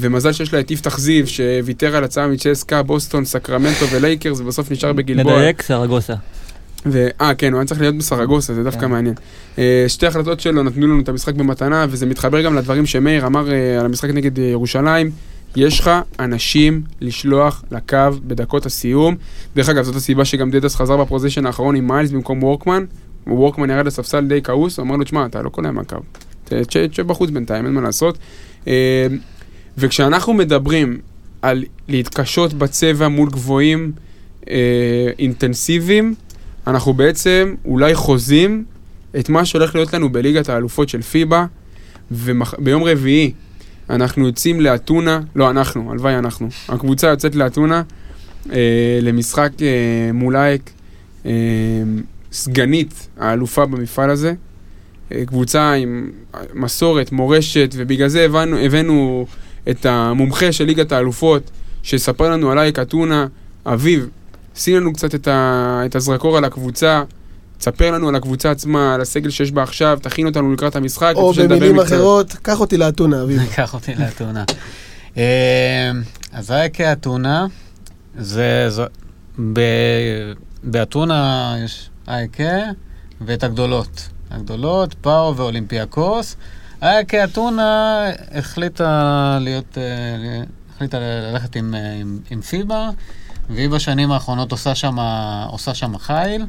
ומזל 0.00 0.32
שיש 0.32 0.54
לה 0.54 0.60
את 0.60 0.70
יפתח 0.70 0.98
זיו, 0.98 1.26
שוויתר 1.26 1.96
על 1.96 2.04
הצעה 2.04 2.28
מצ'סקה, 2.28 2.82
בוסטון, 2.82 3.24
סקרמנטו 3.24 3.88
ולייקרס, 3.90 4.40
ובסוף 4.40 4.70
נשאר 4.70 4.92
בגלבוע. 4.92 5.36
מדייק, 5.36 5.62
סרגוסה. 5.62 6.14
אה, 7.20 7.34
כן, 7.34 7.52
הוא 7.52 7.58
היה 7.60 7.66
צריך 7.66 7.80
להיות 7.80 7.96
בסרגוסה, 7.96 8.54
זה 8.54 8.64
דווקא 8.64 8.80
כן. 8.80 8.90
מעניין. 8.90 9.14
אה, 9.58 9.84
שתי 9.88 10.06
החלטות 10.06 10.40
שלו 10.40 10.62
נתנו 10.62 10.86
לנו 10.86 11.00
את 11.00 11.08
המשחק 11.08 11.34
במתנה, 11.34 11.86
וזה 11.88 12.06
מתחבר 12.06 12.42
גם 12.42 12.54
לדברים 12.54 12.86
שמאיר 12.86 13.26
אמר 13.26 13.52
אה, 13.52 13.80
על 13.80 13.86
המשחק 13.86 14.10
נגד 14.10 14.38
אה, 14.38 14.44
ירושלים. 14.44 15.10
יש 15.56 15.80
לך 15.80 15.90
אנשים 16.20 16.82
לשלוח 17.00 17.64
לקו 17.70 17.96
בדקות 18.26 18.66
הסיום. 18.66 19.16
דרך 19.56 19.68
אגב, 19.68 19.84
זאת 19.84 19.96
הסיבה 19.96 20.24
שגם 20.24 20.50
דדס 20.50 20.74
חזר 20.74 20.96
בפרוזיישן 20.96 21.46
האחרון 21.46 21.76
עם 21.76 21.88
מיילס 21.88 22.10
במקום 22.10 22.42
וורקמן. 22.42 22.84
וורקמן 23.26 23.70
ירד 23.70 23.86
לספסל 23.86 24.26
די 24.26 24.42
כעוס, 24.42 24.80
אמר 24.80 24.96
לו, 24.96 25.04
תשמע, 25.04 25.26
אתה 25.26 25.42
לא 25.42 25.48
קולע 25.48 25.70
מהקו. 25.70 25.96
תשב 26.68 27.06
בחוץ 27.06 27.30
בינתיים, 27.30 27.66
אין 27.66 27.74
מה 27.74 27.80
לעשות. 27.80 28.18
וכשאנחנו 29.78 30.32
מדברים 30.34 30.98
על 31.42 31.64
להתקשות 31.88 32.54
בצבע 32.54 33.08
מול 33.08 33.30
גבוהים 33.30 33.92
אה, 34.50 35.10
אינטנסיביים, 35.18 36.14
אנחנו 36.66 36.94
בעצם 36.94 37.54
אולי 37.64 37.94
חוזים 37.94 38.64
את 39.18 39.28
מה 39.28 39.44
שהולך 39.44 39.74
להיות 39.74 39.94
לנו 39.94 40.12
בליגת 40.12 40.48
האלופות 40.48 40.88
של 40.88 41.02
פיבה, 41.02 41.46
וביום 42.10 42.84
רביעי 42.84 43.32
אנחנו 43.90 44.26
יוצאים 44.26 44.60
לאתונה, 44.60 45.20
לא 45.36 45.50
אנחנו, 45.50 45.90
הלוואי 45.92 46.18
אנחנו, 46.18 46.48
הקבוצה 46.68 47.06
יוצאת 47.06 47.34
לאתונה 47.34 47.82
אה, 48.52 48.98
למשחק 49.02 49.50
אה, 49.62 50.12
מול 50.12 50.36
אייק, 50.36 50.70
אה, 51.26 51.32
סגנית 52.32 53.08
האלופה 53.18 53.66
במפעל 53.66 54.10
הזה, 54.10 54.34
אה, 55.12 55.24
קבוצה 55.26 55.72
עם 55.72 56.10
מסורת, 56.54 57.12
מורשת, 57.12 57.74
ובגלל 57.76 58.08
זה 58.08 58.24
הבנו, 58.24 58.58
הבאנו 58.58 59.26
את 59.70 59.86
המומחה 59.86 60.52
של 60.52 60.64
ליגת 60.64 60.92
האלופות, 60.92 61.50
שיספר 61.82 62.30
לנו 62.30 62.50
על 62.50 62.58
אייק 62.58 62.78
אתונה, 62.78 63.26
אביב, 63.66 64.08
שים 64.54 64.76
לנו 64.76 64.92
קצת 64.92 65.14
את, 65.14 65.28
ה, 65.28 65.82
את 65.86 65.96
הזרקור 65.96 66.36
על 66.36 66.44
הקבוצה, 66.44 67.02
תספר 67.58 67.90
לנו 67.90 68.08
על 68.08 68.14
הקבוצה 68.14 68.50
עצמה, 68.50 68.94
על 68.94 69.00
הסגל 69.00 69.30
שיש 69.30 69.52
בה 69.52 69.62
עכשיו, 69.62 69.98
תכין 70.02 70.26
אותנו 70.26 70.52
לקראת 70.52 70.76
המשחק. 70.76 71.12
או 71.16 71.32
במילים. 71.32 71.80
אחרות, 71.80 72.32
קח 72.42 72.60
אותי 72.60 72.76
לאתונה, 72.76 73.22
אביב. 73.22 73.40
קח 73.56 73.74
אותי 73.74 73.94
לאתונה. 73.94 74.44
אה, 75.16 75.90
אז 76.32 76.50
אייקה 76.50 76.92
אתונה, 76.92 77.46
זה... 78.18 78.66
זו- 78.68 78.84
ב- 79.52 80.32
באתונה 80.62 81.54
יש 81.64 81.90
אייקה 82.08 82.58
ואת 83.20 83.44
הגדולות. 83.44 84.08
הגדולות, 84.30 84.94
פאו 85.00 85.36
ואולימפיאקוס. 85.36 86.36
אייקה 86.82 87.24
אתונה 87.24 88.04
החליטה 88.34 89.38
להיות... 89.40 89.78
אה, 89.78 90.42
החליטה 90.74 90.98
ללכת 91.00 91.56
עם, 91.56 91.74
אה, 91.74 91.92
עם, 92.00 92.18
עם 92.30 92.40
פיבה, 92.40 92.90
והיא 93.50 93.68
בשנים 93.68 94.12
האחרונות 94.12 94.52
עושה 94.52 94.74
שם, 94.74 94.96
עושה 95.48 95.74
שם 95.74 95.98
חיל. 95.98 96.46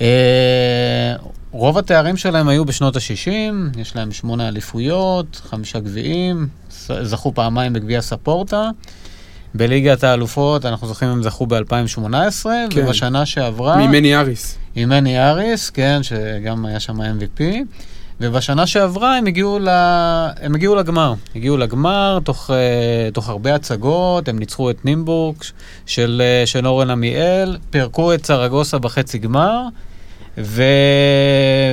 אה, 0.00 1.14
רוב 1.50 1.78
התארים 1.78 2.16
שלהם 2.16 2.48
היו 2.48 2.64
בשנות 2.64 2.96
ה-60, 2.96 3.78
יש 3.78 3.96
להם 3.96 4.12
שמונה 4.12 4.48
אליפויות, 4.48 5.42
חמישה 5.50 5.80
גביעים, 5.80 6.48
זכו 7.02 7.34
פעמיים 7.34 7.72
בגביע 7.72 8.00
ספורטה. 8.00 8.70
בליגת 9.54 10.04
האלופות, 10.04 10.64
אנחנו 10.64 10.86
זוכרים 10.86 11.10
הם 11.10 11.22
זכו 11.22 11.46
ב-2018, 11.46 11.98
כן. 12.44 12.86
ובשנה 12.86 13.26
שעברה... 13.26 13.86
ממני 13.86 14.16
אריס. 14.16 14.58
עם 14.74 14.88
מני 14.88 15.22
אריס, 15.30 15.70
כן, 15.70 16.02
שגם 16.02 16.66
היה 16.66 16.80
שם 16.80 17.00
MVP. 17.00 17.42
ובשנה 18.20 18.66
שעברה 18.66 19.16
הם 19.16 19.26
הגיעו, 19.26 19.58
ל... 19.58 19.68
הם 20.40 20.54
הגיעו 20.54 20.74
לגמר. 20.74 21.14
הגיעו 21.36 21.56
לגמר 21.56 22.18
תוך, 22.24 22.50
אה, 22.50 23.10
תוך 23.12 23.28
הרבה 23.28 23.54
הצגות, 23.54 24.28
הם 24.28 24.38
ניצחו 24.38 24.70
את 24.70 24.84
נימבורג 24.84 25.36
של, 25.86 26.22
אה, 26.24 26.46
של 26.46 26.66
אורן 26.66 26.90
עמיאל, 26.90 27.56
פירקו 27.70 28.14
את 28.14 28.26
סרגוסה 28.26 28.78
בחצי 28.78 29.18
גמר, 29.18 29.62
ו... 30.38 30.62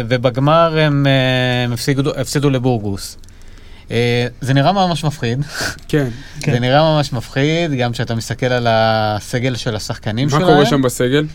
ובגמר 0.07 0.77
הם, 0.79 1.07
אה, 1.07 1.63
הם 1.63 1.73
הפסידו, 1.73 2.11
הפסידו 2.15 2.49
לבורגוס. 2.49 3.17
אה, 3.91 4.27
זה 4.41 4.53
נראה 4.53 4.71
ממש 4.71 5.03
מפחיד. 5.03 5.41
כן. 5.87 6.07
זה 6.45 6.59
נראה 6.59 6.81
ממש 6.81 7.13
מפחיד, 7.13 7.71
גם 7.71 7.91
כשאתה 7.91 8.15
מסתכל 8.15 8.45
על 8.45 8.67
הסגל 8.69 9.55
של 9.55 9.75
השחקנים 9.75 10.27
מה 10.27 10.39
שלהם. 10.39 10.53
קורה 10.53 10.65
שם 10.65 10.81
בסגל? 10.81 11.25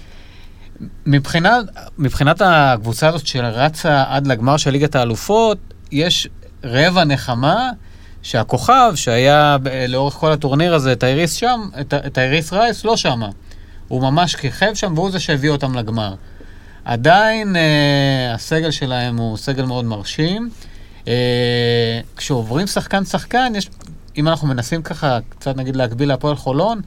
מבחינת, 1.07 1.65
מבחינת 1.99 2.43
הקבוצה 2.45 3.09
הזאת 3.09 3.27
שרצה 3.27 4.05
עד 4.09 4.27
לגמר 4.27 4.57
של 4.57 4.71
ליגת 4.71 4.97
האלופות, 4.97 5.59
יש 5.93 6.29
רבע 6.65 7.05
נחמה 7.05 7.71
שהכוכב 8.23 8.93
שהיה 8.95 9.57
לאורך 9.89 10.15
כל 10.15 10.33
הטורניר 10.33 10.75
הזה, 10.75 10.97
טייריס 10.97 11.33
שם, 11.33 11.61
טייריס 12.13 12.53
רייס 12.53 12.85
לא 12.85 12.97
שמה. 12.97 13.29
הוא 13.89 14.03
ממש 14.03 14.37
כיכב 14.37 14.75
שם 14.75 14.93
והוא 14.97 15.11
זה 15.11 15.21
שהביא 15.21 15.51
אותם 15.51 15.75
לגמר. 15.75 16.15
עדיין 16.85 17.57
אה, 17.57 18.35
הסגל 18.35 18.71
שלהם 18.71 19.17
הוא 19.17 19.37
סגל 19.37 19.65
מאוד 19.65 19.85
מרשים. 19.85 20.51
אה, 21.09 22.01
כשעוברים 22.17 22.67
שחקן-שחקן, 22.67 23.53
יש, 23.57 23.71
אם 24.17 24.29
אנחנו 24.29 24.49
מנסים 24.49 24.83
ככה 24.83 25.19
קצת 25.29 25.57
נגיד 25.57 25.77
להקביל 25.77 26.09
להפועל 26.09 26.37
חולון, 26.37 26.81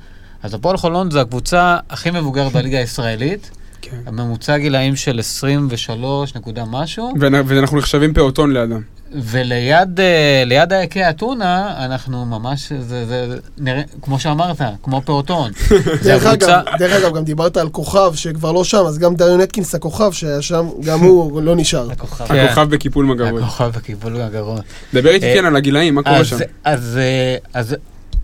אז 0.43 0.53
הפועל 0.53 0.77
חולון 0.77 1.11
זה 1.11 1.21
הקבוצה 1.21 1.77
הכי 1.89 2.11
מבוגרת 2.11 2.51
בליגה 2.55 2.77
הישראלית. 2.79 3.51
כן. 3.81 3.97
הממוצע 4.05 4.57
גילאים 4.57 4.95
של 4.95 5.19
23 5.19 6.35
נקודה 6.35 6.63
משהו, 6.65 7.13
ואנ- 7.19 7.43
ואנחנו 7.45 7.77
נחשבים 7.77 8.13
פעוטון 8.13 8.53
לידם. 8.53 8.81
וליד 9.15 9.99
אה, 9.99 10.43
ליד 10.45 10.73
העקי 10.73 11.09
אתונה, 11.09 11.73
אנחנו 11.85 12.25
ממש, 12.25 12.71
זה, 12.71 13.05
זה, 13.05 13.27
נראה, 13.57 13.81
כמו 14.01 14.19
שאמרת, 14.19 14.57
כמו 14.83 15.01
פעוטון. 15.05 15.51
זה 15.67 15.75
דרך 16.03 16.25
הקבוצה, 16.25 16.59
אגב, 16.61 16.77
דרך 16.79 17.03
אגב, 17.03 17.15
גם 17.15 17.23
דיברת 17.23 17.57
על 17.57 17.69
כוכב 17.69 18.11
שכבר 18.15 18.51
לא 18.51 18.63
שם, 18.63 18.85
אז 18.87 18.97
גם 18.99 19.15
דריון 19.15 19.41
אטקינס 19.41 19.75
הכוכב 19.75 20.11
שהיה 20.11 20.41
שם, 20.41 20.69
גם 20.85 20.99
הוא 20.99 21.41
לא 21.47 21.55
נשאר. 21.55 21.91
הכוכב, 21.91 22.31
הכוכב 22.33 22.69
בקיפול 22.69 23.05
מגרות. 23.05 23.41
הכוכב 23.41 23.69
בקיבול 23.75 24.21
הגרון. 24.21 24.59
דבר 24.93 25.09
איתי 25.09 25.25
אה, 25.25 25.33
כן 25.35 25.45
על 25.45 25.55
הגילאים, 25.55 25.95
מה 25.95 26.03
קורה 26.03 26.25
שם? 26.25 26.35
אז, 26.35 26.43
אז, 26.63 26.97
אה, 27.01 27.35
אז, 27.53 27.75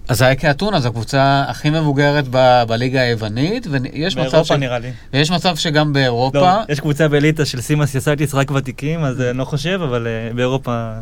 אז 0.07 0.21
העקי 0.21 0.51
אתונה 0.51 0.79
זו 0.79 0.87
הקבוצה 0.87 1.43
הכי 1.47 1.69
מבוגרת 1.69 2.25
ב, 2.31 2.63
בליגה 2.67 3.01
היוונית, 3.01 3.67
ויש 3.71 4.17
מצב, 4.17 4.29
באירופה 4.29 4.55
ש... 4.55 4.57
נראה 4.57 4.79
לי. 4.79 4.91
ויש 5.13 5.31
מצב 5.31 5.55
שגם 5.55 5.93
באירופה, 5.93 6.39
לא, 6.39 6.59
יש 6.69 6.79
קבוצה 6.79 7.07
באליטה 7.07 7.45
של 7.45 7.61
סימאס 7.61 7.95
יסייטיס 7.95 8.33
רק 8.33 8.51
ותיקים, 8.51 9.03
אז 9.03 9.21
אה, 9.21 9.29
אני 9.29 9.37
לא 9.37 9.45
חושב, 9.45 9.81
אבל 9.83 10.07
אה, 10.07 10.33
באירופה 10.33 10.93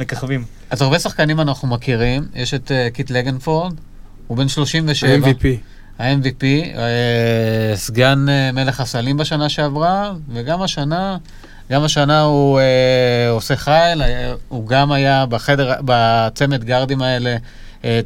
מככבים. 0.00 0.44
אז 0.70 0.82
הרבה 0.82 0.98
שחקנים 0.98 1.40
אנחנו 1.40 1.68
מכירים, 1.68 2.22
יש 2.34 2.54
את 2.54 2.70
אה, 2.70 2.94
קיט 2.94 3.10
לנגפורד, 3.10 3.74
הוא 4.26 4.36
בן 4.36 4.48
37. 4.48 5.10
ה-MVP. 5.10 5.44
ה-MVP, 5.98 6.44
אה, 6.44 7.76
סגן 7.76 8.26
אה, 8.28 8.52
מלך 8.52 8.80
הסלים 8.80 9.16
בשנה 9.16 9.48
שעברה, 9.48 10.12
וגם 10.32 10.62
השנה, 10.62 11.16
גם 11.70 11.82
השנה 11.84 12.22
הוא 12.22 12.60
אה, 12.60 13.30
עושה 13.30 13.56
חייל, 13.56 14.02
אה, 14.02 14.32
הוא 14.48 14.68
גם 14.68 14.92
היה 14.92 15.26
בחדר, 15.26 15.72
בצמד 15.84 16.64
גארדים 16.64 17.02
האלה, 17.02 17.30
אה, 17.30 17.36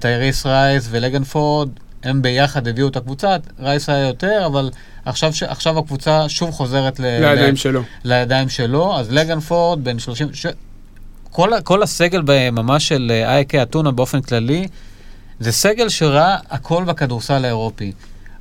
טייריס 0.00 0.46
רייס 0.46 0.88
ולנגפורד, 0.90 1.68
הם 2.04 2.22
ביחד 2.22 2.68
הביאו 2.68 2.88
את 2.88 2.96
הקבוצה, 2.96 3.36
רייס 3.60 3.88
היה 3.88 4.06
יותר, 4.06 4.42
אבל 4.46 4.70
עכשיו, 5.04 5.32
ש- 5.32 5.42
עכשיו 5.42 5.78
הקבוצה 5.78 6.28
שוב 6.28 6.50
חוזרת 6.50 7.00
ל- 7.00 7.02
לידיים 7.20 7.54
ל- 7.54 7.56
שלו. 7.56 7.82
לידיים 8.04 8.48
שלו, 8.48 8.96
אז 8.98 9.12
לנגפורד 9.12 9.84
בן 9.84 9.98
30, 9.98 10.28
ש... 10.32 10.46
כל, 11.30 11.50
כל 11.64 11.82
הסגל 11.82 12.22
ממש 12.52 12.88
של 12.88 13.10
אה, 13.14 13.32
אייקה 13.34 13.62
אתונה 13.62 13.90
באופן 13.90 14.20
כללי, 14.20 14.68
זה 15.40 15.52
סגל 15.52 15.88
שראה 15.88 16.36
הכל 16.50 16.84
בכדורסל 16.84 17.44
האירופי. 17.44 17.92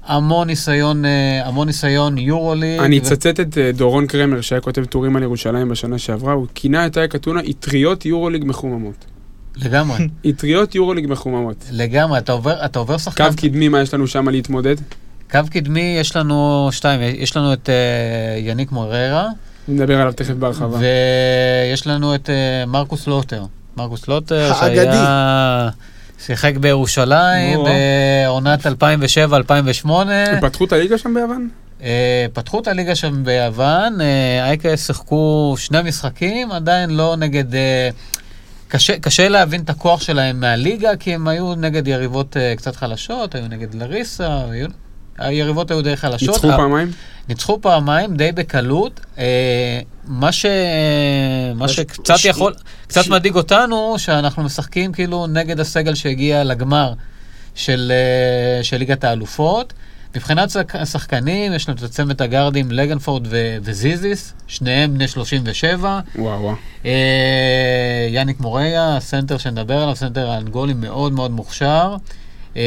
המון 0.05 0.47
ניסיון, 0.47 1.05
אה, 1.05 1.41
המון 1.45 1.67
ניסיון 1.67 2.17
יורוליג. 2.17 2.79
אני 2.79 2.99
ו- 2.99 3.01
אצטט 3.01 3.39
את 3.39 3.57
אה, 3.57 3.71
דורון 3.71 4.07
קרמר, 4.07 4.41
שהיה 4.41 4.61
כותב 4.61 4.85
טורים 4.85 5.15
על 5.15 5.23
ירושלים 5.23 5.69
בשנה 5.69 5.97
שעברה, 5.97 6.33
הוא 6.33 6.47
כינה 6.55 6.85
את 6.85 6.97
אייק 6.97 7.15
אתונה 7.15 7.39
אטריות 7.49 8.05
יורוליג 8.05 8.43
מחוממות. 8.45 9.05
לגמרי, 9.55 10.07
אטריות 10.29 10.75
יורוליג 10.75 11.07
מחוממות. 11.07 11.65
לגמרי. 11.71 12.17
אתה 12.17 12.31
עובר, 12.31 12.65
אתה 12.65 12.79
עובר 12.79 12.97
שחקן... 12.97 13.29
קו 13.29 13.41
קדמי, 13.41 13.69
מה 13.69 13.81
יש 13.81 13.93
לנו 13.93 14.07
שם 14.07 14.29
להתמודד? 14.29 14.75
קו 15.31 15.39
קדמי, 15.51 15.97
יש 15.99 16.15
לנו 16.15 16.69
שתיים, 16.71 17.01
יש 17.01 17.37
לנו 17.37 17.53
את 17.53 17.69
אה, 17.69 18.39
יניק 18.39 18.71
מוררה, 18.71 19.29
נדבר 19.67 20.01
עליו 20.01 20.13
תכף 20.13 20.33
בהרחבה. 20.33 20.77
ויש 20.77 21.87
לנו 21.87 22.15
את 22.15 22.29
אה, 22.29 22.65
מרקוס 22.65 23.07
לוטר. 23.07 23.45
מרקוס 23.77 24.07
לוטר, 24.07 24.53
האגדי. 24.53 24.75
שהיה... 24.75 25.69
שיחק 26.19 26.57
בירושלים. 26.57 27.59
בעונת 27.63 28.65
2007-2008. 28.65 28.69
הם 29.85 30.41
פתחו 30.41 30.65
את 30.65 30.73
הליגה 30.73 30.97
שם 30.97 31.13
ביוון? 31.13 31.49
אה, 31.83 32.25
פתחו 32.33 32.59
את 32.59 32.67
הליגה 32.67 32.95
שם 32.95 33.23
ביוון, 33.23 34.01
אייקס 34.41 34.87
שיחקו 34.87 35.55
שני 35.57 35.77
משחקים, 35.85 36.51
עדיין 36.51 36.89
לא 36.89 37.15
נגד... 37.15 37.55
אה, 37.55 37.89
קשה, 38.73 38.99
קשה 38.99 39.29
להבין 39.29 39.61
את 39.61 39.69
הכוח 39.69 40.01
שלהם 40.01 40.39
מהליגה, 40.39 40.95
כי 40.95 41.13
הם 41.13 41.27
היו 41.27 41.55
נגד 41.55 41.87
יריבות 41.87 42.37
אה, 42.37 42.53
קצת 42.57 42.75
חלשות, 42.75 43.35
היו 43.35 43.47
נגד 43.47 43.73
לריסה, 43.73 44.41
היו, 44.51 44.67
היריבות 45.17 45.71
היו 45.71 45.81
די 45.81 45.95
חלשות. 45.95 46.29
ניצחו 46.29 46.49
אה, 46.51 46.57
פעמיים? 46.57 46.91
ניצחו 47.29 47.61
פעמיים, 47.61 48.15
די 48.15 48.31
בקלות. 48.31 48.99
אה, 49.17 49.79
מה, 50.07 50.31
ש... 50.31 50.45
מה 51.55 51.67
ש- 51.67 51.75
שקצת 51.75 52.17
ש- 52.17 52.25
יכול, 52.25 52.53
קצת 52.87 53.03
ש- 53.03 53.07
מדאיג 53.09 53.35
אותנו, 53.35 53.95
שאנחנו 53.97 54.43
משחקים 54.43 54.91
כאילו 54.91 55.27
נגד 55.27 55.59
הסגל 55.59 55.95
שהגיע 55.95 56.43
לגמר 56.43 56.93
של, 57.55 57.91
אה, 57.95 58.63
של 58.63 58.77
ליגת 58.77 59.03
האלופות. 59.03 59.73
מבחינת 60.15 60.49
שחק- 60.49 60.75
השחקנים, 60.75 61.53
יש 61.53 61.69
לנו 61.69 61.77
את 61.85 61.91
צמד 61.91 62.21
הגארדים 62.21 62.71
לנגפורד 62.71 63.27
ו- 63.29 63.57
וזיזיס, 63.63 64.33
שניהם 64.47 64.93
בני 64.93 65.07
37. 65.07 65.99
וואו 66.15 66.41
וואו. 66.41 66.55
אה, 66.85 66.91
יאניק 68.09 68.39
מוריה, 68.39 68.97
הסנטר 68.97 69.37
שנדבר 69.37 69.77
עליו, 69.83 69.95
סנטר 69.95 70.29
האנגולי 70.29 70.73
מאוד 70.73 71.13
מאוד 71.13 71.31
מוכשר. 71.31 71.95
אה, 72.57 72.61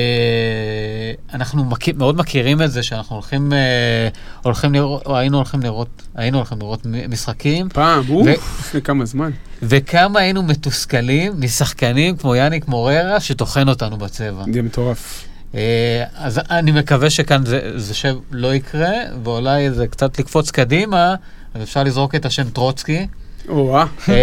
אנחנו 1.34 1.64
מכיר, 1.64 1.94
מאוד 1.98 2.16
מכירים 2.16 2.62
את 2.62 2.72
זה 2.72 2.82
שאנחנו 2.82 3.16
הולכים, 3.16 3.52
אה, 3.52 4.08
הולכים 4.42 4.72
לראות, 4.74 5.06
או 5.06 5.16
היינו 5.16 5.36
הולכים 5.36 5.60
לראות, 5.60 5.88
היינו 6.14 6.36
הולכים 6.38 6.58
לראות 6.58 6.86
משחקים, 7.08 7.68
פעם, 7.68 8.02
אוף, 8.10 8.26
לפני 8.60 8.82
כמה 8.82 9.04
זמן. 9.04 9.30
וכמה 9.62 10.20
היינו 10.20 10.42
מתוסכלים 10.42 11.32
משחקנים 11.38 12.16
כמו 12.16 12.34
יאניק 12.34 12.68
מוררה 12.68 13.20
שטוחן 13.20 13.68
אותנו 13.68 13.96
בצבע. 13.96 14.44
זה 14.52 14.62
מטורף. 14.62 15.24
אה, 15.56 16.04
אז 16.16 16.40
אני 16.50 16.72
מקווה 16.72 17.10
שכאן 17.10 17.46
זה, 17.46 17.60
זה 17.76 17.94
שלא 17.94 18.54
יקרה, 18.54 18.92
ואולי 19.24 19.70
זה 19.70 19.86
קצת 19.86 20.18
לקפוץ 20.18 20.50
קדימה, 20.50 21.14
אז 21.54 21.62
אפשר 21.62 21.82
לזרוק 21.82 22.14
את 22.14 22.24
השם 22.26 22.50
טרוצקי. 22.50 23.06
או-אה. 23.48 23.84
אה, 24.08 24.14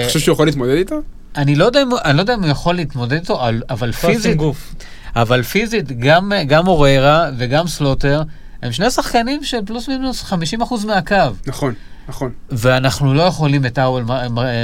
אתה 0.00 0.06
חושב 0.08 0.18
שהוא 0.20 0.32
יכול 0.32 0.46
להתמודד 0.46 0.74
איתו? 0.74 0.96
אני 1.36 1.54
לא 1.54 1.64
יודע 1.64 1.82
אם, 1.82 1.88
אני 2.04 2.16
לא 2.16 2.20
יודע 2.22 2.34
אם 2.34 2.42
הוא 2.42 2.50
יכול 2.50 2.74
להתמודד 2.74 3.12
איתו, 3.12 3.40
אבל- 3.70 3.92
פיזית, 3.92 4.36
גוף. 4.36 4.74
אבל 5.16 5.42
פיזית, 5.42 5.98
גם, 5.98 6.32
גם 6.46 6.68
אוררה 6.68 7.30
וגם 7.38 7.68
סלוטר, 7.68 8.22
הם 8.62 8.72
שני 8.72 8.90
שחקנים 8.90 9.44
של 9.44 9.58
פלוס 9.66 9.88
מינוס 9.88 10.32
50% 10.32 10.34
מהקו, 10.86 11.14
נכון, 11.46 11.74
נכון. 12.08 12.32
ואנחנו 12.50 13.14
לא 13.14 13.22
יכולים 13.22 13.66
את 13.66 13.78
האוול 13.78 14.04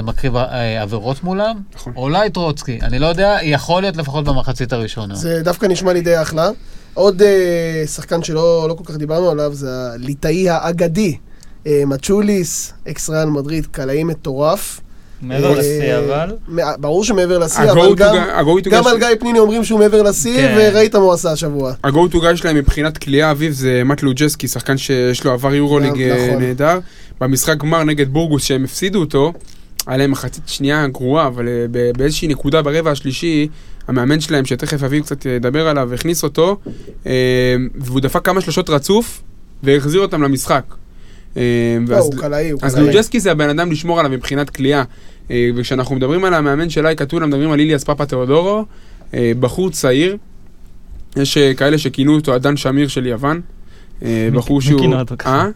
מקריב 0.02 0.36
אה, 0.36 0.82
עבירות 0.82 1.24
מולם. 1.24 1.56
נכון. 1.74 1.92
אולי 1.96 2.30
טרוצקי, 2.30 2.78
אני 2.82 2.98
לא 2.98 3.06
יודע, 3.06 3.38
יכול 3.42 3.82
להיות 3.82 3.96
לפחות 3.96 4.24
במחצית 4.24 4.72
הראשונה. 4.72 5.14
זה 5.14 5.40
דווקא 5.42 5.66
נשמע 5.66 5.92
לי 5.92 6.00
די 6.00 6.22
אחלה. 6.22 6.50
עוד 6.94 7.22
אה, 7.22 7.82
שחקן 7.86 8.22
שלא 8.22 8.66
לא 8.68 8.74
כל 8.74 8.84
כך 8.84 8.96
דיברנו 8.96 9.30
עליו 9.30 9.54
זה 9.54 9.68
הליטאי 9.94 10.48
האגדי, 10.48 11.16
אה, 11.66 11.82
מצ'וליס, 11.86 12.72
אקס 12.88 13.10
ריאל 13.10 13.28
מדריד, 13.28 13.66
קלעי 13.66 14.04
מטורף. 14.04 14.80
מעבר 15.22 15.52
אה, 15.52 15.58
לשיא 15.58 15.98
אבל. 15.98 16.36
ברור 16.78 17.04
שמעבר 17.04 17.38
לשיא, 17.38 17.70
אבל 17.70 17.94
גם, 18.70 18.86
על 18.86 18.98
גיא 18.98 19.06
פניני 19.20 19.38
אומרים 19.38 19.64
שהוא 19.64 19.78
מעבר 19.78 20.02
לשיא, 20.02 20.36
כן. 20.36 20.54
וראית 20.58 20.94
מה 20.94 21.02
הוא 21.02 21.12
עשה 21.12 21.32
השבוע. 21.32 21.72
ה-go 21.84 22.12
to 22.12 22.16
guy 22.16 22.36
שלהם 22.36 22.56
מבחינת 22.56 22.98
כליאה 22.98 23.30
אביב 23.30 23.52
זה 23.52 23.82
מאט 23.84 24.02
לוג'סקי, 24.02 24.48
שחקן 24.48 24.78
שיש 24.78 25.24
לו 25.24 25.32
עבר 25.32 25.54
יורוליג 25.54 26.02
אה, 26.02 26.26
נכון. 26.28 26.42
נהדר. 26.42 26.78
במשחק 27.20 27.56
גמר 27.58 27.84
נגד 27.84 28.08
בורגוס 28.08 28.44
שהם 28.44 28.64
הפסידו 28.64 29.00
אותו, 29.00 29.32
היה 29.86 29.96
להם 29.96 30.10
מחצית 30.10 30.42
שנייה 30.48 30.86
גרועה, 30.88 31.26
אבל 31.26 31.48
אה, 31.48 31.66
באיזושהי 31.96 32.28
נקודה 32.28 32.62
ברבע 32.62 32.90
השלישי, 32.90 33.48
המאמן 33.88 34.20
שלהם, 34.20 34.44
שתכף 34.44 34.82
אביב 34.82 35.02
קצת 35.02 35.26
ידבר 35.26 35.68
עליו, 35.68 35.94
הכניס 35.94 36.22
אותו, 36.24 36.56
אה, 37.06 37.12
והוא 37.74 38.00
דפק 38.00 38.24
כמה 38.24 38.40
שלושות 38.40 38.70
רצוף, 38.70 39.22
והחזיר 39.62 40.00
אותם 40.00 40.22
למשחק. 40.22 40.64
אה, 41.36 41.42
לא, 41.88 41.94
ואז- 41.94 42.04
הוא 42.04 42.14
קלעי, 42.20 42.50
הוא 42.50 42.60
אז. 42.62 42.78
לוג'סקי 42.78 43.20
זה 43.20 43.30
הבן 43.32 43.48
אדם 43.48 43.72
לשמור 43.72 44.00
עליו 44.00 44.10
מבחינת 44.12 44.50
קליעה. 44.50 44.82
אה, 45.30 45.50
וכשאנחנו 45.56 45.94
מדברים 45.96 46.24
על 46.24 46.34
המאמן 46.34 46.70
של 46.70 46.86
אא"ק 46.86 47.02
אתונה, 47.02 47.26
מדברים 47.26 47.50
על 47.50 47.60
איליאס 47.60 47.84
פאפה 47.84 48.06
תאודורו, 48.06 48.64
אה, 49.14 49.32
בחור 49.40 49.70
צעיר, 49.70 50.16
יש 51.16 51.36
אה, 51.38 51.54
כאלה 51.54 51.78
שכינו 51.78 52.14
אותו 52.14 52.36
הדן 52.36 52.56
שמיר 52.56 52.88
של 52.88 53.06
יוון. 53.06 53.40
אה, 54.04 54.28
מי- 54.30 54.36
בחור 54.38 54.56
מי 54.58 54.64
שהוא... 54.64 54.80
כינה 54.80 55.00
אותו 55.00 55.14
ככה? 55.18 55.30
אה? 55.30 55.48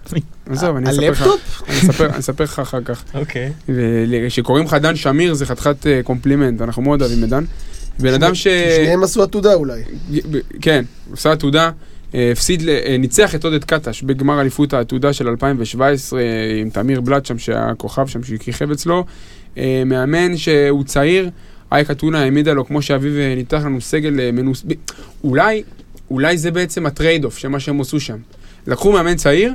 עזוב, 0.52 0.76
אני 0.76 0.90
אספר 0.90 1.10
לך. 1.10 1.22
הלפטופ? 1.22 1.62
אני 1.68 2.18
אספר- 2.18 2.44
לך 2.44 2.58
אחר 2.58 2.80
כך. 2.84 3.04
אוקיי. 3.14 3.52
וכשקוראים 3.68 4.64
לך 4.64 4.74
דן 4.74 4.96
שמיר 4.96 5.34
זה 5.34 5.46
חתיכת 5.46 5.86
אה, 5.86 6.00
קומפלימנט, 6.04 6.62
אנחנו 6.62 6.82
מאוד 6.82 7.02
אוהבים 7.02 7.24
את 7.24 7.28
דן. 7.28 7.44
בן 8.00 8.14
אדם 8.14 8.34
ש... 8.34 8.42
שניהם 8.76 9.02
עשו 9.02 9.22
עתודה 9.22 9.54
אולי. 9.54 9.82
כן, 10.60 10.84
עשה 11.12 11.32
עתודה, 11.32 11.70
אה, 12.14 12.32
הפסיד, 12.32 12.62
ניצח 12.98 13.34
את 13.34 13.44
עודד 13.44 13.64
קטש 13.64 14.02
בגמר 14.02 14.40
אליפות 14.40 14.72
העתודה 14.72 15.12
של 15.12 15.28
2017 15.28 16.20
אה, 16.20 16.24
עם 16.60 16.70
תמיר 16.70 17.00
בלאט 17.00 17.26
שם, 17.26 17.38
שהיה 17.38 17.72
כוכב 17.76 18.06
שם 18.06 18.22
שכיכב 18.22 18.70
אצלו. 18.70 19.04
מאמן 19.86 20.36
שהוא 20.36 20.84
צעיר, 20.84 21.30
אא"ק 21.72 21.90
אתונה 21.90 22.20
העמידה 22.22 22.52
לו, 22.52 22.66
כמו 22.66 22.82
שאביב 22.82 23.14
ניתח 23.36 23.62
לנו 23.64 23.80
סגל 23.80 24.30
מנוסה... 24.32 24.64
אולי, 25.24 25.62
אולי 26.10 26.38
זה 26.38 26.50
בעצם 26.50 26.86
ה 26.86 26.93
trade 26.93 27.24
off 27.24 27.38
של 27.38 27.48
מה 27.48 27.60
שהם 27.60 27.80
עשו 27.80 28.00
שם. 28.00 28.16
לקחו 28.68 28.92
מאמן 28.92 29.16
צעיר, 29.16 29.54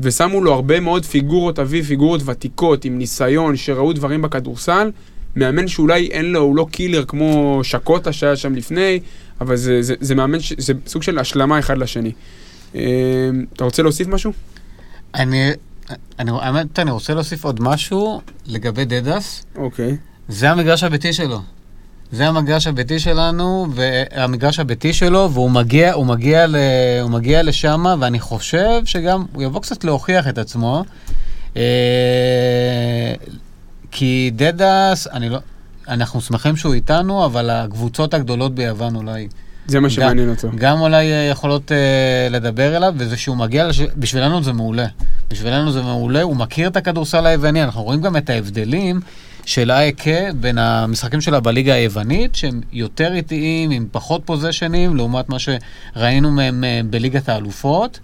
ושמו 0.00 0.40
לו 0.40 0.52
הרבה 0.52 0.80
מאוד 0.80 1.04
פיגורות 1.04 1.58
אביב, 1.58 1.84
פיגורות 1.84 2.20
ותיקות, 2.24 2.84
עם 2.84 2.98
ניסיון, 2.98 3.56
שראו 3.56 3.92
דברים 3.92 4.22
בכדורסל. 4.22 4.90
מאמן 5.36 5.68
שאולי 5.68 6.06
אין 6.06 6.24
לו, 6.24 6.40
הוא 6.40 6.56
לא 6.56 6.66
קילר 6.70 7.04
כמו 7.04 7.60
שקוטה 7.62 8.12
שהיה 8.12 8.36
שם 8.36 8.54
לפני, 8.54 9.00
אבל 9.40 9.56
זה, 9.56 9.82
זה, 9.82 9.94
זה 10.00 10.14
מאמן, 10.14 10.40
ש, 10.40 10.52
זה 10.58 10.72
סוג 10.86 11.02
של 11.02 11.18
השלמה 11.18 11.58
אחד 11.58 11.78
לשני. 11.78 12.12
אה, 12.74 12.80
אתה 13.52 13.64
רוצה 13.64 13.82
להוסיף 13.82 14.08
משהו? 14.08 14.32
אני, 15.14 15.50
אני, 16.18 16.30
האמת, 16.34 16.78
אני 16.78 16.90
רוצה 16.90 17.14
להוסיף 17.14 17.44
עוד 17.44 17.62
משהו 17.62 18.20
לגבי 18.46 18.84
דדס. 18.84 19.46
אוקיי. 19.56 19.96
זה 20.28 20.50
המגרש 20.50 20.84
הביתי 20.84 21.12
שלו. 21.12 21.40
זה 22.12 22.28
המגרש 22.28 22.66
הביתי 22.66 22.98
שלנו, 22.98 23.66
והמגרש 23.74 24.60
הביתי 24.60 24.92
שלו, 24.92 25.30
והוא 25.32 25.50
מגיע, 25.50 25.92
הוא 25.92 26.06
מגיע, 26.06 26.46
ל, 26.46 26.56
הוא 27.02 27.10
מגיע 27.10 27.42
לשם, 27.42 27.84
ואני 28.00 28.20
חושב 28.20 28.82
שגם 28.84 29.24
הוא 29.32 29.42
יבוא 29.42 29.60
קצת 29.60 29.84
להוכיח 29.84 30.28
את 30.28 30.38
עצמו. 30.38 30.84
אה, 31.56 31.62
כי 33.90 34.30
דדס, 34.36 35.06
אני 35.06 35.28
לא... 35.28 35.38
אנחנו 35.88 36.20
שמחים 36.20 36.56
שהוא 36.56 36.74
איתנו, 36.74 37.24
אבל 37.24 37.50
הקבוצות 37.50 38.14
הגדולות 38.14 38.54
ביוון 38.54 38.96
אולי 38.96 39.28
זה 39.66 39.80
מה 39.80 39.90
שמעניין 39.90 40.30
אותו. 40.30 40.48
גם 40.54 40.80
אולי 40.80 41.12
אה, 41.12 41.28
יכולות 41.30 41.72
אה, 41.72 42.28
לדבר 42.30 42.76
אליו, 42.76 42.94
וזה 42.96 43.16
שהוא 43.16 43.36
מגיע, 43.36 43.68
לש... 43.68 43.80
בשבילנו 43.96 44.42
זה 44.42 44.52
מעולה. 44.52 44.86
בשבילנו 45.30 45.72
זה 45.72 45.82
מעולה, 45.82 46.22
הוא 46.22 46.36
מכיר 46.36 46.68
את 46.68 46.76
הכדורסל 46.76 47.26
היווני, 47.26 47.62
אנחנו 47.62 47.82
רואים 47.82 48.00
גם 48.00 48.16
את 48.16 48.30
ההבדלים 48.30 49.00
של 49.44 49.70
אייקה 49.70 50.32
בין 50.40 50.58
המשחקים 50.58 51.20
שלה 51.20 51.40
בליגה 51.40 51.74
היוונית, 51.74 52.34
שהם 52.34 52.60
יותר 52.72 53.14
איטיים, 53.14 53.70
עם 53.70 53.86
פחות 53.92 54.22
פוזיישנים, 54.24 54.96
לעומת 54.96 55.28
מה 55.28 55.36
שראינו 55.38 56.30
מהם 56.30 56.64
אה, 56.64 56.80
בליגת 56.90 57.28
האלופות. 57.28 58.00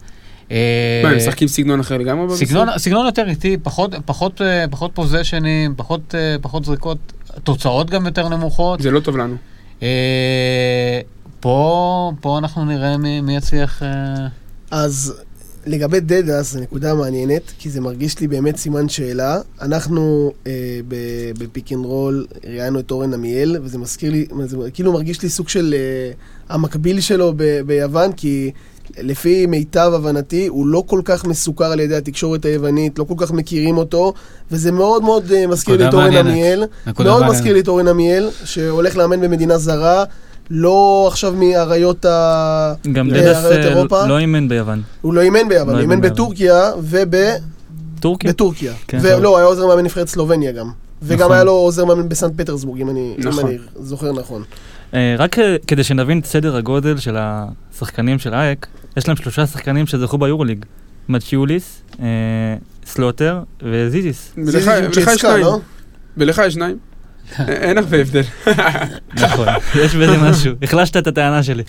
אה, 0.51 1.01
מה, 1.03 1.11
הם 1.11 1.16
משחקים 1.16 1.49
סגנון 1.49 1.80
אחר 1.80 1.99
לגמרי 1.99 2.26
במשחק? 2.26 2.47
סגנון, 2.47 2.68
סגנון 2.78 3.07
יותר 3.07 3.28
איטי, 3.28 3.57
פחות, 3.62 3.95
פחות, 4.05 4.43
אה, 4.43 4.64
פחות 4.70 4.91
פוזיישנים, 4.95 5.74
פחות, 5.76 6.14
פחות 6.41 6.64
זריקות, 6.64 6.99
תוצאות 7.45 7.91
גם 7.91 8.07
יותר 8.07 8.28
נמוכות. 8.28 8.80
זה 8.80 8.91
לא 8.91 9.01
טוב 9.01 9.16
לנו. 9.16 9.36
פה, 11.41 12.12
פה 12.20 12.39
אנחנו 12.39 12.64
נראה 12.64 12.97
מי, 12.97 13.20
מי 13.20 13.36
יצליח... 13.36 13.82
אז 14.70 15.22
לגבי 15.69 16.01
דדס, 16.01 16.53
זו 16.53 16.61
נקודה 16.61 16.95
מעניינת, 16.95 17.43
כי 17.59 17.71
זה 17.71 17.81
מרגיש 17.81 18.21
לי 18.21 18.29
באמת 18.29 18.57
סימן 18.57 18.89
שאלה. 18.89 19.41
אנחנו 19.61 20.33
אה, 20.47 20.53
בפיק 21.39 21.73
אנד 21.73 21.85
רול 21.85 22.27
ראיינו 22.45 22.81
את 22.81 22.91
אורן 22.91 23.14
עמיאל, 23.14 23.57
וזה 23.62 23.79
מזכיר 23.79 24.11
לי, 24.12 24.27
זה 24.45 24.57
כאילו 24.75 24.93
מרגיש 24.93 25.23
לי 25.23 25.29
סוג 25.29 25.49
של 25.49 25.75
אה, 25.79 26.12
המקביל 26.55 27.01
שלו 27.01 27.33
ב- 27.37 27.61
ביוון, 27.66 28.12
כי 28.12 28.51
לפי 28.99 29.47
מיטב 29.47 29.91
הבנתי, 29.95 30.47
הוא 30.47 30.66
לא 30.66 30.85
כל 30.87 31.01
כך 31.05 31.25
מסוכר 31.25 31.64
על 31.64 31.81
ידי 31.81 31.97
התקשורת 31.97 32.45
היוונית, 32.45 32.99
לא 32.99 33.05
כל 33.05 33.14
כך 33.16 33.33
מכירים 33.33 33.79
אותו, 33.79 34.12
וזה 34.51 34.73
מאוד 34.73 35.03
מאוד 35.03 35.33
אה, 35.33 35.47
מזכיר 35.47 35.77
לי 35.77 35.89
את 35.89 35.95
אורן. 35.95 36.16
עמיאל. 36.16 36.64
מאוד 36.87 37.07
מעניינת. 37.09 37.31
מזכיר 37.31 37.53
לי 37.53 37.61
את 37.61 37.69
אורן 37.69 37.89
עמיאל, 37.89 38.31
שהולך 38.45 38.97
לאמן 38.97 39.21
במדינה 39.21 39.59
זרה. 39.59 40.05
לא 40.51 41.09
עכשיו 41.11 41.32
מאריות 41.32 42.05
ה... 42.05 42.74
גם 42.92 43.14
אה, 43.14 43.20
דדס 43.20 43.44
אה? 43.44 44.07
לא 44.07 44.18
אימן 44.18 44.49
ביוון. 44.49 44.82
הוא 45.01 45.14
לא 45.14 45.20
אימן 45.20 45.49
ביוון, 45.49 45.68
לא 45.68 45.72
הוא 45.72 45.80
אימן. 45.80 46.01
בטורקיה 46.01 46.72
ובטורקיה. 46.82 48.32
טורקיה? 48.32 48.72
כן. 48.88 48.99
ולא, 49.03 49.38
היה 49.38 49.46
עוזר 49.46 49.66
מאמן 49.66 49.84
נבחרת 49.84 50.09
סלובניה 50.09 50.53
גם. 50.53 50.70
וגם 51.03 51.20
נכון. 51.20 51.32
היה 51.32 51.44
לו 51.44 51.53
עוזר 51.53 51.84
מאמן 51.84 52.09
בסנט 52.09 52.32
פטרסבורג, 52.36 52.80
אם 52.80 52.90
אני 52.90 53.14
נכון. 53.18 53.51
זוכר 53.80 54.12
נכון. 54.12 54.42
אה, 54.94 55.14
רק 55.18 55.36
כדי 55.66 55.84
שנבין 55.84 56.18
את 56.18 56.26
סדר 56.26 56.57
הגודל 56.57 56.99
של 56.99 57.16
השחקנים 57.18 58.18
של 58.18 58.34
אייק, 58.34 58.66
יש 58.96 59.09
להם 59.09 59.16
שלושה 59.16 59.46
שחקנים 59.46 59.86
שזכו 59.86 60.18
ביורוליג. 60.18 60.64
מצ'יוליס, 61.09 61.82
סלוטר 62.86 63.42
וזיזיס. 63.62 64.32
ולך 64.36 64.70
יש 64.96 65.20
שניים. 65.20 65.44
לא? 65.44 65.59
ולך 66.16 66.42
יש 66.46 66.55
שניים. 66.55 66.76
אין 67.49 67.79
הרבה 67.79 67.97
הבדל. 68.01 68.22
נכון, 69.14 69.49
יש 69.74 69.95
בזה 69.95 70.16
משהו. 70.18 70.53
החלשת 70.62 70.97
את 70.97 71.07
הטענה 71.07 71.43
שלי. 71.43 71.62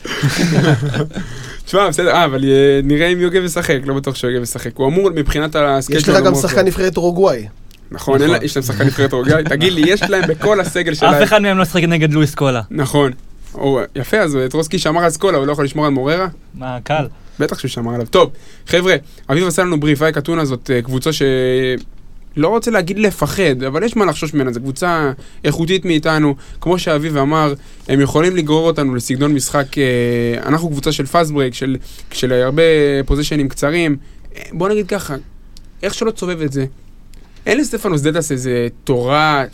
תשמע, 1.66 1.90
בסדר, 1.90 2.12
אה, 2.12 2.26
אבל 2.26 2.44
אה, 2.44 2.50
נראה 2.84 3.08
אם 3.08 3.20
יוגב 3.20 3.44
ישחק, 3.44 3.78
לא 3.86 3.94
בטוח 3.94 4.16
שיוגב 4.16 4.42
ישחק. 4.44 4.72
הוא 4.76 4.88
אמור 4.88 5.10
מבחינת 5.10 5.56
הסקייט 5.60 6.00
יש 6.00 6.10
לך 6.10 6.24
גם 6.26 6.36
שחקן 6.36 6.66
נבחרת 6.66 6.98
אורוגוואי. 6.98 7.48
נכון, 7.92 8.22
לה- 8.22 8.38
יש 8.44 8.58
להם 8.58 8.64
שחקן 8.66 8.84
נבחרת 8.86 9.14
אורוגוואי. 9.14 9.44
תגיד 9.44 9.74
לי, 9.74 9.82
יש 9.92 10.04
להם 10.04 10.24
בכל 10.28 10.60
הסגל 10.60 10.92
אף 10.92 10.98
שלהם. 10.98 11.24
אחד 11.24 11.42
מהם 11.42 11.58
לא 11.58 11.66
שחק 11.66 11.84
נגד 11.84 12.14
לואיס 12.14 12.36
סקולה. 12.36 12.62
נכון. 12.72 13.12
או, 13.54 13.80
יפה, 13.96 14.18
אז 14.18 14.38
טרוסקי 14.50 14.80
שמר 14.80 15.04
על 15.04 15.10
סקולה, 15.10 15.38
הוא 15.38 15.48
לא 15.48 15.52
יכול 15.52 15.66
לשמור 15.66 15.86
על 15.86 15.92
מוררה? 15.92 16.28
מה, 16.56 16.78
קל. 16.84 17.08
בטח 17.40 17.60
שהוא 17.60 17.70
שמר 17.70 17.94
עליו. 17.94 18.08
טוב, 18.08 18.32
חבר'ה, 18.68 18.96
אביב 19.32 19.48
עשה 19.48 19.62
לנו 19.64 19.80
בריף, 19.80 20.02
אייק 20.02 20.18
אתונה 20.18 20.46
זאת 20.46 20.72
אה, 20.74 20.82
קבוצה 20.82 21.14
ש... 21.14 21.22
לא 22.38 22.48
רוצה 22.48 22.72
להגיד 22.72 23.00
לפחד, 23.00 23.64
אבל 23.68 23.84
יש 23.84 23.96
מה 23.96 24.06
לחשוש 24.06 24.34
ממנה, 24.34 24.54
זו 24.54 24.60
קבוצה 24.60 25.12
איכותית 25.44 25.86
מאיתנו. 25.86 26.36
כמו 26.62 26.80
שאביב 26.80 27.18
אמר, 27.18 27.54
הם 27.88 28.02
יכולים 28.02 28.36
לגרור 28.36 28.68
אותנו 28.68 28.96
לסגנון 28.96 29.34
משחק, 29.34 29.78
אה, 29.78 29.84
אנחנו 30.46 30.70
קבוצה 30.70 30.92
של 30.92 31.06
fast 31.06 31.32
break, 31.32 31.54
של, 31.54 31.78
של 32.12 32.34
הרבה 32.34 32.64
פוזיישנים 33.06 33.50
קצרים. 33.50 33.98
אה, 34.36 34.42
בוא 34.52 34.70
נגיד 34.70 34.88
ככה, 34.88 35.16
איך 35.84 35.94
שלא 35.94 36.12
תסובב 36.12 36.42
את 36.42 36.52
זה, 36.52 36.66
אין 37.46 37.58
לסטפנוס 37.58 38.02
דדס 38.02 38.32
איזה 38.32 38.68
תורה, 38.84 39.46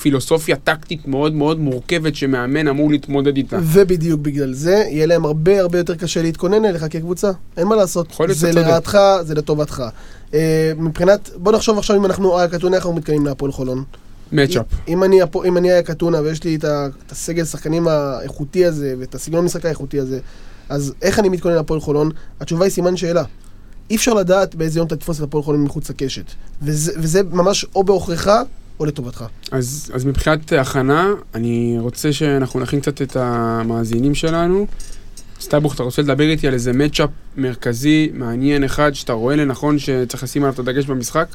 פילוסופיה 0.00 0.56
טקטית 0.56 1.08
מאוד 1.08 1.34
מאוד 1.34 1.60
מורכבת 1.60 2.14
שמאמן 2.16 2.68
אמור 2.68 2.90
להתמודד 2.90 3.36
איתה. 3.36 3.58
ובדיוק 3.62 4.20
בגלל 4.20 4.52
זה, 4.52 4.84
יהיה 4.90 5.06
להם 5.06 5.24
הרבה 5.24 5.60
הרבה 5.60 5.78
יותר 5.78 5.94
קשה 5.94 6.22
להתכונן 6.22 6.64
אליך 6.64 6.84
כקבוצה. 6.90 7.30
אין 7.56 7.66
מה 7.66 7.76
לעשות. 7.76 8.16
זה. 8.28 8.52
לרעתך, 8.52 8.98
זה 9.22 9.34
לטובתך. 9.34 9.82
אה, 10.34 10.72
מבחינת, 10.76 11.30
בוא 11.36 11.52
נחשוב 11.52 11.78
עכשיו 11.78 11.96
אם 11.96 12.06
אנחנו 12.06 12.38
אייק 12.38 12.54
אתונה, 12.54 12.76
איך 12.76 12.86
אנחנו 12.86 12.98
מתכוננים 12.98 13.26
להפועל 13.26 13.52
חולון. 13.52 13.84
מצ'אפ. 14.32 14.64
אם 14.88 15.04
אני, 15.04 15.20
אם 15.44 15.56
אני 15.56 15.72
אייק 15.72 15.90
אתונה 15.90 16.20
ויש 16.20 16.44
לי 16.44 16.56
את, 16.56 16.64
ה, 16.64 16.88
את 17.06 17.12
הסגל 17.12 17.42
השחקנים 17.42 17.88
האיכותי 17.88 18.64
הזה 18.64 18.94
ואת 18.98 19.14
הסגנון 19.14 19.42
המשחק 19.42 19.64
האיכותי 19.66 20.00
הזה, 20.00 20.20
אז 20.68 20.94
איך 21.02 21.18
אני 21.18 21.28
מתכונן 21.28 21.54
להפועל 21.54 21.80
חולון? 21.80 22.10
התשובה 22.40 22.64
היא 22.64 22.72
סימן 22.72 22.96
שאלה. 22.96 23.24
אי 23.90 23.96
אפשר 23.96 24.14
לדעת 24.14 24.54
באיזה 24.54 24.78
יום 24.78 24.86
אתה 24.86 24.96
תתפוס 24.96 25.18
את 25.18 25.22
הפועל 25.22 25.44
חולון 25.44 25.62
מחוץ 25.62 25.90
לקשת. 25.90 26.24
וזה, 26.62 26.92
וזה 26.96 27.22
ממש 27.22 27.66
או 27.74 27.84
בעוכריך 27.84 28.30
או 28.80 28.84
לטובתך. 28.84 29.24
אז, 29.52 29.90
אז 29.94 30.04
מבחינת 30.04 30.52
הכנה, 30.52 31.10
אני 31.34 31.76
רוצה 31.80 32.12
שאנחנו 32.12 32.60
נכין 32.60 32.80
קצת 32.80 33.02
את 33.02 33.16
המאזינים 33.16 34.14
שלנו. 34.14 34.66
סטייבוך, 35.46 35.74
אתה 35.74 35.82
רוצה 35.82 36.02
לדבר 36.02 36.30
איתי 36.30 36.48
על 36.48 36.54
איזה 36.54 36.72
מצ'אפ 36.72 37.10
מרכזי, 37.36 38.10
מעניין 38.14 38.64
אחד, 38.64 38.94
שאתה 38.94 39.12
רואה 39.12 39.36
לנכון 39.36 39.78
שצריך 39.78 40.22
לשים 40.22 40.42
עליו 40.42 40.54
את 40.54 40.58
הדגש 40.58 40.86
במשחק? 40.86 41.26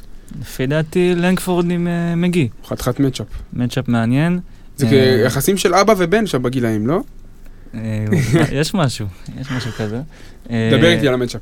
לפי 0.42 0.68
דעתי 0.68 1.16
לנגפורד 1.16 1.72
עם 1.72 1.88
אה, 1.88 2.16
מגי. 2.16 2.50
חתיכת 2.66 3.00
מצ'אפ. 3.00 3.28
מצ'אפ 3.54 3.88
מעניין. 3.88 4.40
זה 4.78 4.86
אה, 4.86 5.24
יחסים 5.26 5.58
של 5.58 5.74
אבא 5.74 5.94
ובן 5.98 6.28
שם 6.28 6.44
בגילאים, 6.44 6.88
לא? 6.88 7.00
אה, 7.74 8.06
יש 8.52 8.74
משהו, 8.74 9.08
יש 9.42 9.52
משהו 9.52 9.72
כזה. 9.72 10.02
דבר 10.46 10.88
איתי 10.88 11.08
על 11.08 11.14
המצ'אפ. 11.14 11.42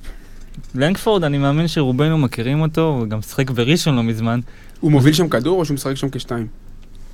לנגפורד, 0.76 1.24
אני 1.24 1.38
מאמין 1.38 1.68
שרובנו 1.68 2.18
מכירים 2.18 2.62
אותו, 2.62 2.82
הוא 2.82 3.08
גם 3.08 3.22
שיחק 3.22 3.52
בראשון 3.52 3.96
לא 3.96 4.04
מזמן. 4.04 4.40
הוא 4.80 4.92
מוביל 4.92 5.14
שם 5.14 5.30
כדור 5.30 5.60
או 5.60 5.66
שהוא 5.66 5.76
משחק 5.76 5.96
שם 5.96 6.10
כשתיים? 6.10 6.48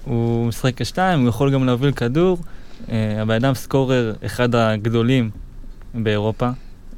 הוא 0.03 0.47
משחק 0.47 0.71
כשתיים, 0.75 1.19
הוא 1.19 1.29
יכול 1.29 1.53
גם 1.53 1.65
להוביל 1.65 1.91
כדור. 1.91 2.37
הבן 2.89 3.35
אדם 3.35 3.53
סקורר 3.53 4.13
אחד 4.25 4.55
הגדולים 4.55 5.29
באירופה, 5.95 6.49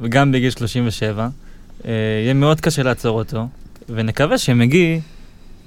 וגם 0.01 0.31
בגיל 0.31 0.49
37. 0.49 1.27
אה, 1.85 1.91
יהיה 2.23 2.33
מאוד 2.33 2.61
קשה 2.61 2.83
לעצור 2.83 3.17
אותו, 3.17 3.47
ונקווה 3.89 4.37
שמגי 4.37 4.99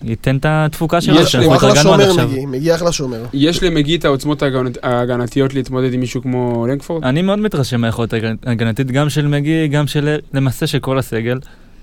ייתן 0.05 0.37
את 0.37 0.47
התפוקה 0.49 1.01
שלו, 1.01 1.14
יש 1.14 1.35
לי- 1.35 1.45
הוא 1.45 1.57
שאנחנו 1.57 1.57
אחלה 1.57 1.68
התרגלנו 1.70 1.95
עד 1.95 2.01
שומר 2.01 2.11
עכשיו. 2.11 2.28
מגיע, 2.28 2.47
מגיע 2.47 2.74
אחלה 2.74 2.93
שומר. 2.93 3.24
יש 3.33 3.62
למגי 3.62 3.97
את 3.97 4.05
העוצמות 4.05 4.43
ההגנת- 4.43 4.78
ההגנתיות 4.83 5.55
להתמודד 5.55 5.95
עם 5.95 6.01
מישהו 6.01 6.22
כמו 6.22 6.66
לנגפורד? 6.68 7.05
אני 7.05 7.22
מאוד 7.22 7.39
מתרשם 7.39 7.81
מהיכולת 7.81 8.12
ההגנ- 8.14 8.47
ההגנתית, 8.47 8.91
גם 8.91 9.11
של 9.11 9.26
מגי, 9.26 9.68
גם 9.68 9.87
של 9.87 10.16
למעשה 10.35 10.66
של 10.66 10.78
כל 10.78 10.99
הסגל. 10.99 11.39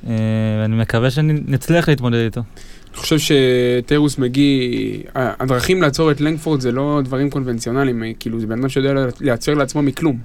אה, 0.08 0.14
אני 0.66 0.76
מקווה 0.76 1.12
שנצליח 1.12 1.90
להתמודד 1.90 2.18
איתו. 2.18 2.42
אני 2.92 2.98
חושב 2.98 3.18
שטרוס 3.20 4.18
מגי, 4.18 4.72
הדרכים 5.16 5.82
לעצור 5.82 6.12
את 6.12 6.22
לנגפורד 6.22 6.62
זה 6.62 6.72
לא 6.72 7.02
דברים 7.04 7.30
קונבנציונליים, 7.30 8.04
אה, 8.04 8.12
כאילו 8.20 8.40
זה 8.40 8.48
בן 8.48 8.60
אדם 8.60 8.70
שיודע 8.70 8.90
לייצר 9.22 9.54
לעצמו 9.54 9.82
מכלום. 9.82 10.18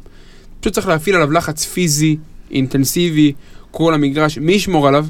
פשוט 0.63 0.75
צריך 0.75 0.89
להפעיל 0.89 1.17
עליו 1.17 1.33
לחץ 1.33 1.65
פיזי, 1.65 2.17
אינטנסיבי, 2.51 3.33
כל 3.71 3.95
המגרש, 3.95 4.39
מי 4.39 4.53
ישמור 4.53 4.89
עליו? 4.89 5.07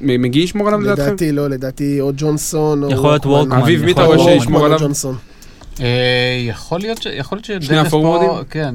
מגי 0.00 0.38
ישמור 0.38 0.68
עליו 0.68 0.80
לדעתכם? 0.80 1.06
לדעתי 1.06 1.32
לא, 1.32 1.48
לדעתי 1.50 2.00
או 2.00 2.12
ג'ונסון 2.16 2.82
או... 2.82 2.90
יכול 2.90 3.10
להיות 3.10 3.26
וורקמן. 3.26 3.58
אביב, 3.58 3.84
מי 3.84 3.92
אתה 3.92 4.04
רואה 4.04 4.18
שישמור 4.18 4.64
עליו? 4.64 4.78
ג'ונסון. 4.78 5.16
אה, 5.80 5.86
יכול 6.48 6.80
להיות 6.80 7.02
ש... 7.02 7.06
יכול 7.06 7.36
להיות 7.36 7.44
שדנס 7.44 7.66
שני 7.66 7.78
הפורורדים? 7.78 8.28
פה... 8.28 8.40
כן, 8.50 8.74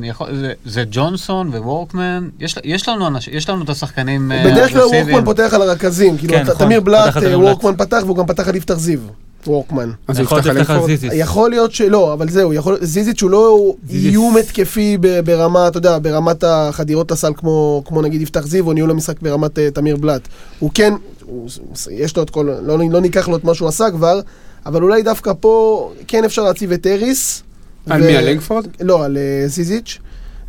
זה, 0.66 0.84
ג'ונסון 0.92 1.48
וורקמן. 1.48 2.30
יש, 2.64 2.90
לנו 2.90 3.08
אנש, 3.08 3.28
יש 3.28 3.50
לנו 3.50 3.64
את 3.64 3.70
השחקנים 3.70 4.32
אה, 4.32 4.44
בדרך 4.46 4.72
כלל. 4.72 4.82
וורקמן 4.82 5.26
פותח 5.26 5.54
על 5.54 5.62
הרכזים, 5.62 6.18
כאילו 6.18 6.34
כן, 6.34 6.42
נכון, 6.44 6.66
תמיר 6.66 6.82
בלאט, 6.82 7.16
אה, 7.16 7.22
תמיר 7.22 7.40
בלאט. 7.40 7.52
וורקמן 7.64 7.86
פתח 7.86 8.02
והוא 8.06 8.18
גם 8.18 8.26
פתח 8.26 8.48
על 8.48 8.56
יפתח 8.56 8.74
זיו, 8.74 9.00
וורקמן. 9.48 9.92
אז 10.08 10.20
הוא 10.20 10.40
יפתח 10.40 10.70
על? 10.70 10.86
זיזיס. 10.86 11.14
יכול 11.16 11.50
להיות 11.50 11.72
שלא, 11.72 12.14
אבל 12.14 12.30
זהו, 12.30 12.54
יכול, 12.54 12.78
זיזיץ' 12.82 13.22
הוא 13.22 13.32
לא 13.32 13.74
זיזיץ'. 13.88 14.12
איום 14.12 14.38
התקפי 14.38 14.98
ברמה, 15.26 15.68
אתה 15.68 15.78
יודע, 15.78 15.98
ברמת 16.02 16.44
החדירות 16.44 17.12
לסל 17.12 17.32
כמו, 17.38 17.82
כמו 17.86 18.02
נגיד 18.02 18.22
יפתח 18.22 18.48
זיו, 18.48 18.68
או 18.68 18.74
ניהול 18.74 18.92
המשחק 18.92 19.22
ברמת 19.22 19.58
uh, 19.58 19.62
תמיר 19.74 19.98
בלאט. 19.98 20.28
הוא 20.60 20.72
כן, 20.74 20.94
הוא, 21.26 21.50
יש 21.92 22.18
לו 22.18 22.24
את 22.24 22.30
כל, 22.30 22.50
לא, 22.62 22.80
לא 22.92 23.02
ניקח 23.02 23.28
לו 23.28 23.38
את 23.38 23.44
מה 23.44 23.54
שהוא 23.54 23.68
עשה 23.68 23.92
כבר, 23.92 24.20
אבל 24.66 24.84
אולי 24.84 25.04
דווקא 25.04 25.32
פה 25.40 25.92
כן 26.08 26.24
אפשר 26.24 26.44
להציב 26.44 26.72
את 26.72 26.88
אריס. 26.88 27.44
על 27.90 28.02
ו- 28.02 28.06
מי, 28.06 28.18
על 28.18 28.30
לנגפורד? 28.30 28.68
לא, 28.82 29.06
על 29.06 29.18
אה, 29.18 29.48
זיזיץ'. 29.48 30.00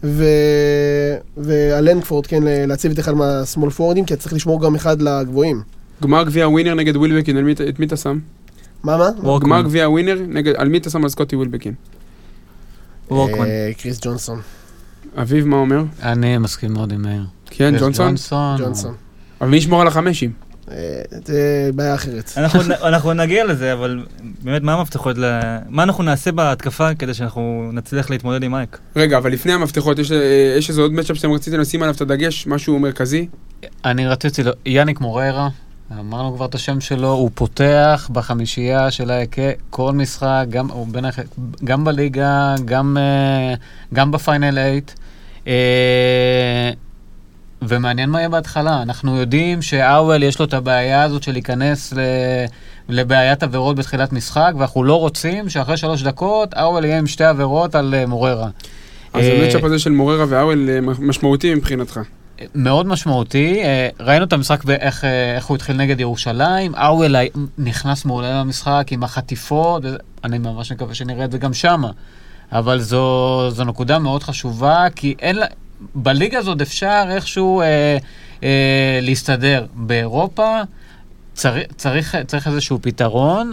ו... 0.04 0.24
ועל 1.36 1.90
לנקפורד, 1.90 2.26
כן, 2.26 2.42
להציב 2.46 2.92
את 2.92 2.98
אחד 2.98 3.12
מהסמול 3.12 3.70
פורורדים, 3.70 4.04
כי 4.04 4.14
אתה 4.14 4.22
צריך 4.22 4.34
לשמור 4.34 4.62
גם 4.62 4.74
אחד 4.74 5.02
לגבוהים. 5.02 5.62
גמר 6.02 6.24
גביע 6.24 6.48
ווינר 6.48 6.74
נגד 6.74 6.96
ווילבקין, 6.96 7.50
את 7.68 7.78
מי 7.78 7.86
אתה 7.86 7.96
שם? 7.96 8.18
מה, 8.84 8.96
מה? 9.22 9.38
גמר 9.38 9.62
גביע 9.62 9.88
ווינר, 9.88 10.18
נגד- 10.28 10.54
על 10.56 10.68
מי 10.68 10.78
אתה 10.78 10.90
שם 10.90 11.02
על 11.02 11.08
סקוטי 11.08 11.36
ווילבקין? 11.36 11.74
וורקמן. 13.10 13.44
אה, 13.46 13.70
קריס 13.78 14.00
ג'ונסון. 14.02 14.40
אביב, 15.16 15.46
מה 15.46 15.56
אומר? 15.56 15.84
אני 16.02 16.38
מסכים 16.38 16.72
מאוד 16.72 16.92
עם 16.92 17.02
מאיר. 17.02 17.24
כן, 17.50 17.74
ג'ונסון? 17.80 18.14
ג'ונסון. 18.58 18.94
אבל 19.40 19.48
מי 19.50 19.56
ישמור 19.56 19.80
על 19.80 19.86
החמשים? 19.86 20.32
אה, 20.70 20.76
זה 21.24 21.70
בעיה 21.74 21.94
אחרת. 21.94 22.32
אנחנו, 22.36 22.60
אנחנו 22.88 23.12
נגיע 23.12 23.44
לזה, 23.44 23.72
אבל 23.72 24.04
באמת, 24.42 24.62
מה 24.62 24.74
המפתחות 24.74 25.18
ל... 25.18 25.24
מה 25.68 25.82
אנחנו 25.82 26.04
נעשה 26.04 26.32
בהתקפה 26.32 26.94
כדי 26.94 27.14
שאנחנו 27.14 27.70
נצליח 27.72 28.10
להתמודד 28.10 28.42
עם 28.42 28.54
אייק? 28.54 28.78
רגע, 28.96 29.18
אבל 29.18 29.32
לפני 29.32 29.52
המפתחות, 29.52 29.98
יש, 29.98 30.10
יש 30.58 30.68
איזה 30.70 30.80
עוד 30.80 30.92
מצ'אפ 30.92 31.16
שאתם 31.16 31.32
רציתם 31.32 31.60
לשים 31.60 31.82
עליו 31.82 31.94
את 31.94 32.00
הדגש? 32.00 32.46
משהו 32.46 32.78
מרכזי? 32.78 33.26
אני 33.84 34.06
רציתי, 34.06 34.42
יאניק 34.66 35.00
מוררה, 35.00 35.48
אמרנו 36.00 36.36
כבר 36.36 36.44
את 36.44 36.54
השם 36.54 36.80
שלו, 36.80 37.12
הוא 37.12 37.30
פותח 37.34 38.10
בחמישייה 38.12 38.90
של 38.90 39.10
ההיקה 39.10 39.50
כל 39.70 39.92
משחק, 39.92 40.44
גם, 40.48 40.68
בין 40.86 41.04
גם 41.64 41.84
בליגה, 41.84 42.54
גם, 42.64 42.96
אה, 43.00 43.54
גם 43.94 44.10
בפיינל 44.10 44.50
8. 44.50 44.70
אה, 45.46 46.70
ומעניין 47.62 48.10
מה 48.10 48.18
יהיה 48.18 48.28
בהתחלה. 48.28 48.82
אנחנו 48.82 49.16
יודעים 49.16 49.62
שאוול 49.62 50.22
יש 50.22 50.38
לו 50.38 50.44
את 50.44 50.54
הבעיה 50.54 51.02
הזאת 51.02 51.22
של 51.22 51.32
להיכנס 51.32 51.92
ל... 51.92 51.98
לבעיית 52.88 53.42
עבירות 53.42 53.76
בתחילת 53.76 54.12
משחק, 54.12 54.52
ואנחנו 54.58 54.84
לא 54.84 55.00
רוצים 55.00 55.48
שאחרי 55.48 55.76
שלוש 55.76 56.02
דקות 56.02 56.54
אוול 56.54 56.84
יהיה 56.84 56.98
עם 56.98 57.06
שתי 57.06 57.24
עבירות 57.24 57.74
על 57.74 57.94
אה, 57.94 58.06
מוררה. 58.06 58.48
אז 59.12 59.24
המצ'אפ 59.26 59.64
הזה 59.64 59.78
של 59.78 59.90
מוררה 59.90 60.24
והאוול 60.28 60.70
אה, 60.70 60.80
משמעותי 60.80 61.54
מבחינתך. 61.54 62.00
מאוד 62.54 62.86
משמעותי. 62.86 63.62
אה, 63.64 63.88
ראינו 64.00 64.24
את 64.24 64.32
המשחק 64.32 64.62
ואיך 64.64 65.04
אה, 65.04 65.36
איך 65.36 65.46
הוא 65.46 65.54
התחיל 65.54 65.76
נגד 65.76 66.00
ירושלים. 66.00 66.74
אוול 66.74 67.16
הי- 67.16 67.28
נכנס 67.58 68.04
מעולה 68.04 68.40
למשחק 68.40 68.86
עם 68.90 69.04
החטיפות, 69.04 69.82
אני 70.24 70.38
ממש 70.38 70.72
מקווה 70.72 70.94
שנראה 70.94 71.24
את 71.24 71.32
זה 71.32 71.38
גם 71.38 71.54
שמה. 71.54 71.90
אבל 72.52 72.80
זו, 72.80 73.50
זו 73.50 73.64
נקודה 73.64 73.98
מאוד 73.98 74.22
חשובה, 74.22 74.86
כי 74.96 75.14
אין 75.18 75.36
לה... 75.36 75.46
בליגה 75.94 76.38
הזאת 76.38 76.60
אפשר 76.60 77.04
איכשהו 77.10 77.60
אה, 77.60 77.96
אה, 78.44 78.98
להסתדר. 79.02 79.66
באירופה 79.74 80.60
צריך, 81.34 81.62
צריך, 81.76 82.16
צריך 82.26 82.46
איזשהו 82.48 82.78
פתרון, 82.82 83.50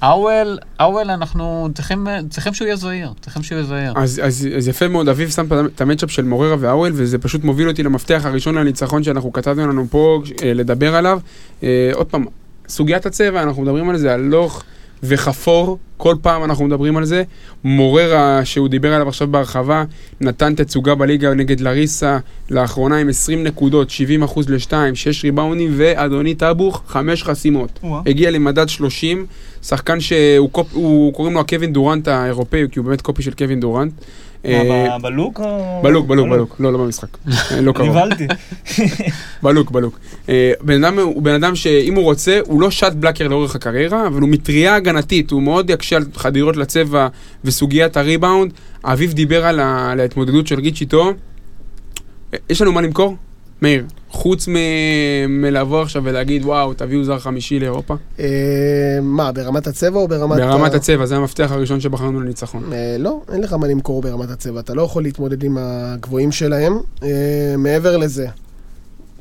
האוול, 0.00 0.58
האוול 0.78 1.10
אנחנו 1.10 1.68
צריכים, 1.74 2.06
צריכים 2.30 2.54
שהוא 2.54 2.66
יהיה 2.66 2.76
זהיר, 2.76 3.12
צריכים 3.20 3.42
שהוא 3.42 3.56
יהיה 3.56 3.66
זהיר. 3.66 3.92
אז, 3.96 4.20
אז, 4.24 4.48
אז 4.56 4.68
יפה 4.68 4.88
מאוד, 4.88 5.08
אביב 5.08 5.30
שם 5.30 5.46
את 5.74 5.80
המצ'אפ 5.80 6.10
של 6.10 6.24
מוררה 6.24 6.56
והאוול, 6.60 6.92
וזה 6.94 7.18
פשוט 7.18 7.44
מוביל 7.44 7.68
אותי 7.68 7.82
למפתח 7.82 8.22
הראשון 8.24 8.54
לניצחון 8.54 9.02
שאנחנו 9.02 9.32
כתבנו 9.32 9.68
לנו 9.68 9.86
פה 9.90 10.22
אה, 10.42 10.54
לדבר 10.54 10.96
עליו. 10.96 11.20
אה, 11.62 11.90
עוד 11.94 12.06
פעם, 12.06 12.24
סוגיית 12.68 13.06
הצבע, 13.06 13.42
אנחנו 13.42 13.62
מדברים 13.62 13.90
על 13.90 13.98
זה, 13.98 14.14
הלוך 14.14 14.62
וחפור, 15.02 15.78
כל 15.96 16.16
פעם 16.22 16.44
אנחנו 16.44 16.64
מדברים 16.64 16.96
על 16.96 17.04
זה. 17.04 17.22
מוררה, 17.64 18.44
שהוא 18.44 18.68
דיבר 18.68 18.94
עליו 18.94 19.08
עכשיו 19.08 19.28
בהרחבה, 19.28 19.84
נתן 20.20 20.54
תצוגה 20.54 20.94
בליגה 20.94 21.34
נגד 21.34 21.60
לריסה, 21.60 22.18
לאחרונה 22.50 22.96
עם 22.96 23.08
20 23.08 23.44
נקודות, 23.44 23.90
70 23.90 24.22
אחוז 24.22 24.48
ל-2, 24.48 24.72
6 24.94 25.24
ריבאונים, 25.24 25.72
ואדוני 25.76 26.34
טאבוך, 26.34 26.82
5 26.86 27.22
חסימות. 27.22 27.80
הגיע 28.06 28.30
למדד 28.30 28.68
30, 28.68 29.26
שחקן 29.68 30.00
שהוא 30.00 30.50
קופ, 30.50 30.66
הוא, 30.72 31.12
קוראים 31.12 31.34
לו 31.34 31.40
הקווין 31.40 31.72
דורנט 31.72 32.08
האירופאי, 32.08 32.66
כי 32.70 32.78
הוא 32.78 32.86
באמת 32.86 33.00
קופי 33.00 33.22
של 33.22 33.34
קווין 33.34 33.60
דורנט. 33.60 33.92
אה, 34.44 34.88
מה, 34.88 34.98
בלוק 34.98 35.40
או... 35.40 35.80
בלוק, 35.82 36.06
בלוק, 36.06 36.28
בלוק, 36.28 36.56
לא, 36.60 36.72
לא 36.72 36.78
במשחק, 36.78 37.08
אה, 37.28 37.60
לא 37.60 37.72
קרוב, 37.72 37.88
נבהלתי. 37.88 38.26
בלוק, 39.42 39.70
בלוק. 39.70 39.98
אה, 40.28 40.52
בן 40.60 40.84
אדם 40.84 40.98
הוא 40.98 41.22
בן 41.22 41.34
אדם 41.34 41.56
שאם 41.56 41.94
הוא 41.94 42.04
רוצה, 42.04 42.38
הוא 42.46 42.60
לא 42.60 42.70
שט 42.70 42.92
בלקר 42.92 43.28
לאורך 43.28 43.56
הקריירה, 43.56 44.06
אבל 44.06 44.20
הוא 44.20 44.28
מטריה 44.28 44.74
הגנתית, 44.74 45.30
הוא 45.30 45.42
מאוד 45.42 45.70
יקשה 45.70 45.96
על 45.96 46.04
חדירות 46.14 46.56
לצבע 46.56 47.08
וסוגיית 47.44 47.96
הריבאונד. 47.96 48.52
אביב 48.84 49.12
דיבר 49.12 49.46
על 49.46 50.00
ההתמודדות 50.00 50.46
של 50.46 50.60
ריץ' 50.60 50.80
איתו. 50.80 51.12
יש 52.50 52.62
לנו 52.62 52.72
מה 52.72 52.80
למכור? 52.80 53.16
מאיר, 53.62 53.84
חוץ 54.10 54.48
מ- 54.48 55.42
מלבוא 55.42 55.82
עכשיו 55.82 56.02
ולהגיד, 56.04 56.44
וואו, 56.44 56.74
תביאו 56.74 57.04
זר 57.04 57.18
חמישי 57.18 57.60
לאירופה? 57.60 57.94
אה, 58.20 58.26
מה, 59.02 59.32
ברמת 59.32 59.66
הצבע 59.66 59.98
או 59.98 60.08
ברמת... 60.08 60.38
ברמת 60.38 60.74
הצבע, 60.74 61.06
זה 61.06 61.16
המפתח 61.16 61.50
הראשון 61.52 61.80
שבחרנו 61.80 62.20
לניצחון. 62.20 62.72
אה, 62.72 62.96
לא, 62.98 63.20
אין 63.32 63.42
לך 63.42 63.52
מה 63.52 63.66
למכור 63.66 64.02
ברמת 64.02 64.30
הצבע, 64.30 64.60
אתה 64.60 64.74
לא 64.74 64.82
יכול 64.82 65.02
להתמודד 65.02 65.42
עם 65.44 65.58
הגבוהים 65.60 66.32
שלהם. 66.32 66.78
אה, 67.02 67.08
מעבר 67.58 67.96
לזה, 67.96 68.26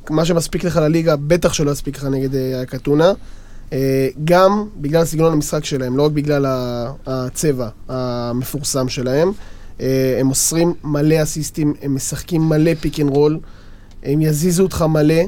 מה 0.10 0.26
שמספיק 0.26 0.64
לך 0.64 0.78
לליגה, 0.78 1.16
בטח 1.16 1.54
שלא 1.54 1.72
יספיק 1.72 1.98
לך 1.98 2.04
נגד 2.04 2.30
הקטונה. 2.62 3.14
גם 4.24 4.66
בגלל 4.78 5.06
סגנון 5.06 5.34
המשחק 5.34 5.66
שלהם, 5.66 5.98
לא 5.98 6.06
רק 6.06 6.12
בגלל 6.12 6.46
הצבע 7.08 7.68
המפורסם 7.90 8.90
שלהם. 8.90 9.32
הם 9.80 10.26
מוסרים 10.26 10.74
מלא 10.84 11.24
אסיסטים, 11.24 11.74
הם 11.82 11.96
משחקים 11.96 12.50
מלא 12.50 12.72
pick 12.80 13.00
and 13.00 13.10
roll, 13.10 13.40
הם 14.06 14.22
יזיזו 14.22 14.64
אותך 14.64 14.86
מלא. 14.90 15.24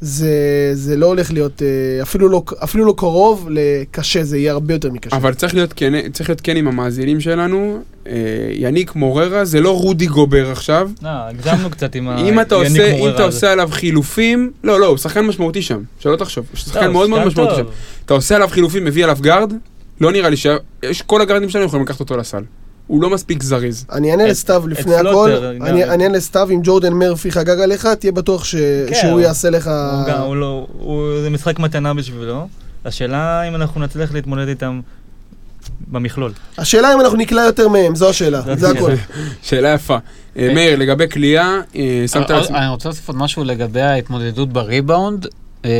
זה, 0.00 0.70
זה 0.72 0.96
לא 0.96 1.06
הולך 1.06 1.32
להיות, 1.32 1.62
אה, 1.62 2.02
אפילו 2.02 2.28
לא, 2.28 2.42
אפילו 2.64 2.84
לא 2.84 2.94
קרוב 2.96 3.48
לקשה, 3.50 4.24
זה 4.24 4.38
יהיה 4.38 4.52
הרבה 4.52 4.74
יותר 4.74 4.90
מקשה. 4.90 5.16
אבל 5.16 5.34
צריך 5.34 5.54
להיות 5.54 5.72
כן, 5.72 6.10
צריך 6.12 6.28
להיות 6.28 6.40
כן 6.40 6.56
עם 6.56 6.68
המאזינים 6.68 7.20
שלנו. 7.20 7.78
אה, 8.06 8.12
יניק 8.52 8.94
מוררה 8.94 9.44
זה 9.44 9.60
לא 9.60 9.78
רודי 9.78 10.06
גובר 10.06 10.50
עכשיו. 10.50 10.90
לא, 11.02 11.08
הגזמנו 11.08 11.70
קצת 11.70 11.94
עם 11.94 12.08
ה... 12.08 12.18
אם 12.28 12.40
אתה 12.40 12.54
עושה, 12.54 12.92
אם 12.92 13.08
אתה. 13.08 13.24
עושה 13.24 13.52
עליו 13.52 13.68
חילופים, 13.72 14.52
לא, 14.64 14.80
לא, 14.80 14.86
הוא 14.86 14.96
שחקן 14.96 15.20
משמעותי 15.20 15.62
שם, 15.62 15.82
שלא 15.98 16.16
תחשוב, 16.16 16.46
הוא 16.50 16.58
שחקן 16.58 16.80
טוב, 16.80 16.92
מאוד 16.92 17.10
מאוד 17.10 17.24
משמעותי 17.24 17.56
שם. 17.56 17.64
אתה 18.04 18.14
עושה 18.14 18.36
עליו 18.36 18.48
חילופים, 18.48 18.84
מביא 18.84 19.04
עליו 19.04 19.16
גארד, 19.20 19.52
לא 20.00 20.12
נראה 20.12 20.30
לי 20.30 20.36
שיש, 20.36 21.02
כל 21.02 21.20
הגארדים 21.20 21.48
שלנו 21.48 21.64
יכולים 21.64 21.84
לקחת 21.84 22.00
אותו 22.00 22.16
לסל. 22.16 22.42
הוא 22.86 23.02
לא 23.02 23.10
מספיק 23.10 23.42
זריז. 23.42 23.86
אני 23.92 24.10
אענה 24.10 24.26
לסתיו 24.26 24.64
לפני 24.68 24.94
הכל. 24.96 25.30
אני 25.60 25.84
אענה 25.84 26.08
לסתיו, 26.08 26.48
אם 26.50 26.60
ג'ורדן 26.62 26.92
מרפי 26.92 27.30
חגג 27.30 27.60
עליך, 27.60 27.86
תהיה 27.86 28.12
בטוח 28.12 28.44
ש- 28.44 28.54
כן, 28.88 28.94
שהוא 28.94 29.10
הוא- 29.12 29.20
יעשה 29.20 29.50
לך... 29.50 29.66
הוא 29.66 30.06
גם- 30.06 30.20
הוא 30.20 30.36
לא... 30.36 30.66
הוא- 30.78 31.20
זה 31.22 31.30
משחק 31.30 31.58
מתנה 31.58 31.94
בשבילו. 31.94 32.48
השאלה 32.84 33.48
אם 33.48 33.54
אנחנו 33.54 33.80
נצליח 33.80 34.12
להתמודד 34.14 34.48
איתם 34.48 34.80
במכלול. 35.88 36.32
השאלה 36.58 36.94
אם 36.94 37.00
אנחנו 37.00 37.16
נקלע 37.18 37.42
יותר 37.42 37.68
מהם, 37.68 37.94
זו 37.94 38.08
השאלה, 38.08 38.42
זה. 38.56 38.70
הכל. 38.70 38.92
שאלה 39.42 39.68
יפה. 39.68 39.96
אה, 40.38 40.50
מאיר, 40.54 40.78
לגבי 40.78 41.08
כליאה, 41.08 41.60
אה, 41.76 42.04
שמת 42.12 42.30
אבל- 42.30 42.40
לעצמך... 42.40 42.56
אני 42.56 42.68
רוצה 42.68 42.88
להוסיף 42.88 43.08
עוד 43.08 43.16
משהו 43.16 43.44
לגבי 43.44 43.80
ההתמודדות 43.80 44.52
בריבאונד. 44.52 45.26
אה, 45.64 45.70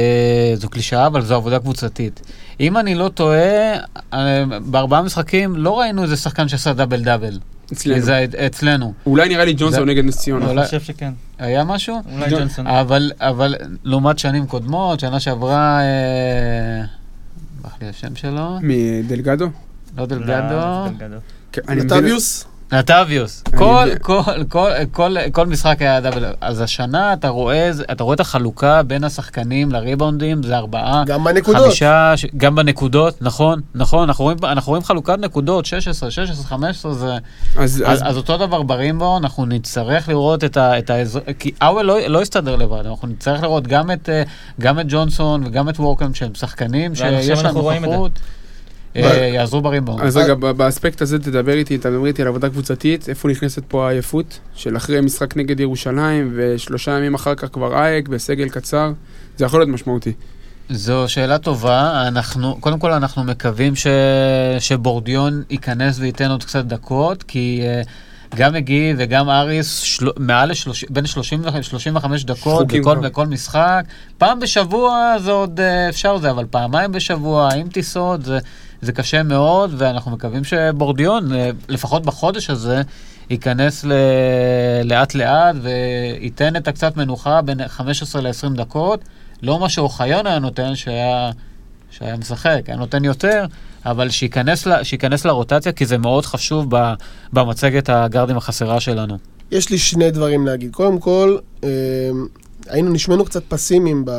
זו 0.54 0.68
קלישאה, 0.68 1.06
אבל 1.06 1.22
זו 1.24 1.34
עבודה 1.34 1.58
קבוצתית. 1.58 2.20
אם 2.60 2.76
אני 2.78 2.94
לא 2.94 3.08
טועה, 3.08 3.74
אה, 4.12 4.44
בארבעה 4.66 5.02
משחקים 5.02 5.56
לא 5.56 5.80
ראינו 5.80 6.02
איזה 6.02 6.16
שחקן 6.16 6.48
שעשה 6.48 6.72
דאבל 6.72 7.02
דאבל. 7.02 7.38
אצלנו. 7.72 8.00
זה 8.00 8.26
אצלנו. 8.46 8.92
אולי 9.06 9.28
נראה 9.28 9.44
לי 9.44 9.52
ג'ונסון 9.52 9.80
זה- 9.80 9.84
נגד 9.84 10.04
נס 10.04 10.16
ציונה. 10.18 10.46
אולי- 10.46 10.58
אני 10.58 10.64
חושב 10.64 10.80
שכן. 10.80 11.12
היה 11.38 11.64
משהו? 11.64 12.02
אולי 12.12 12.30
ג'ונסון. 12.30 12.66
אבל, 12.66 13.12
אבל 13.20 13.54
לעומת 13.84 14.18
שנים 14.18 14.46
קודמות, 14.46 15.00
שנה 15.00 15.20
שעברה, 15.20 15.80
אה, 15.80 16.84
ברח 17.62 17.72
לי 17.82 17.88
השם 17.88 18.16
שלו, 18.16 18.58
מדלגדו? 18.62 19.44
לא 19.44 19.50
לא, 20.02 20.06
דלגדו, 20.06 20.60
זה 22.18 22.44
אני 23.52 23.58
כל. 23.58 23.88
כל, 24.02 24.22
כל, 24.48 24.70
כל, 24.92 25.14
כל 25.32 25.46
משחק 25.46 25.76
היה 25.82 26.00
דאבל. 26.00 26.24
אז 26.40 26.60
השנה 26.60 27.12
אתה 27.12 27.28
רואה, 27.28 27.70
אתה 27.92 28.04
רואה 28.04 28.14
את 28.14 28.20
החלוקה 28.20 28.82
בין 28.82 29.04
השחקנים 29.04 29.72
לריבאונדים, 29.72 30.42
זה 30.42 30.56
ארבעה. 30.56 31.02
גם 31.06 31.24
בנקודות. 31.24 31.62
חמישה, 31.62 32.12
ש- 32.16 32.26
גם 32.36 32.54
בנקודות, 32.54 33.22
נכון, 33.22 33.60
נכון, 33.74 34.02
אנחנו 34.08 34.24
רואים, 34.24 34.38
אנחנו 34.44 34.70
רואים 34.70 34.84
חלוקת 34.84 35.18
נקודות, 35.18 35.66
16, 35.66 36.10
16, 36.10 36.44
15, 36.44 36.92
זה... 36.94 37.06
אז 37.14 37.18
אז, 37.56 37.82
אז- 37.86 38.02
אז 38.04 38.16
אותו 38.16 38.36
דבר 38.36 38.62
ברימבו, 38.62 39.16
אנחנו 39.18 39.46
נצטרך 39.46 40.08
לראות 40.08 40.44
את, 40.44 40.56
ה, 40.56 40.78
את 40.78 40.90
האזור, 40.90 41.22
כי 41.38 41.52
אוול 41.62 41.82
לא, 41.84 41.98
לא 42.06 42.22
יסתדר 42.22 42.56
לבד, 42.56 42.86
אנחנו 42.86 43.08
נצטרך 43.08 43.42
לראות 43.42 43.66
גם 43.66 43.90
את, 43.90 44.08
אה, 44.08 44.22
גם 44.60 44.80
את 44.80 44.86
ג'ונסון 44.88 45.42
וגם 45.46 45.68
את 45.68 45.80
וורקאם, 45.80 46.14
שהם 46.14 46.34
שחקנים 46.34 46.94
שיש 46.94 47.04
להם. 47.44 47.54
נוכחות, 47.92 48.12
יעזרו 49.34 49.60
ברימבו. 49.60 50.00
אז 50.00 50.16
רגע, 50.16 50.34
באספקט 50.34 51.02
הזה 51.02 51.18
תדבר 51.18 51.52
איתי, 51.52 51.78
תדבר 51.78 52.06
איתי 52.06 52.22
על 52.22 52.28
עבודה 52.28 52.48
קבוצתית, 52.48 53.08
איפה 53.08 53.28
נכנסת 53.28 53.62
פה 53.68 53.86
העייפות? 53.86 54.38
של 54.54 54.76
אחרי 54.76 55.00
משחק 55.00 55.36
נגד 55.36 55.60
ירושלים, 55.60 56.32
ושלושה 56.36 56.90
ימים 56.90 57.14
אחר 57.14 57.34
כך 57.34 57.48
כבר 57.52 57.74
אייק, 57.74 58.08
בסגל 58.08 58.48
קצר, 58.48 58.92
זה 59.36 59.44
יכול 59.44 59.60
להיות 59.60 59.70
משמעותי. 59.70 60.12
זו 60.70 61.04
שאלה 61.08 61.38
טובה, 61.38 62.04
אנחנו, 62.08 62.56
קודם 62.60 62.78
כל 62.78 62.92
אנחנו 62.92 63.24
מקווים 63.24 63.76
ש, 63.76 63.86
שבורדיון 64.58 65.42
ייכנס 65.50 65.98
וייתן 65.98 66.30
עוד 66.30 66.44
קצת 66.44 66.64
דקות, 66.64 67.22
כי 67.22 67.62
uh, 67.62 68.36
גם 68.36 68.52
מגי 68.52 68.94
וגם 68.98 69.30
אריס 69.30 69.78
של, 69.78 70.06
מעל 70.18 70.50
לשלוש, 70.50 70.84
בין 70.90 71.06
30 71.06 71.44
ל-35 71.44 72.06
דקות 72.24 72.66
בכל. 72.66 72.98
בכל 72.98 73.26
משחק. 73.26 73.84
פעם 74.18 74.40
בשבוע 74.40 75.14
זה 75.18 75.30
עוד 75.30 75.60
uh, 75.60 75.90
אפשר 75.90 76.18
זה, 76.18 76.30
אבל 76.30 76.44
פעמיים 76.50 76.92
בשבוע 76.92 77.54
עם 77.54 77.68
טיסות 77.68 78.24
זה, 78.24 78.38
זה 78.82 78.92
קשה 78.92 79.22
מאוד, 79.22 79.74
ואנחנו 79.76 80.10
מקווים 80.10 80.44
שבורדיון, 80.44 81.32
uh, 81.32 81.34
לפחות 81.68 82.02
בחודש 82.06 82.50
הזה, 82.50 82.82
ייכנס 83.30 83.84
ל... 83.84 83.92
לאט 84.84 85.14
לאט 85.14 85.56
וייתן 85.62 86.56
את 86.56 86.68
הקצת 86.68 86.96
מנוחה 86.96 87.42
בין 87.42 87.68
15 87.68 88.22
ל-20 88.22 88.56
דקות. 88.56 89.00
לא 89.42 89.60
מה 89.60 89.68
שאוחיון 89.68 90.26
היה 90.26 90.38
נותן, 90.38 90.76
שהיה, 90.76 91.30
שהיה 91.90 92.16
משחק, 92.16 92.60
היה 92.66 92.76
נותן 92.76 93.04
יותר, 93.04 93.44
אבל 93.86 94.10
שייכנס, 94.10 94.66
ל, 94.66 94.82
שייכנס 94.82 95.24
לרוטציה, 95.24 95.72
כי 95.72 95.86
זה 95.86 95.98
מאוד 95.98 96.26
חשוב 96.26 96.76
ב, 96.76 96.92
במצגת 97.32 97.88
הגארדים 97.88 98.36
החסרה 98.36 98.80
שלנו. 98.80 99.18
יש 99.50 99.70
לי 99.70 99.78
שני 99.78 100.10
דברים 100.10 100.46
להגיד. 100.46 100.72
קודם 100.72 100.98
כל, 100.98 101.38
אה, 101.64 101.68
היינו, 102.68 102.92
נשמענו 102.92 103.24
קצת 103.24 103.42
פסימיים 103.48 104.02
ב... 104.04 104.10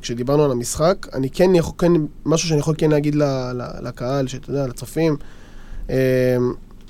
כשדיברנו 0.00 0.44
על 0.44 0.50
המשחק. 0.50 1.06
אני 1.14 1.30
כן 1.30 1.54
יכול, 1.54 1.74
כן, 1.78 1.92
משהו 2.26 2.48
שאני 2.48 2.60
יכול 2.60 2.74
כן 2.78 2.90
להגיד 2.90 3.14
ל, 3.14 3.22
ל, 3.54 3.62
לקהל, 3.82 4.26
שאתה 4.26 4.50
יודע, 4.50 4.66
לצופים. 4.66 5.16
אה, 5.90 5.96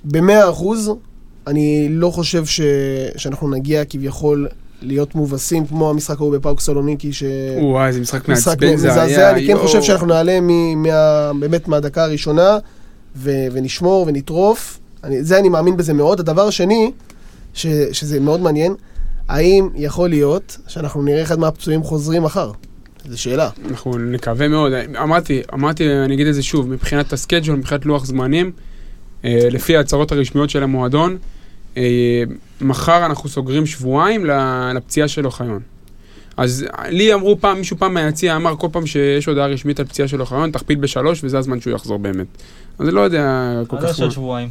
במאה 0.04 0.50
אחוז, 0.50 0.90
אני 1.46 1.88
לא 1.90 2.10
חושב 2.10 2.46
ש, 2.46 2.60
שאנחנו 3.16 3.50
נגיע 3.50 3.84
כביכול 3.84 4.48
להיות 4.82 5.14
מובסים 5.14 5.66
כמו 5.66 5.90
המשחק 5.90 6.16
ההוא 6.20 6.32
בפאוק 6.32 6.60
סלוניקי, 6.60 7.12
ש... 7.12 7.22
וואי, 7.60 7.88
איזה 7.88 8.00
משחק 8.00 8.28
מעצבן 8.28 8.76
זה 8.76 8.88
מזעזע, 8.88 9.02
היה. 9.02 9.30
אני 9.30 9.40
כן 9.40 9.50
יואו. 9.50 9.62
חושב 9.62 9.82
שאנחנו 9.82 10.06
נעלה 10.06 10.40
מ, 10.40 10.82
מה, 10.82 11.30
באמת 11.40 11.68
מהדקה 11.68 12.04
הראשונה 12.04 12.58
ו, 13.16 13.30
ונשמור 13.52 14.04
ונטרוף. 14.08 14.78
אני, 15.04 15.24
זה 15.24 15.38
אני 15.38 15.48
מאמין 15.48 15.76
בזה 15.76 15.92
מאוד. 15.92 16.20
הדבר 16.20 16.46
השני, 16.48 16.92
ש, 17.54 17.66
שזה 17.92 18.20
מאוד 18.20 18.40
מעניין, 18.40 18.74
האם 19.28 19.68
יכול 19.74 20.08
להיות 20.10 20.58
שאנחנו 20.68 21.02
נראה 21.02 21.22
אחד 21.22 21.38
מהפצועים 21.38 21.82
חוזרים 21.82 22.22
מחר? 22.22 22.52
זו 23.08 23.20
שאלה. 23.22 23.50
אנחנו 23.70 23.98
נקווה 23.98 24.48
מאוד. 24.48 24.72
אמרתי, 25.02 25.42
אמרתי, 25.54 25.88
אני 26.04 26.14
אגיד 26.14 26.26
את 26.26 26.34
זה 26.34 26.42
שוב, 26.42 26.70
מבחינת 26.70 27.12
הסקייג'ול, 27.12 27.56
מבחינת 27.56 27.86
לוח 27.86 28.04
זמנים, 28.04 28.52
אה, 29.24 29.48
לפי 29.50 29.76
ההצהרות 29.76 30.12
הרשמיות 30.12 30.50
של 30.50 30.62
המועדון, 30.62 31.16
אה, 31.76 32.22
מחר 32.60 33.06
אנחנו 33.06 33.28
סוגרים 33.28 33.66
שבועיים 33.66 34.26
ל- 34.26 34.72
לפציעה 34.74 35.08
של 35.08 35.26
אוחיון. 35.26 35.60
אז 36.36 36.66
לי 36.88 37.14
אמרו 37.14 37.40
פעם, 37.40 37.58
מישהו 37.58 37.76
פעם 37.78 37.94
מהיציע 37.94 38.36
אמר 38.36 38.56
כל 38.56 38.68
פעם 38.72 38.86
שיש 38.86 39.26
הודעה 39.26 39.46
רשמית 39.46 39.80
על 39.80 39.86
פציעה 39.86 40.08
של 40.08 40.20
אוחיון, 40.20 40.50
תכפיל 40.50 40.78
בשלוש 40.78 41.24
וזה 41.24 41.38
הזמן 41.38 41.60
שהוא 41.60 41.74
יחזור 41.74 41.98
באמת. 41.98 42.26
אז 42.78 42.86
אני 42.86 42.94
לא 42.94 43.00
יודע 43.00 43.52
כל 43.66 43.76
עד 43.76 43.82
כך... 43.82 43.88
עכשיו 43.88 44.06
מה. 44.06 44.12
שבועיים. 44.12 44.48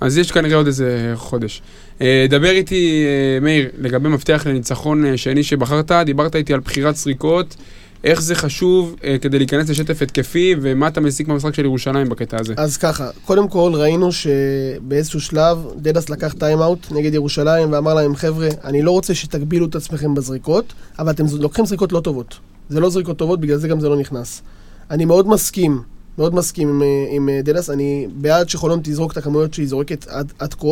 אז 0.00 0.18
יש 0.18 0.32
כנראה 0.32 0.56
עוד 0.56 0.66
איזה 0.66 1.12
חודש. 1.16 1.62
אה, 2.00 2.26
דבר 2.28 2.50
איתי, 2.50 3.04
אה, 3.06 3.40
מאיר, 3.40 3.68
לגבי 3.78 4.08
מפתח 4.08 4.42
לניצחון 4.46 5.04
אה, 5.04 5.16
שני 5.16 5.42
שבחרת, 5.42 5.92
דיברת 5.92 6.36
איתי 6.36 6.54
על 6.54 6.60
בחירת 6.60 6.96
סריקות, 6.96 7.56
איך 8.04 8.22
זה 8.22 8.34
חשוב 8.34 8.96
כדי 9.20 9.38
להיכנס 9.38 9.68
לשטף 9.68 10.02
התקפי, 10.02 10.54
ומה 10.60 10.88
אתה 10.88 11.00
מסיק 11.00 11.28
במשחק 11.28 11.54
של 11.54 11.64
ירושלים 11.64 12.08
בקטע 12.08 12.36
הזה. 12.40 12.54
אז 12.56 12.76
ככה, 12.76 13.08
קודם 13.24 13.48
כל 13.48 13.72
ראינו 13.74 14.08
שבאיזשהו 14.12 15.20
שלב 15.20 15.58
דדס 15.76 16.10
לקח 16.10 16.32
טיים-אאוט 16.32 16.86
נגד 16.92 17.14
ירושלים 17.14 17.72
ואמר 17.72 17.94
להם, 17.94 18.16
חבר'ה, 18.16 18.48
אני 18.64 18.82
לא 18.82 18.90
רוצה 18.90 19.14
שתגבילו 19.14 19.66
את 19.66 19.74
עצמכם 19.74 20.14
בזריקות, 20.14 20.72
אבל 20.98 21.10
אתם 21.10 21.24
לוקחים 21.40 21.66
זריקות 21.66 21.92
לא 21.92 22.00
טובות. 22.00 22.38
זה 22.68 22.80
לא 22.80 22.90
זריקות 22.90 23.16
טובות, 23.16 23.40
בגלל 23.40 23.56
זה 23.56 23.68
גם 23.68 23.80
זה 23.80 23.88
לא 23.88 23.96
נכנס. 23.96 24.42
אני 24.90 25.04
מאוד 25.04 25.28
מסכים, 25.28 25.82
מאוד 26.18 26.34
מסכים 26.34 26.68
עם, 26.68 26.82
אה, 26.82 26.86
עם 27.10 27.28
אה, 27.28 27.40
דדס, 27.44 27.70
אני 27.70 28.06
בעד 28.14 28.48
שחולון 28.48 28.80
תזרוק 28.82 29.12
את 29.12 29.16
הכמויות 29.16 29.54
שהיא 29.54 29.68
זורקת 29.68 30.06
עד, 30.08 30.32
עד 30.38 30.54
כה, 30.54 30.66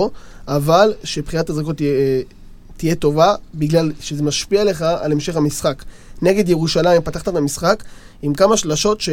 אבל 0.49 0.95
שבחירת 1.05 1.51
הזריקות 1.51 1.77
תהיה, 1.77 1.91
אה, 1.91 2.21
תהיה 2.77 2.95
טובה, 2.95 3.35
בגלל 3.55 3.93
שזה 4.01 4.23
משפיע 4.23 4.65
לך 4.65 4.83
על 4.83 5.13
המשך 5.13 5.37
המשחק. 5.37 5.85
נגד 6.23 6.49
ירושלים 6.49 7.03
פתחת 7.03 7.29
את 7.29 7.37
המשחק 7.37 7.85
עם 8.23 8.35
כמה 8.35 8.57
שלשות 8.57 9.01
ש... 9.01 9.09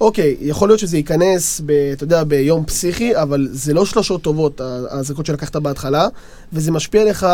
אוקיי, 0.00 0.36
יכול 0.40 0.68
להיות 0.68 0.80
שזה 0.80 0.96
ייכנס, 0.96 1.60
ב, 1.66 1.70
אתה 1.70 2.04
יודע, 2.04 2.24
ביום 2.24 2.64
פסיכי, 2.64 3.16
אבל 3.16 3.48
זה 3.50 3.74
לא 3.74 3.86
שלושות 3.86 4.22
טובות, 4.22 4.60
ה- 4.60 4.84
הזריקות 4.90 5.26
שלקחת 5.26 5.56
בהתחלה, 5.56 6.08
וזה 6.52 6.72
משפיע 6.72 7.04
לך 7.04 7.26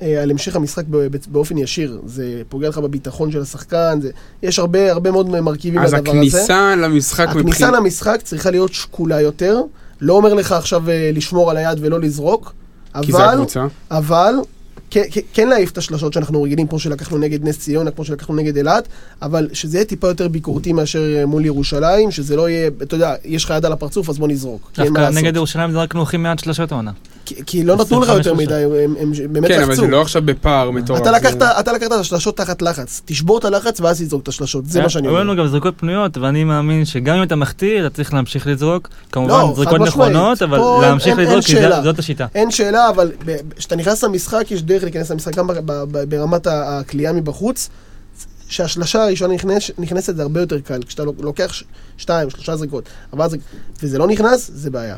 על 0.00 0.30
המשך 0.30 0.56
המשחק 0.56 0.84
באופן 1.28 1.58
ישיר. 1.58 2.00
זה 2.06 2.42
פוגע 2.48 2.68
לך 2.68 2.78
בביטחון 2.78 3.32
של 3.32 3.40
השחקן, 3.40 3.98
זה, 4.02 4.10
יש 4.42 4.58
הרבה, 4.58 4.92
הרבה 4.92 5.10
מאוד 5.10 5.28
מרכיבים 5.28 5.80
אז 5.80 5.94
לדבר 5.94 6.10
הזה. 6.10 6.18
הכניסה 6.18 6.76
למשחק 6.76 7.28
הכניסה 7.28 7.46
מבחינת... 7.48 7.72
למשחק 7.72 8.20
צריכה 8.24 8.50
להיות 8.50 8.72
שקולה 8.72 9.20
יותר. 9.20 9.60
לא 10.00 10.12
אומר 10.14 10.34
לך 10.34 10.52
עכשיו 10.52 10.90
אה, 10.90 11.10
לשמור 11.14 11.50
על 11.50 11.56
היד 11.56 11.78
ולא 11.80 12.00
לזרוק, 12.00 12.52
כי 13.02 13.12
זה 13.12 13.18
אבל, 13.18 13.34
הקבוצה. 13.34 13.66
אבל 13.90 14.34
כן, 14.90 15.02
כן- 15.10 15.20
כן 15.32 15.48
להעיף 15.48 15.70
את 15.70 15.78
השלשות 15.78 16.12
שאנחנו 16.12 16.42
רגילים, 16.42 16.66
כמו 16.66 16.78
שלקחנו 16.78 17.18
נגד 17.18 17.44
נס 17.48 17.58
ציונה, 17.58 17.90
כמו 17.90 18.04
שלקחנו 18.04 18.34
נגד 18.34 18.56
אילת, 18.56 18.88
אבל 19.22 19.48
שזה 19.52 19.76
יהיה 19.76 19.84
טיפה 19.84 20.08
יותר 20.08 20.28
ביקורתי 20.28 20.72
מאשר 20.72 21.16
אה, 21.16 21.26
מול 21.26 21.44
ירושלים, 21.46 22.10
שזה 22.10 22.36
לא 22.36 22.48
יהיה, 22.48 22.70
אתה 22.82 22.94
יודע, 22.94 23.14
יש 23.24 23.44
לך 23.44 23.54
יד 23.56 23.64
על 23.64 23.72
הפרצוף, 23.72 24.08
אז 24.08 24.18
בוא 24.18 24.28
נזרוק. 24.28 24.70
דווקא. 24.76 25.10
נגד 25.12 25.36
ירושלים 25.36 25.72
זרקנו 25.72 26.02
הכי 26.02 26.16
מעט 26.16 26.38
שלשות 26.38 26.72
העונה. 26.72 26.90
כי, 27.46 27.64
לא 27.64 27.76
נתנו 27.76 28.00
לך 28.00 28.08
25 28.08 28.26
יותר 28.26 28.34
מדי, 28.34 28.84
הם, 29.00 29.12
באמת 29.32 29.48
כן, 29.48 29.54
לחצו. 29.60 29.66
אבל 29.72 29.74
זה 29.74 29.86
לא 29.86 30.02
עכשיו 30.02 30.22
בפער 30.24 30.70
מטורף. 30.70 31.00
אתה 31.00 31.10
זה- 31.10 31.16
לקחת, 31.16 31.42
את 31.86 31.92
השלשות 31.92 32.36
תחת 32.36 32.62
לחץ, 32.62 33.02
תשבור 33.04 33.38
את 33.38 33.44
הלחץ 33.44 33.80
ואז 33.80 34.02
תזרוק 34.02 34.22
את 34.22 34.28
השלשות, 34.28 34.66
זה 34.66 34.82
מה 34.82 34.88
שאני 34.88 35.08
היו 35.08 35.16
לנו 35.18 35.30
אומר. 35.32 35.42
גם 35.42 35.48
זריקות 35.50 35.74
פנויות, 35.76 36.16
ואני 36.18 36.44
מאמין 36.44 36.84
שגם 36.84 37.16
אם 37.16 37.22
אתה 37.22 37.36
מחטיא, 37.36 37.80
אתה 37.80 37.90
צריך 37.90 38.14
להמשיך 38.14 38.46
לזרוק. 38.46 38.88
כמובן, 39.12 39.30
לא, 39.32 39.52
זריקות. 39.56 39.80
נכונות, 39.80 40.42
אבל 40.42 40.58
להמשיך 40.80 41.18
לזרוק, 41.18 41.44
כי. 41.44 41.52
זה- 41.54 41.82
זאת 41.82 41.98
השיטה. 41.98 42.26
אין 42.34 42.50
שאלה, 42.50 42.88
אבל 42.88 43.12
כשאתה 43.56 43.76
נכנס 43.76 44.04
למשחק, 44.04 44.50
יש 44.50 44.62
דרך 44.62 44.82
להיכנס 44.82 45.10
למשחק 45.10 45.36
גם 45.36 45.46
ב- 45.46 45.52
ב- 45.52 45.84
ב- 45.92 46.04
ברמת 46.04 46.46
הכלייה 46.50 47.12
מבחוץ. 47.12 47.68
שהשלשה 48.48 49.04
הראשונה 49.04 49.34
נכנס, 49.34 49.70
נכנסת 49.78 50.16
זה 50.16 50.22
הרבה 50.22 50.40
יותר 50.40 50.60
קל. 50.60 50.80
כשאתה 50.86 51.02
לוקח 51.18 51.52
שתיים, 51.96 52.30
שלושה 52.30 52.56
זריקות, 52.56 52.84
ארבעה 53.12 53.28
זריקות, 53.28 53.48
וזה 53.82 53.98
לא 53.98 54.06
נכנס, 54.06 54.50
זה 54.54 54.70
בעיה. 54.70 54.96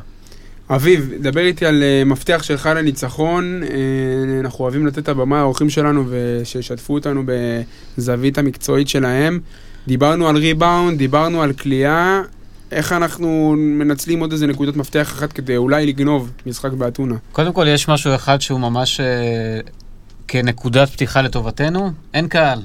אביב, 0.70 1.10
דבר 1.20 1.40
איתי 1.40 1.66
על 1.66 1.82
אה, 1.82 2.04
מפתח 2.04 2.42
שלך 2.42 2.66
לניצחון. 2.76 3.62
אה, 3.62 4.40
אנחנו 4.40 4.64
אוהבים 4.64 4.86
לתת 4.86 4.98
את 4.98 5.08
הבמה 5.08 5.40
לאורחים 5.40 5.70
שלנו 5.70 6.04
ושישתפו 6.08 6.94
אותנו 6.94 7.22
בזווית 7.26 8.38
המקצועית 8.38 8.88
שלהם. 8.88 9.40
דיברנו 9.86 10.28
על 10.28 10.36
ריבאונד, 10.36 10.98
דיברנו 10.98 11.42
על 11.42 11.52
כליאה. 11.52 12.22
איך 12.72 12.92
אנחנו 12.92 13.54
מנצלים 13.58 14.20
עוד 14.20 14.32
איזה 14.32 14.46
נקודות 14.46 14.76
מפתח 14.76 15.12
אחת 15.12 15.32
כדי 15.32 15.56
אולי 15.56 15.86
לגנוב 15.86 16.30
משחק 16.46 16.72
באתונה? 16.72 17.14
קודם 17.32 17.52
כל, 17.52 17.66
יש 17.68 17.88
משהו 17.88 18.14
אחד 18.14 18.40
שהוא 18.40 18.60
ממש 18.60 19.00
אה, 19.00 19.60
כנקודת 20.28 20.88
פתיחה 20.88 21.22
לטובתנו, 21.22 21.90
אין 22.14 22.28
קהל. 22.28 22.58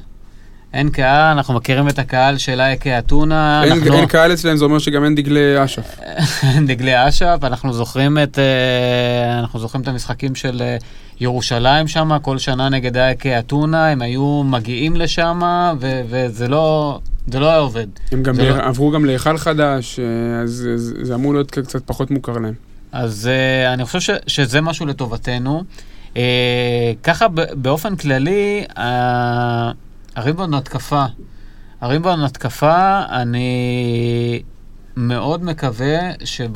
אין 0.73 0.89
קהל, 0.89 1.21
אנחנו 1.37 1.53
מכירים 1.53 1.87
את 1.89 1.99
הקהל 1.99 2.37
של 2.37 2.61
אייקה 2.61 2.99
אתונה. 2.99 3.63
אין, 3.63 3.71
אנחנו- 3.71 3.93
אין 3.93 4.05
קהל 4.05 4.33
אצלם, 4.33 4.57
זה 4.57 4.65
אומר 4.65 4.79
שגם 4.79 5.03
אין 5.03 5.15
דגלי 5.15 5.63
אש"ף. 5.65 5.99
דגלי 6.67 7.07
אש"ף, 7.07 7.39
אנחנו 7.43 7.73
זוכרים 7.73 8.17
את, 8.23 8.39
אה, 8.39 9.39
אנחנו 9.39 9.59
זוכרים 9.59 9.81
את 9.83 9.87
המשחקים 9.87 10.35
של 10.35 10.61
אה, 10.61 10.77
ירושלים 11.19 11.87
שם, 11.87 12.17
כל 12.21 12.37
שנה 12.37 12.69
נגד 12.69 12.97
אייקה 12.97 13.39
אתונה, 13.39 13.87
הם 13.87 14.01
היו 14.01 14.43
מגיעים 14.45 14.95
לשם, 14.95 15.39
ו- 15.79 16.01
וזה 16.09 16.47
לא, 16.47 16.99
זה 17.27 17.39
לא 17.39 17.49
היה 17.49 17.57
עובד. 17.57 17.87
הם 18.11 18.23
גם 18.23 18.37
לא- 18.39 18.55
עברו 18.55 18.91
גם 18.91 19.05
להיכל 19.05 19.37
חדש, 19.37 19.99
אה, 19.99 20.05
אז 20.43 20.67
זה- 20.75 21.15
אמור 21.15 21.33
להיות 21.33 21.51
קצת 21.51 21.81
פחות 21.85 22.11
מוכר 22.11 22.33
להם. 22.37 22.53
אז 22.91 23.29
אני 23.73 23.85
חושב 23.85 23.99
ש, 23.99 24.09
שזה 24.27 24.61
משהו 24.61 24.85
לטובתנו. 24.85 25.63
ככה 27.03 27.25
באופן 27.53 27.95
כללי, 27.95 28.63
הריבאונד 30.17 30.53
התקפה, 30.53 31.05
הריבאונד 31.81 32.23
התקפה, 32.23 33.01
אני 33.09 34.41
מאוד 34.95 35.43
מקווה 35.43 35.97
שב, 36.25 36.51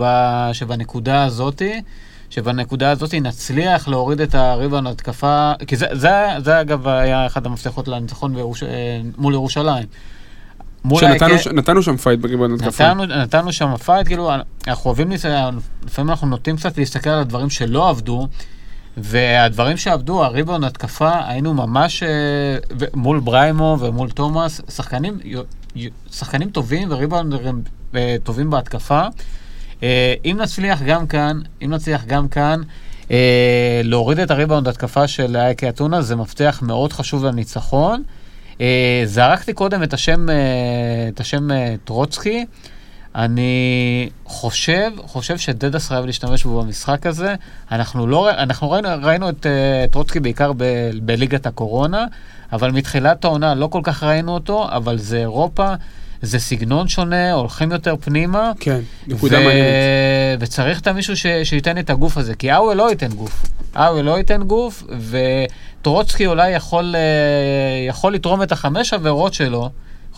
שבנקודה 0.53 1.23
הזאתי, 1.23 1.81
שבנקודה 2.29 2.91
הזאתי 2.91 3.19
נצליח 3.19 3.87
להוריד 3.87 4.21
את 4.21 4.35
הריבאונד 4.35 4.87
התקפה, 4.87 5.51
כי 5.67 5.75
זה, 5.75 5.85
זה, 5.91 6.11
זה 6.43 6.61
אגב 6.61 6.87
היה 6.87 7.25
אחד 7.25 7.45
המפתחות 7.45 7.87
לניצחון 7.87 8.35
בירוש, 8.35 8.63
אה, 8.63 8.69
מול 9.17 9.33
ירושלים. 9.33 9.85
שנתנו 10.99 11.39
ש- 11.39 11.47
נתנו 11.47 11.83
שם 11.83 11.97
fight 11.97 12.19
בריבאונד 12.19 12.53
התקפה. 12.53 12.93
נתנו, 12.93 13.05
נתנו 13.05 13.51
שם 13.53 13.77
fight, 13.77 14.07
כאילו, 14.07 14.31
אנחנו 14.67 14.85
אוהבים, 14.89 15.11
להס- 15.11 15.25
לפעמים 15.85 16.09
אנחנו 16.09 16.27
נוטים 16.27 16.55
קצת 16.57 16.77
להסתכל 16.77 17.09
על 17.09 17.19
הדברים 17.19 17.49
שלא 17.49 17.89
עבדו, 17.89 18.27
והדברים 18.97 19.77
שעבדו, 19.77 20.23
הריבון 20.23 20.63
התקפה, 20.63 21.11
היינו 21.27 21.53
ממש 21.53 22.03
אה, 22.03 22.09
מול 22.93 23.19
בריימו 23.19 23.77
ומול 23.79 24.09
תומאס, 24.09 24.61
שחקנים, 24.69 25.19
שחקנים 26.11 26.49
טובים 26.49 26.87
וריבון 26.91 27.29
אה, 27.95 28.15
טובים 28.23 28.49
בהתקפה. 28.49 29.01
אה, 29.83 30.13
אם 30.25 30.37
נצליח 30.41 30.81
גם 30.81 31.07
כאן, 31.07 31.39
אם 31.61 31.73
נצליח 31.73 32.05
גם 32.05 32.27
כאן, 32.27 32.61
להוריד 33.83 34.19
את 34.19 34.31
הריבאונד 34.31 34.67
התקפה 34.67 35.07
של 35.07 35.37
אייקי 35.37 35.69
אתונה, 35.69 36.01
זה 36.01 36.15
מפתח 36.15 36.59
מאוד 36.61 36.93
חשוב 36.93 37.25
לניצחון. 37.25 38.03
זרקתי 39.05 39.53
קודם 39.53 39.83
את 39.83 39.93
השם, 39.93 40.25
את 41.13 41.19
השם 41.19 41.47
טרוצקי. 41.85 42.45
אני 43.15 44.09
חושב, 44.25 44.91
חושב 45.05 45.37
שדדס 45.37 45.87
חייב 45.87 46.05
להשתמש 46.05 46.43
בו 46.43 46.61
במשחק 46.61 47.05
הזה. 47.05 47.35
אנחנו 47.71 48.07
לא, 48.07 48.29
אנחנו 48.31 48.71
ראינו, 48.71 48.89
ראינו 49.01 49.29
את 49.29 49.45
אה, 49.45 49.85
טרוצקי 49.91 50.19
בעיקר 50.19 50.51
ב, 50.57 50.89
בליגת 51.01 51.45
הקורונה, 51.45 52.05
אבל 52.53 52.71
מתחילת 52.71 53.25
העונה 53.25 53.55
לא 53.55 53.67
כל 53.67 53.81
כך 53.83 54.03
ראינו 54.03 54.33
אותו, 54.33 54.67
אבל 54.71 54.97
זה 54.97 55.17
אירופה, 55.17 55.73
זה 56.21 56.39
סגנון 56.39 56.87
שונה, 56.87 57.33
הולכים 57.33 57.71
יותר 57.71 57.95
פנימה. 58.01 58.51
כן, 58.59 58.79
נקודה 59.07 59.39
ו- 59.39 59.43
מעניינת. 59.43 59.67
וצריך 60.39 60.81
את 60.81 60.87
המישהו 60.87 61.17
ש... 61.17 61.25
שייתן 61.43 61.77
את 61.77 61.89
הגוף 61.89 62.17
הזה, 62.17 62.35
כי 62.35 62.53
אאוול 62.53 62.77
לא 62.77 62.89
ייתן 62.89 63.07
גוף. 63.07 63.45
אאוול 63.75 64.01
לא 64.01 64.17
ייתן 64.17 64.43
גוף, 64.43 64.83
וטרוצקי 65.09 66.25
אולי 66.25 66.51
יכול, 66.51 66.95
אה, 66.95 67.87
יכול 67.87 68.13
לתרום 68.13 68.43
את 68.43 68.51
החמש 68.51 68.93
עבירות 68.93 69.33
שלו, 69.33 69.69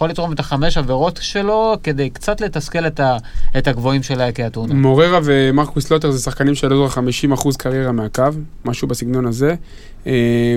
יכול 0.03 0.11
לתרום 0.11 0.31
את 0.33 0.39
החמש 0.39 0.77
עבירות 0.77 1.19
שלו, 1.21 1.75
כדי 1.83 2.09
קצת 2.09 2.41
לתסכל 2.41 2.87
את, 2.87 2.99
ה... 2.99 3.17
את 3.57 3.67
הגבוהים 3.67 4.03
של 4.03 4.21
אייקי 4.21 4.47
אתונה. 4.47 4.73
מוררה 4.73 5.19
ומרקוס 5.23 5.91
לוטר 5.91 6.11
זה 6.11 6.19
שחקנים 6.19 6.55
של 6.55 6.73
אזור 6.73 6.85
ה-50% 6.87 7.49
קריירה 7.57 7.91
מהקו, 7.91 8.23
משהו 8.65 8.87
בסגנון 8.87 9.25
הזה. 9.25 9.55
אה, 10.07 10.13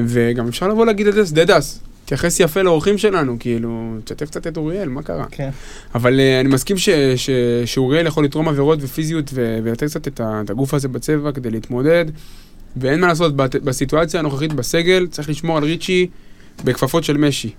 וגם 0.07 0.49
אפשר 0.49 0.69
לבוא 0.69 0.87
להגיד 0.87 1.07
את 1.07 1.15
זה, 1.27 1.35
דדס, 1.35 1.81
תתייחס 2.05 2.41
יפה 2.41 2.63
לאורחים 2.63 2.99
שלנו, 2.99 3.37
כאילו, 3.41 3.95
תשתף 4.05 4.27
קצת 4.27 4.47
את 4.47 4.57
אוריאל, 4.57 4.89
מה 4.89 5.03
קרה? 5.03 5.25
כן. 5.31 5.51
אבל 5.95 6.21
אה, 6.21 6.41
אני 6.41 6.49
מסכים 6.49 6.79
ש, 6.79 6.89
ש, 7.17 7.31
שאוריאל 7.65 8.07
יכול 8.07 8.25
לתרום 8.25 8.49
עבירות 8.49 8.79
ופיזיות 8.83 9.31
ו, 9.35 9.59
ולתת 9.65 9.85
קצת 9.85 10.09
את, 10.09 10.21
ה, 10.21 10.41
את 10.45 10.51
הגוף 10.51 10.75
הזה 10.75 10.89
בצבע 10.89 11.33
כדי 11.33 11.51
להתמודד. 11.51 12.05
ואין 12.77 13.01
מה 13.01 13.07
לעשות, 13.07 13.37
בת- 13.37 13.57
בסיטואציה 13.57 14.21
הנוכחית 14.21 14.53
בסגל, 14.53 15.07
צריך 15.11 15.29
לשמור 15.29 15.57
על 15.57 15.65
ריצ'י 15.65 16.07
בכפפות 16.65 17.05
של 17.05 17.17
משי. 17.17 17.51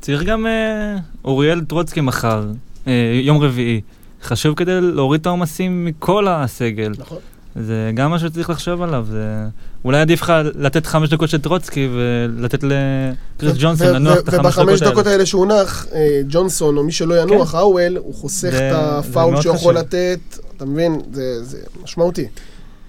צריך 0.00 0.22
גם 0.22 0.46
אה, 0.46 0.96
אוריאל 1.24 1.60
טרוצקי 1.60 2.00
מחר, 2.00 2.44
אה, 2.86 3.20
יום 3.22 3.38
רביעי. 3.38 3.80
חשוב 4.22 4.54
כדי 4.54 4.80
להוריד 4.80 5.20
את 5.20 5.26
העומסים 5.26 5.84
מכל 5.84 6.28
הסגל. 6.28 6.92
נכון. 6.98 7.18
זה 7.56 7.90
גם 7.94 8.10
משהו 8.10 8.28
שצריך 8.28 8.50
לחשוב 8.50 8.82
עליו. 8.82 9.06
זה... 9.10 9.44
אולי 9.84 10.00
עדיף 10.00 10.22
לך 10.22 10.32
לתת 10.54 10.86
חמש 10.86 11.08
דקות 11.08 11.28
של 11.28 11.40
טרוצקי 11.40 11.88
ולתת 11.92 12.62
לקריס 12.62 13.54
ג'ונסון 13.58 13.86
לנוח 13.86 14.18
את 14.18 14.28
החמש 14.28 14.58
ובחמש 14.58 14.80
דקות 14.80 14.92
דקות 14.92 15.06
האלה. 15.06 15.10
האלה 15.10 15.26
שהונח, 15.26 15.86
אה, 15.94 16.20
ג'ונסון 16.28 16.76
או 16.76 16.84
מי 16.84 16.92
שלא 16.92 17.22
ינוח, 17.22 17.54
האוול, 17.54 17.96
הוא 17.96 18.14
חוסך 18.14 18.48
את 18.48 18.52
זה 18.52 18.70
הפאול 18.74 19.42
שהוא 19.42 19.54
יכול. 19.54 19.74
לתת, 19.74 20.18
אתה 20.56 20.64
מבין? 20.64 21.00
זה 21.12 21.44
זה 21.44 21.58
משמעותי. 21.82 22.26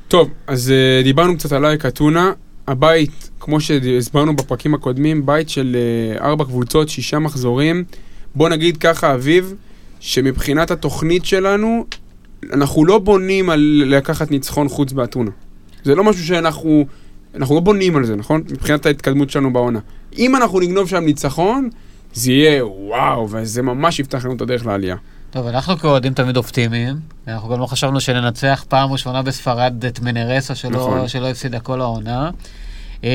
טוב, 0.07 0.29
אז 0.47 0.73
דיברנו 1.03 1.37
קצת 1.37 1.51
על 1.51 1.65
אייק 1.65 1.85
אתונה. 1.85 2.31
הבית, 2.71 3.29
כמו 3.39 3.61
שהסברנו 3.61 4.35
בפרקים 4.35 4.73
הקודמים, 4.73 5.25
בית 5.25 5.49
של 5.49 5.77
uh, 6.17 6.23
ארבע 6.23 6.45
קבוצות, 6.45 6.89
שישה 6.89 7.19
מחזורים. 7.19 7.83
בוא 8.35 8.49
נגיד 8.49 8.77
ככה, 8.77 9.13
אביב, 9.13 9.53
שמבחינת 9.99 10.71
התוכנית 10.71 11.25
שלנו, 11.25 11.85
אנחנו 12.53 12.85
לא 12.85 12.99
בונים 12.99 13.49
על 13.49 13.83
לקחת 13.85 14.31
ניצחון 14.31 14.69
חוץ 14.69 14.91
באתונה. 14.91 15.31
זה 15.83 15.95
לא 15.95 16.03
משהו 16.03 16.25
שאנחנו... 16.25 16.85
אנחנו 17.35 17.55
לא 17.55 17.61
בונים 17.61 17.95
על 17.95 18.05
זה, 18.05 18.15
נכון? 18.15 18.41
מבחינת 18.51 18.85
ההתקדמות 18.85 19.29
שלנו 19.29 19.53
בעונה. 19.53 19.79
אם 20.17 20.35
אנחנו 20.35 20.59
נגנוב 20.59 20.89
שם 20.89 21.03
ניצחון, 21.03 21.69
זה 22.13 22.31
יהיה 22.31 22.65
וואו, 22.65 23.29
וזה 23.29 23.61
ממש 23.61 23.99
יפתח 23.99 24.25
לנו 24.25 24.35
את 24.35 24.41
הדרך 24.41 24.65
לעלייה. 24.65 24.95
טוב, 25.31 25.47
אנחנו 25.47 25.77
כאוהדים 25.77 26.13
תמיד 26.13 26.37
אופטימיים. 26.37 26.95
אנחנו 27.27 27.49
גם 27.49 27.59
לא 27.59 27.65
חשבנו 27.65 27.99
שננצח 27.99 28.65
פעם 28.69 28.91
ראשונה 28.91 29.21
בספרד 29.21 29.85
את 29.85 29.99
מנרסה 29.99 30.55
שלא, 30.55 30.69
נכון. 30.71 31.07
שלא 31.07 31.27
הפסידה 31.27 31.59
כל 31.59 31.81
העונה. 31.81 32.29
אה, 33.03 33.09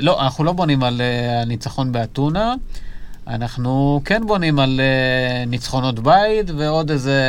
לא, 0.00 0.22
אנחנו 0.22 0.44
לא 0.44 0.52
בונים 0.52 0.82
על 0.82 1.00
אה, 1.00 1.42
הניצחון 1.42 1.92
באתונה. 1.92 2.54
אנחנו 3.28 4.00
כן 4.04 4.22
בונים 4.26 4.58
על 4.58 4.80
אה, 4.80 5.44
ניצחונות 5.46 5.98
בית 6.00 6.50
ועוד 6.56 6.90
איזה 6.90 7.20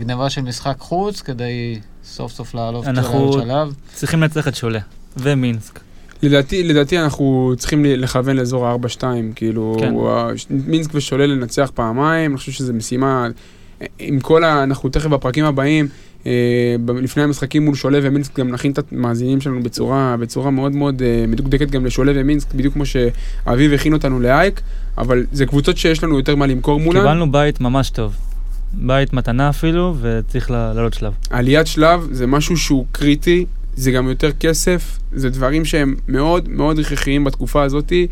גניבה 0.00 0.30
של 0.30 0.40
משחק 0.42 0.76
חוץ 0.78 1.20
כדי 1.20 1.78
סוף 2.04 2.32
סוף 2.32 2.54
לעלות 2.54 2.86
אנחנו- 2.86 3.32
שלב. 3.32 3.74
צריכים 3.94 4.20
לנצח 4.20 4.48
את 4.48 4.54
שולה. 4.54 4.78
ומינסק. 5.16 5.80
לדעתי, 6.22 6.62
לדעתי 6.62 6.98
אנחנו 6.98 7.52
צריכים 7.58 7.84
לכוון 7.84 8.36
לאזור 8.36 8.66
ה-4-2, 8.66 9.02
כאילו, 9.34 9.76
כן. 9.80 9.94
מינסק 10.50 10.90
ושולל 10.94 11.26
לנצח 11.26 11.70
פעמיים, 11.74 12.30
אני 12.30 12.38
חושב 12.38 12.52
שזו 12.52 12.72
משימה, 12.72 13.26
עם 13.98 14.20
כל 14.20 14.44
ה... 14.44 14.62
אנחנו 14.62 14.88
תכף 14.88 15.06
בפרקים 15.06 15.44
הבאים, 15.44 15.88
לפני 17.02 17.22
המשחקים 17.22 17.64
מול 17.64 17.74
שולל 17.74 18.00
ומינסק, 18.02 18.38
גם 18.38 18.48
נכין 18.48 18.72
את 18.72 18.78
המאזינים 18.92 19.40
שלנו 19.40 19.62
בצורה, 19.62 20.16
בצורה 20.20 20.50
מאוד 20.50 20.72
מאוד 20.72 21.02
אה, 21.02 21.24
מדוקדקת 21.28 21.70
גם 21.70 21.86
לשולל 21.86 22.12
ומינסק, 22.16 22.54
בדיוק 22.54 22.74
כמו 22.74 22.84
שאביב 22.86 23.72
הכין 23.72 23.92
אותנו 23.92 24.20
לאייק, 24.20 24.60
אבל 24.98 25.24
זה 25.32 25.46
קבוצות 25.46 25.76
שיש 25.76 26.04
לנו 26.04 26.16
יותר 26.16 26.36
מה 26.36 26.46
למכור 26.46 26.80
מולן. 26.80 27.00
קיבלנו 27.00 27.32
בית 27.32 27.60
ממש 27.60 27.90
טוב. 27.90 28.16
בית 28.72 29.12
מתנה 29.12 29.48
אפילו, 29.48 29.94
וצריך 30.00 30.50
ל- 30.50 30.54
לעלות 30.74 30.94
שלב. 30.94 31.12
עליית 31.30 31.66
שלב 31.66 32.08
זה 32.10 32.26
משהו 32.26 32.56
שהוא 32.56 32.86
קריטי, 32.92 33.46
זה 33.76 33.90
גם 33.90 34.08
יותר 34.08 34.32
כסף, 34.32 34.98
זה 35.12 35.30
דברים 35.30 35.64
שהם 35.64 35.94
מאוד 36.08 36.48
מאוד 36.48 36.78
הכרחיים 36.78 37.24
בתקופה 37.24 37.62
הזאתי. 37.62 38.06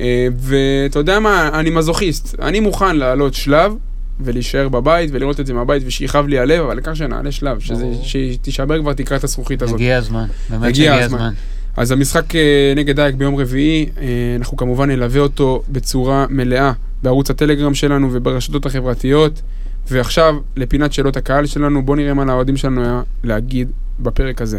אה, 0.00 0.28
ואתה 0.38 0.98
יודע 0.98 1.18
מה, 1.20 1.48
אני 1.52 1.70
מזוכיסט, 1.70 2.40
אני 2.40 2.60
מוכן 2.60 2.96
לעלות 2.96 3.34
שלב 3.34 3.74
ולהישאר 4.20 4.68
בבית 4.68 5.10
ולראות 5.12 5.40
את 5.40 5.46
זה 5.46 5.54
מהבית 5.54 5.82
ושיכאב 5.86 6.26
לי 6.26 6.38
הלב, 6.38 6.60
אבל 6.60 6.76
העיקר 6.76 6.94
שנעלה 6.94 7.32
שלב. 7.32 7.58
שתישבר 8.02 8.80
כבר 8.80 8.92
תקרת 8.92 9.24
הזכוכית 9.24 9.62
הזאת. 9.62 9.74
הגיע 9.74 9.96
הזמן, 9.96 10.26
באמת 10.50 10.68
הגיע 10.68 10.94
הזמן. 10.94 11.18
הזמן. 11.18 11.32
אז 11.76 11.90
המשחק 11.90 12.34
אה, 12.34 12.72
נגד 12.76 12.96
דייק 12.96 13.14
ביום 13.14 13.36
רביעי, 13.36 13.86
אה, 14.00 14.06
אנחנו 14.38 14.56
כמובן 14.56 14.90
נלווה 14.90 15.20
אותו 15.20 15.62
בצורה 15.68 16.26
מלאה 16.30 16.72
בערוץ 17.02 17.30
הטלגרם 17.30 17.74
שלנו 17.74 18.08
וברשתות 18.12 18.66
החברתיות. 18.66 19.42
ועכשיו, 19.90 20.34
לפינת 20.56 20.92
שאלות 20.92 21.16
הקהל 21.16 21.46
שלנו, 21.46 21.82
בואו 21.82 21.96
נראה 21.96 22.14
מה 22.14 22.24
לאוהדים 22.24 22.56
שלנו 22.56 22.82
היה 22.82 23.02
להגיד 23.24 23.68
בפרק 24.00 24.42
הזה. 24.42 24.58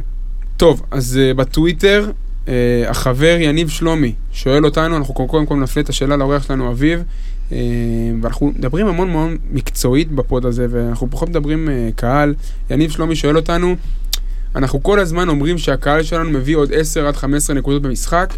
טוב, 0.57 0.81
אז 0.91 1.19
uh, 1.19 1.37
בטוויטר, 1.37 2.11
החבר 2.87 3.37
יניב 3.39 3.69
שלומי 3.69 4.13
שואל 4.33 4.65
אותנו, 4.65 4.97
אנחנו 4.97 5.13
קודם 5.13 5.45
כל 5.45 5.55
נפנה 5.55 5.83
את 5.83 5.89
השאלה 5.89 6.17
לאורח 6.17 6.43
שלנו, 6.47 6.71
אביב, 6.71 7.03
ואנחנו 8.21 8.47
מדברים 8.47 8.87
המון 8.87 9.11
מאוד 9.11 9.29
מקצועית 9.51 10.11
בפוד 10.11 10.45
הזה, 10.45 10.67
ואנחנו 10.69 11.07
פחות 11.11 11.29
מדברים 11.29 11.67
uh, 11.67 11.95
קהל. 11.95 12.33
יניב 12.69 12.91
שלומי 12.91 13.15
שואל 13.15 13.35
אותנו, 13.35 13.75
אנחנו 14.55 14.83
כל 14.83 14.99
הזמן 14.99 15.29
אומרים 15.29 15.57
שהקהל 15.57 16.03
שלנו 16.03 16.29
מביא 16.29 16.55
עוד 16.55 16.73
10 16.73 17.07
עד 17.07 17.15
15 17.15 17.55
נקודות 17.55 17.81
במשחק. 17.81 18.33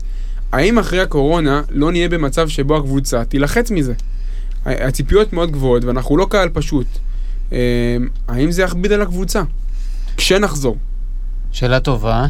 האם 0.52 0.80
אחרי 0.80 1.02
הקורונה 1.02 1.62
לא 1.70 1.92
נהיה 1.92 2.10
במצב 2.10 2.48
שבו 2.48 2.78
הקבוצה 2.78 3.24
תילחץ 3.26 3.72
מזה? 3.72 3.94
הציפיות 4.66 5.34
מאוד 5.34 5.52
גבוהות 5.52 5.84
ואנחנו 5.84 6.18
לא 6.18 6.28
קהל 6.30 6.50
פשוט. 6.50 6.88
אה, 7.54 7.58
האם 8.28 8.52
זה 8.52 8.62
יכביד 8.62 8.92
על 8.92 9.02
הקבוצה? 9.02 9.42
כשנחזור. 10.18 10.78
שאלה 11.52 11.80
טובה. 11.80 12.26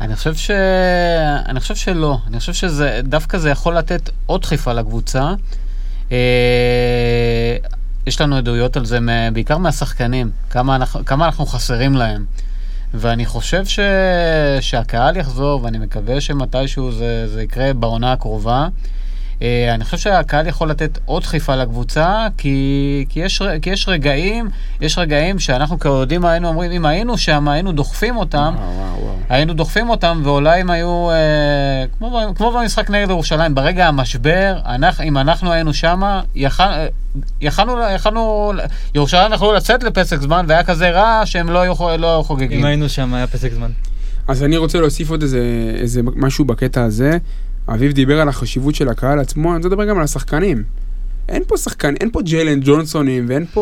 אני 0.00 0.16
חושב 0.16 0.34
ש... 0.34 0.50
אני 1.48 1.60
חושב 1.60 1.74
שלא. 1.74 2.18
אני 2.26 2.38
חושב 2.40 2.52
שזה, 2.52 3.00
דווקא 3.04 3.38
זה 3.38 3.50
יכול 3.50 3.76
לתת 3.76 4.10
עוד 4.26 4.42
דחיפה 4.42 4.72
לקבוצה. 4.72 5.34
אה, 6.12 7.56
יש 8.06 8.20
לנו 8.20 8.36
עדויות 8.36 8.76
על 8.76 8.84
זה, 8.84 8.98
בעיקר 9.32 9.58
מהשחקנים, 9.58 10.30
כמה 10.50 10.76
אנחנו, 10.76 11.04
כמה 11.04 11.26
אנחנו 11.26 11.46
חסרים 11.46 11.94
להם. 11.94 12.24
ואני 12.94 13.26
חושב 13.26 13.64
ש... 13.64 13.80
שהקהל 14.60 15.16
יחזור, 15.16 15.62
ואני 15.64 15.78
מקווה 15.78 16.20
שמתישהו 16.20 16.92
זה, 16.92 17.28
זה 17.28 17.42
יקרה 17.42 17.72
בעונה 17.72 18.12
הקרובה. 18.12 18.68
אה, 19.42 19.74
אני 19.74 19.84
חושב 19.84 19.98
שהקהל 19.98 20.46
יכול 20.46 20.70
לתת 20.70 20.98
עוד 21.04 21.22
דחיפה 21.22 21.56
לקבוצה, 21.56 22.26
כי, 22.38 23.06
כי, 23.08 23.20
יש, 23.20 23.42
כי 23.62 23.70
יש 23.70 23.88
רגעים, 23.88 24.48
יש 24.80 24.98
רגעים 24.98 25.38
שאנחנו 25.38 25.78
כאוהדים 25.78 26.24
היינו 26.24 26.48
אומרים, 26.48 26.72
אם 26.72 26.86
היינו 26.86 27.18
שם, 27.18 27.48
היינו 27.48 27.72
דוחפים 27.72 28.16
אותם, 28.16 28.54
וואו, 28.58 29.02
וואו. 29.02 29.15
היינו 29.28 29.54
דוחפים 29.54 29.90
אותם, 29.90 30.20
ואולי 30.24 30.60
הם 30.60 30.70
היו, 30.70 31.10
אה, 31.10 31.84
כמו, 31.98 32.20
כמו 32.34 32.52
במשחק 32.52 32.90
נגד 32.90 33.10
ירושלים, 33.10 33.54
ברגע 33.54 33.88
המשבר, 33.88 34.56
אנחנו, 34.66 35.04
אם 35.04 35.18
אנחנו 35.18 35.52
היינו 35.52 35.74
שם, 35.74 36.02
יכול, 36.34 36.66
אה, 36.66 36.86
יכלנו, 37.40 37.72
יכלנו, 37.94 38.52
ירושלים 38.94 39.32
יכלו 39.32 39.52
לצאת 39.52 39.82
לפסק 39.82 40.20
זמן, 40.20 40.44
והיה 40.48 40.64
כזה 40.64 40.90
רעש 40.90 41.22
שהם 41.24 41.48
לא 41.48 41.58
היו, 41.58 41.74
לא 41.98 42.14
היו 42.14 42.22
חוגגים. 42.22 42.60
אם 42.60 42.64
היינו 42.64 42.88
שם, 42.88 43.14
היה 43.14 43.26
פסק 43.26 43.52
זמן. 43.52 43.70
אז 44.28 44.42
אני 44.42 44.56
רוצה 44.56 44.80
להוסיף 44.80 45.10
עוד 45.10 45.22
איזה, 45.22 45.40
איזה 45.74 46.00
משהו 46.02 46.44
בקטע 46.44 46.84
הזה. 46.84 47.18
אביב 47.68 47.92
דיבר 47.92 48.20
על 48.20 48.28
החשיבות 48.28 48.74
של 48.74 48.88
הקהל 48.88 49.20
עצמו, 49.20 49.48
אני 49.48 49.56
רוצה 49.56 49.68
לדבר 49.68 49.84
גם 49.84 49.98
על 49.98 50.04
השחקנים. 50.04 50.62
אין 51.28 51.42
פה 51.46 51.56
שחקן, 51.56 51.94
אין 52.00 52.10
פה 52.10 52.22
ג'יילן 52.22 52.60
ג'ונסונים 52.62 53.24
ואין 53.28 53.46
פה 53.46 53.60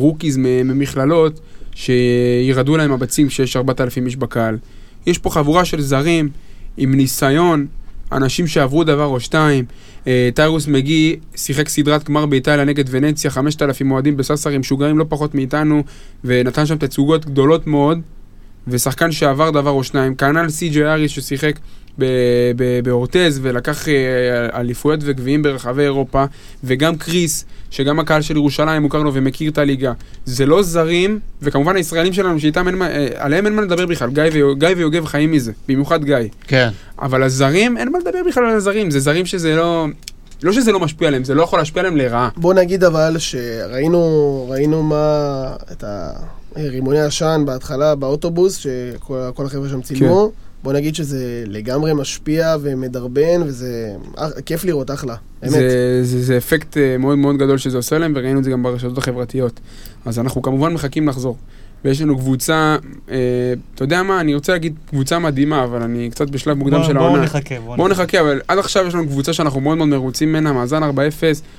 rookies 0.00 0.36
ממכללות 0.36 1.40
שירעדו 1.74 2.76
להם 2.76 2.92
הביצים 2.92 3.28
כשיש 3.28 3.56
4,000 3.56 4.06
איש 4.06 4.16
בקהל. 4.16 4.58
יש 5.06 5.18
פה 5.18 5.30
חבורה 5.30 5.64
של 5.64 5.80
זרים 5.80 6.28
עם 6.76 6.94
ניסיון, 6.94 7.66
אנשים 8.12 8.46
שעברו 8.46 8.84
דבר 8.84 9.04
או 9.04 9.20
שתיים. 9.20 9.64
אה, 10.06 10.28
טיירוס 10.34 10.66
מגי 10.66 11.16
שיחק 11.36 11.68
סדרת 11.68 12.04
גמר 12.04 12.26
באיטליה 12.26 12.64
נגד 12.64 12.84
ונציה, 12.90 13.30
5,000 13.30 13.90
אוהדים 13.90 14.16
בססרי 14.16 14.58
משוגעים 14.58 14.98
לא 14.98 15.04
פחות 15.08 15.34
מאיתנו, 15.34 15.82
ונתן 16.24 16.66
שם 16.66 16.76
תצוגות 16.76 17.26
גדולות 17.26 17.66
מאוד. 17.66 18.00
ושחקן 18.68 19.12
שעבר 19.12 19.50
דבר 19.50 19.70
או 19.70 19.84
שניים, 19.84 20.14
כנ"ל 20.14 20.48
סי.ג'י 20.48 20.84
אריס 20.84 21.10
ששיחק 21.10 21.58
באורטז 22.84 23.38
ולקח 23.42 23.88
אה, 23.88 23.94
אליפויות 24.60 25.00
וגביעים 25.02 25.42
ברחבי 25.42 25.82
אירופה, 25.82 26.24
וגם 26.64 26.96
קריס, 26.96 27.44
שגם 27.70 28.00
הקהל 28.00 28.22
של 28.22 28.36
ירושלים 28.36 28.82
מוכר 28.82 28.98
לו 29.02 29.14
ומכיר 29.14 29.50
את 29.50 29.58
הליגה. 29.58 29.92
זה 30.24 30.46
לא 30.46 30.62
זרים, 30.62 31.18
וכמובן 31.42 31.76
הישראלים 31.76 32.12
שלנו 32.12 32.40
שאיתם 32.40 32.68
אין 32.68 32.74
מה, 32.78 32.90
אה, 32.90 33.08
עליהם 33.16 33.46
אין 33.46 33.56
מה 33.56 33.62
לדבר 33.62 33.86
בכלל, 33.86 34.10
גיא, 34.10 34.22
ויו- 34.32 34.56
גיא 34.56 34.68
ויוגב 34.76 35.06
חיים 35.06 35.32
מזה, 35.32 35.52
במיוחד 35.68 36.04
גיא. 36.04 36.16
כן. 36.46 36.68
אבל 37.02 37.22
הזרים, 37.22 37.76
אין 37.76 37.92
מה 37.92 37.98
לדבר 37.98 38.18
בכלל 38.28 38.44
על 38.44 38.56
הזרים, 38.56 38.90
זה 38.90 39.00
זרים 39.00 39.26
שזה 39.26 39.56
לא... 39.56 39.86
לא 40.42 40.52
שזה 40.52 40.72
לא 40.72 40.80
משפיע 40.80 41.08
עליהם, 41.08 41.24
זה 41.24 41.34
לא 41.34 41.42
יכול 41.42 41.58
להשפיע 41.58 41.80
עליהם 41.80 41.96
לרעה. 41.96 42.28
בוא 42.36 42.54
נגיד 42.54 42.84
אבל 42.84 43.16
שראינו 43.18 44.00
ראינו 44.50 44.82
מה, 44.82 45.24
את 45.72 45.84
הרימוני 46.56 47.00
עשן 47.00 47.42
בהתחלה 47.46 47.94
באוטובוס, 47.94 48.56
שכל 48.56 49.20
כל 49.34 49.46
החבר'ה 49.46 49.68
שם 49.68 49.80
צילמו. 49.82 50.32
בוא 50.62 50.72
נגיד 50.72 50.94
שזה 50.94 51.18
לגמרי 51.46 51.94
משפיע 51.94 52.56
ומדרבן, 52.62 53.42
וזה 53.46 53.88
אה, 54.18 54.28
כיף 54.46 54.64
לראות, 54.64 54.90
אחלה. 54.90 55.14
באמת. 55.42 55.52
זה, 55.54 56.00
זה, 56.02 56.22
זה 56.22 56.36
אפקט 56.36 56.76
אה, 56.76 56.98
מאוד 56.98 57.18
מאוד 57.18 57.36
גדול 57.36 57.58
שזה 57.58 57.76
עושה 57.76 57.98
להם, 57.98 58.12
וראינו 58.16 58.38
את 58.38 58.44
זה 58.44 58.50
גם 58.50 58.62
ברשתות 58.62 58.98
החברתיות. 58.98 59.60
אז 60.04 60.18
אנחנו 60.18 60.42
כמובן 60.42 60.72
מחכים 60.74 61.08
לחזור. 61.08 61.36
ויש 61.84 62.02
לנו 62.02 62.18
קבוצה, 62.18 62.76
אה, 63.10 63.16
אתה 63.74 63.84
יודע 63.84 64.02
מה, 64.02 64.20
אני 64.20 64.34
רוצה 64.34 64.52
להגיד 64.52 64.74
קבוצה 64.90 65.18
מדהימה, 65.18 65.64
אבל 65.64 65.82
אני 65.82 66.10
קצת 66.10 66.30
בשלב 66.30 66.58
מוקדם 66.58 66.76
בואו- 66.76 66.86
של 66.86 66.92
בואו 66.92 67.04
העונה. 67.04 67.22
נחכה, 67.22 67.54
בואו 67.64 67.76
בואו 67.76 67.88
נחכה, 67.88 68.20
אבל 68.20 68.40
עד 68.48 68.58
עכשיו 68.58 68.86
יש 68.86 68.94
לנו 68.94 69.06
קבוצה 69.06 69.32
שאנחנו 69.32 69.60
מאוד 69.60 69.78
מאוד 69.78 69.88
מרוצים 69.88 70.28
ממנה, 70.28 70.52
מאזן 70.52 70.82
4-0, 70.82 70.86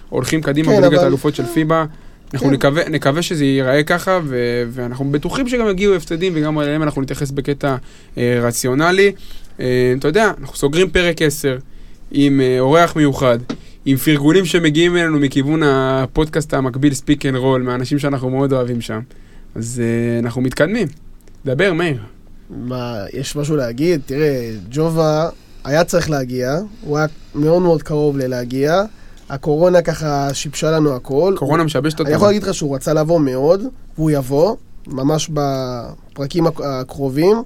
הולכים 0.09 0.41
קדימה 0.41 0.67
כן, 0.71 0.77
בליגת 0.81 0.93
אבל- 0.93 1.03
האלופות 1.03 1.35
של 1.35 1.45
פיבה. 1.45 1.85
אנחנו 2.33 2.47
כן. 2.47 2.53
נקווה, 2.53 2.89
נקווה 2.89 3.21
שזה 3.21 3.45
ייראה 3.45 3.83
ככה, 3.83 4.19
ו- 4.23 4.63
ואנחנו 4.71 5.11
בטוחים 5.11 5.49
שגם 5.49 5.69
יגיעו 5.69 5.95
הפסדים, 5.95 6.33
וגם 6.35 6.57
עליהם 6.57 6.83
אנחנו 6.83 7.01
נתייחס 7.01 7.31
בקטע 7.31 7.75
אה, 8.17 8.39
רציונלי. 8.41 9.11
אה, 9.59 9.93
אתה 9.99 10.07
יודע, 10.07 10.31
אנחנו 10.41 10.55
סוגרים 10.57 10.89
פרק 10.89 11.21
10 11.21 11.57
עם 12.11 12.41
אה, 12.41 12.59
אורח 12.59 12.95
מיוחד, 12.95 13.39
עם 13.85 13.97
פרגונים 13.97 14.45
שמגיעים 14.45 14.97
אלינו 14.97 15.19
מכיוון 15.19 15.63
הפודקאסט 15.63 16.53
המקביל 16.53 16.93
Speak 16.93 17.25
and 17.25 17.35
Roll, 17.35 17.61
מהאנשים 17.61 17.99
שאנחנו 17.99 18.29
מאוד 18.29 18.53
אוהבים 18.53 18.81
שם. 18.81 18.99
אז 19.55 19.81
אה, 19.83 20.19
אנחנו 20.19 20.41
מתקדמים. 20.41 20.87
דבר, 21.45 21.73
מאיר. 21.73 21.97
מה, 22.49 23.03
יש 23.13 23.35
משהו 23.35 23.55
להגיד? 23.55 24.01
תראה, 24.05 24.51
ג'ובה 24.71 25.29
היה 25.63 25.83
צריך 25.83 26.09
להגיע, 26.09 26.57
הוא 26.81 26.97
היה 26.97 27.07
מאוד 27.35 27.61
מאוד 27.61 27.83
קרוב 27.83 28.17
ללהגיע. 28.17 28.83
הקורונה 29.33 29.81
ככה 29.81 30.33
שיבשה 30.33 30.71
לנו 30.71 30.95
הכל. 30.95 31.33
קורונה 31.37 31.63
משבשת 31.63 31.93
אותנו. 31.99 32.07
אני 32.07 32.15
יכול 32.15 32.27
להגיד 32.27 32.43
לך 32.43 32.53
שהוא 32.53 32.75
רצה 32.75 32.93
לבוא 32.93 33.19
מאוד, 33.19 33.61
והוא 33.97 34.11
יבוא, 34.11 34.55
ממש 34.87 35.29
בפרקים 35.33 36.47
הק- 36.47 36.61
הקרובים. 36.63 37.37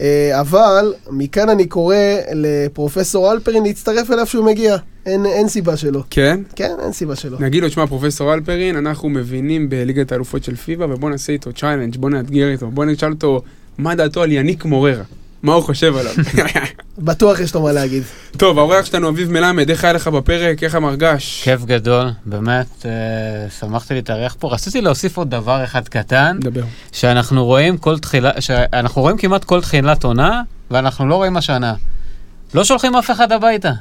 אה, 0.00 0.40
אבל 0.40 0.94
מכאן 1.10 1.48
אני 1.48 1.66
קורא 1.66 1.96
לפרופסור 2.34 3.32
אלפרין 3.32 3.62
להצטרף 3.64 4.10
אליו 4.10 4.26
שהוא 4.26 4.44
מגיע. 4.44 4.76
אין, 5.06 5.26
אין 5.26 5.48
סיבה 5.48 5.76
שלא. 5.76 6.02
כן? 6.10 6.40
כן, 6.56 6.74
אין 6.82 6.92
סיבה 6.92 7.16
שלא. 7.16 7.38
נגיד 7.40 7.62
לו, 7.62 7.70
שמע, 7.70 7.86
פרופסור 7.86 8.34
אלפרין, 8.34 8.76
אנחנו 8.76 9.08
מבינים 9.08 9.68
בליגת 9.68 10.12
האלופות 10.12 10.44
של 10.44 10.56
פיבה, 10.56 10.86
ובוא 10.94 11.10
נעשה 11.10 11.32
איתו 11.32 11.52
צ'יילנג', 11.52 11.96
בוא 11.96 12.10
נאתגר 12.10 12.48
איתו, 12.48 12.70
בוא 12.70 12.84
נשאל 12.84 13.12
אותו 13.12 13.42
מה 13.78 13.94
דעתו 13.94 14.22
על 14.22 14.32
יניק 14.32 14.64
מוררה. 14.64 15.02
מה 15.42 15.52
הוא 15.52 15.62
חושב 15.62 15.96
עליו. 15.96 16.12
בטוח 16.98 17.40
יש 17.40 17.54
לו 17.54 17.62
מה 17.62 17.72
להגיד. 17.72 18.02
טוב, 18.36 18.58
האורח 18.58 18.84
שלנו 18.84 19.08
אביב 19.08 19.30
מלמד, 19.32 19.70
איך 19.70 19.84
היה 19.84 19.92
לך 19.92 20.08
בפרק? 20.08 20.62
איך 20.62 20.74
המרגש? 20.74 21.40
כיף 21.44 21.64
גדול, 21.64 22.10
באמת, 22.26 22.66
אה, 22.84 22.90
שמחתי 23.60 23.94
להתארח 23.94 24.36
פה. 24.38 24.52
רציתי 24.54 24.80
להוסיף 24.80 25.16
עוד 25.16 25.30
דבר 25.30 25.64
אחד 25.64 25.88
קטן, 25.88 26.36
נדבר. 26.40 26.62
שאנחנו 26.92 27.44
רואים 27.44 27.76
כל 27.78 27.98
תחילה, 27.98 28.30
שאנחנו 28.40 29.02
רואים 29.02 29.16
כמעט 29.16 29.44
כל 29.44 29.60
תחילת 29.60 30.04
עונה, 30.04 30.42
ואנחנו 30.70 31.08
לא 31.08 31.14
רואים 31.14 31.36
השנה. 31.36 31.74
לא 32.54 32.64
שולחים 32.64 32.96
אף 32.96 33.10
אחד 33.10 33.32
הביתה. 33.32 33.72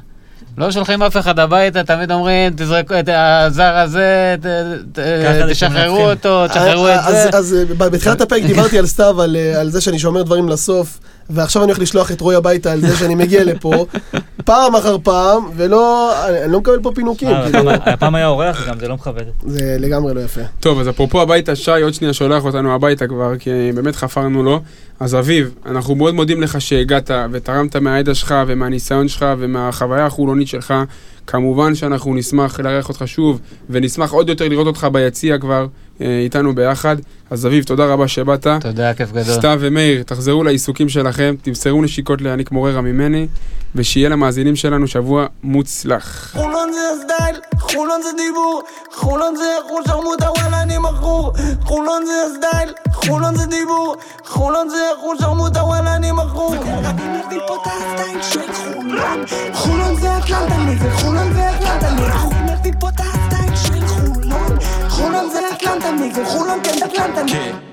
לא 0.57 0.71
שולחים 0.71 1.03
אף 1.03 1.17
אחד 1.17 1.39
הביתה, 1.39 1.83
תמיד 1.83 2.11
אומרים, 2.11 2.53
תזרקו 2.55 2.99
את 2.99 3.09
הזר 3.13 3.75
הזה, 3.77 4.35
תשחררו. 5.51 6.09
אותו, 6.09 6.47
תשחררו 6.47 6.87
את 6.87 6.93
אז- 6.99 7.31
זה. 7.31 7.37
אז 7.37 7.53
אה, 7.81 7.89
בתחילת 7.89 8.21
הפרק 8.21 8.43
דיברתי 8.47 8.79
על 8.79 8.85
סתיו, 8.87 9.21
על, 9.21 9.35
אה, 9.35 9.59
על 9.61 9.69
זה 9.69 9.81
שאני 9.81 9.99
שומר 9.99 10.23
דברים 10.23 10.49
לסוף, 10.49 10.99
ועכשיו 11.29 11.63
אני 11.63 11.71
הולך 11.71 11.81
לשלוח 11.81 12.11
את 12.11 12.21
רוי 12.21 12.35
הביתה 12.35 12.71
על 12.71 12.79
זה 12.81 12.95
שאני 12.97 13.15
מגיע 13.15 13.43
לפה, 13.43 13.85
פעם 14.45 14.75
אחר 14.75 14.97
פעם, 15.03 15.43
ולא, 15.55 16.13
אני 16.43 16.51
לא 16.51 16.59
מקבל 16.59 16.79
פה 16.81 16.91
פינוקים. 16.95 17.27
אה, 17.27 17.43
כאילו, 17.51 17.71
הפעם- 17.71 17.93
הפעם 17.93 18.15
היה 18.15 18.27
אורח 18.27 18.67
גם, 18.67 18.79
זה 18.79 18.87
לא 18.87 18.95
מכבד. 18.95 19.23
זה 19.45 19.75
לגמרי 19.79 20.13
לא 20.13 20.19
יפה. 20.19 20.41
טוב, 20.59 20.79
אז 20.79 20.89
אפרופו 20.89 21.21
הביתה, 21.21 21.55
שי 21.55 21.81
עוד 21.83 21.93
שנייה 21.93 22.13
שולח 22.13 22.45
אותנו 22.45 22.75
הביתה 22.75 23.07
כבר, 23.07 23.37
כי 23.37 23.49
באמת 23.75 23.95
חפרנו 23.95 24.43
לו. 24.43 24.59
אז 24.99 25.15
אביב, 25.15 25.51
אנחנו 25.65 25.95
מאוד 25.95 26.15
מודים 26.15 26.41
לך 26.41 26.61
שהגעת 26.61 27.11
ותרמת 27.31 27.75
מהידע 27.75 28.15
שלך 28.15 28.35
ומהניסיון 28.47 29.07
שלך 29.07 29.25
ומהחוויה 29.39 30.05
החולונית 30.05 30.47
שלך. 30.47 30.73
כמובן 31.27 31.75
שאנחנו 31.75 32.15
נשמח 32.15 32.59
לארח 32.59 32.89
אותך 32.89 33.03
שוב, 33.05 33.39
ונשמח 33.69 34.11
עוד 34.11 34.29
יותר 34.29 34.47
לראות 34.47 34.67
אותך 34.67 34.87
ביציע 34.91 35.37
כבר 35.37 35.65
איתנו 36.01 36.55
ביחד. 36.55 36.95
אז 37.29 37.45
אביב, 37.47 37.63
תודה 37.63 37.85
רבה 37.85 38.07
שבאת. 38.07 38.47
תודה, 38.61 38.93
כיף 38.93 39.11
גדול. 39.11 39.35
סתיו 39.35 39.57
ומאיר, 39.61 40.03
תחזרו 40.03 40.43
לעיסוקים 40.43 40.89
שלכם, 40.89 41.35
תמסרו 41.41 41.81
נשיקות 41.81 42.21
להעניק 42.21 42.51
מוררה 42.51 42.81
ממני, 42.81 43.27
ושיהיה 43.75 44.09
למאזינים 44.09 44.55
שלנו 44.55 44.87
שבוע 44.87 45.25
מוצלח. 45.43 46.31
חולון 46.33 46.69
זה 46.73 46.79
הסטייל, 46.93 47.35
חולון 47.59 48.01
זה 48.03 48.09
דיבור, 48.17 48.63
חולון 48.93 49.35
זה 49.35 49.45
חול 49.67 49.81
שרמוטה 49.87 50.31
וואלה 50.31 50.61
אני 50.61 50.77
מכור 50.77 51.33
חולון 51.61 52.05
זה 52.05 52.13
הסטייל, 52.25 52.73
חולון 52.93 53.35
זה 53.35 53.45
דיבור, 53.45 53.95
חולון 54.25 54.69
זה 54.69 54.81
חול 55.01 55.17
שרמוטה 55.19 55.63
וואלה 55.63 55.95
אני 55.95 56.11
מכור 56.11 56.55
חולון 56.55 56.85
חולון 59.53 59.95
זה 59.95 60.17
אטלנטה 60.17 60.57
נגד 60.57 60.93
חולון 60.93 61.33
זה 61.33 61.49
אטלנטה 61.49 61.91
נגד 61.93 62.23
אני 62.23 62.59
מביא 62.59 62.71
פה 62.79 62.89
את 62.89 62.99
הסטייל 62.99 63.28
של 65.59 65.65
חולון 65.67 65.81
חולון 65.81 66.09
זה 66.11 66.19
אטלנטה 66.19 66.19
נגד 66.19 66.23
חולון 66.25 66.59
כן 66.63 66.85
אטלנטה 66.85 67.23
נגד 67.23 67.68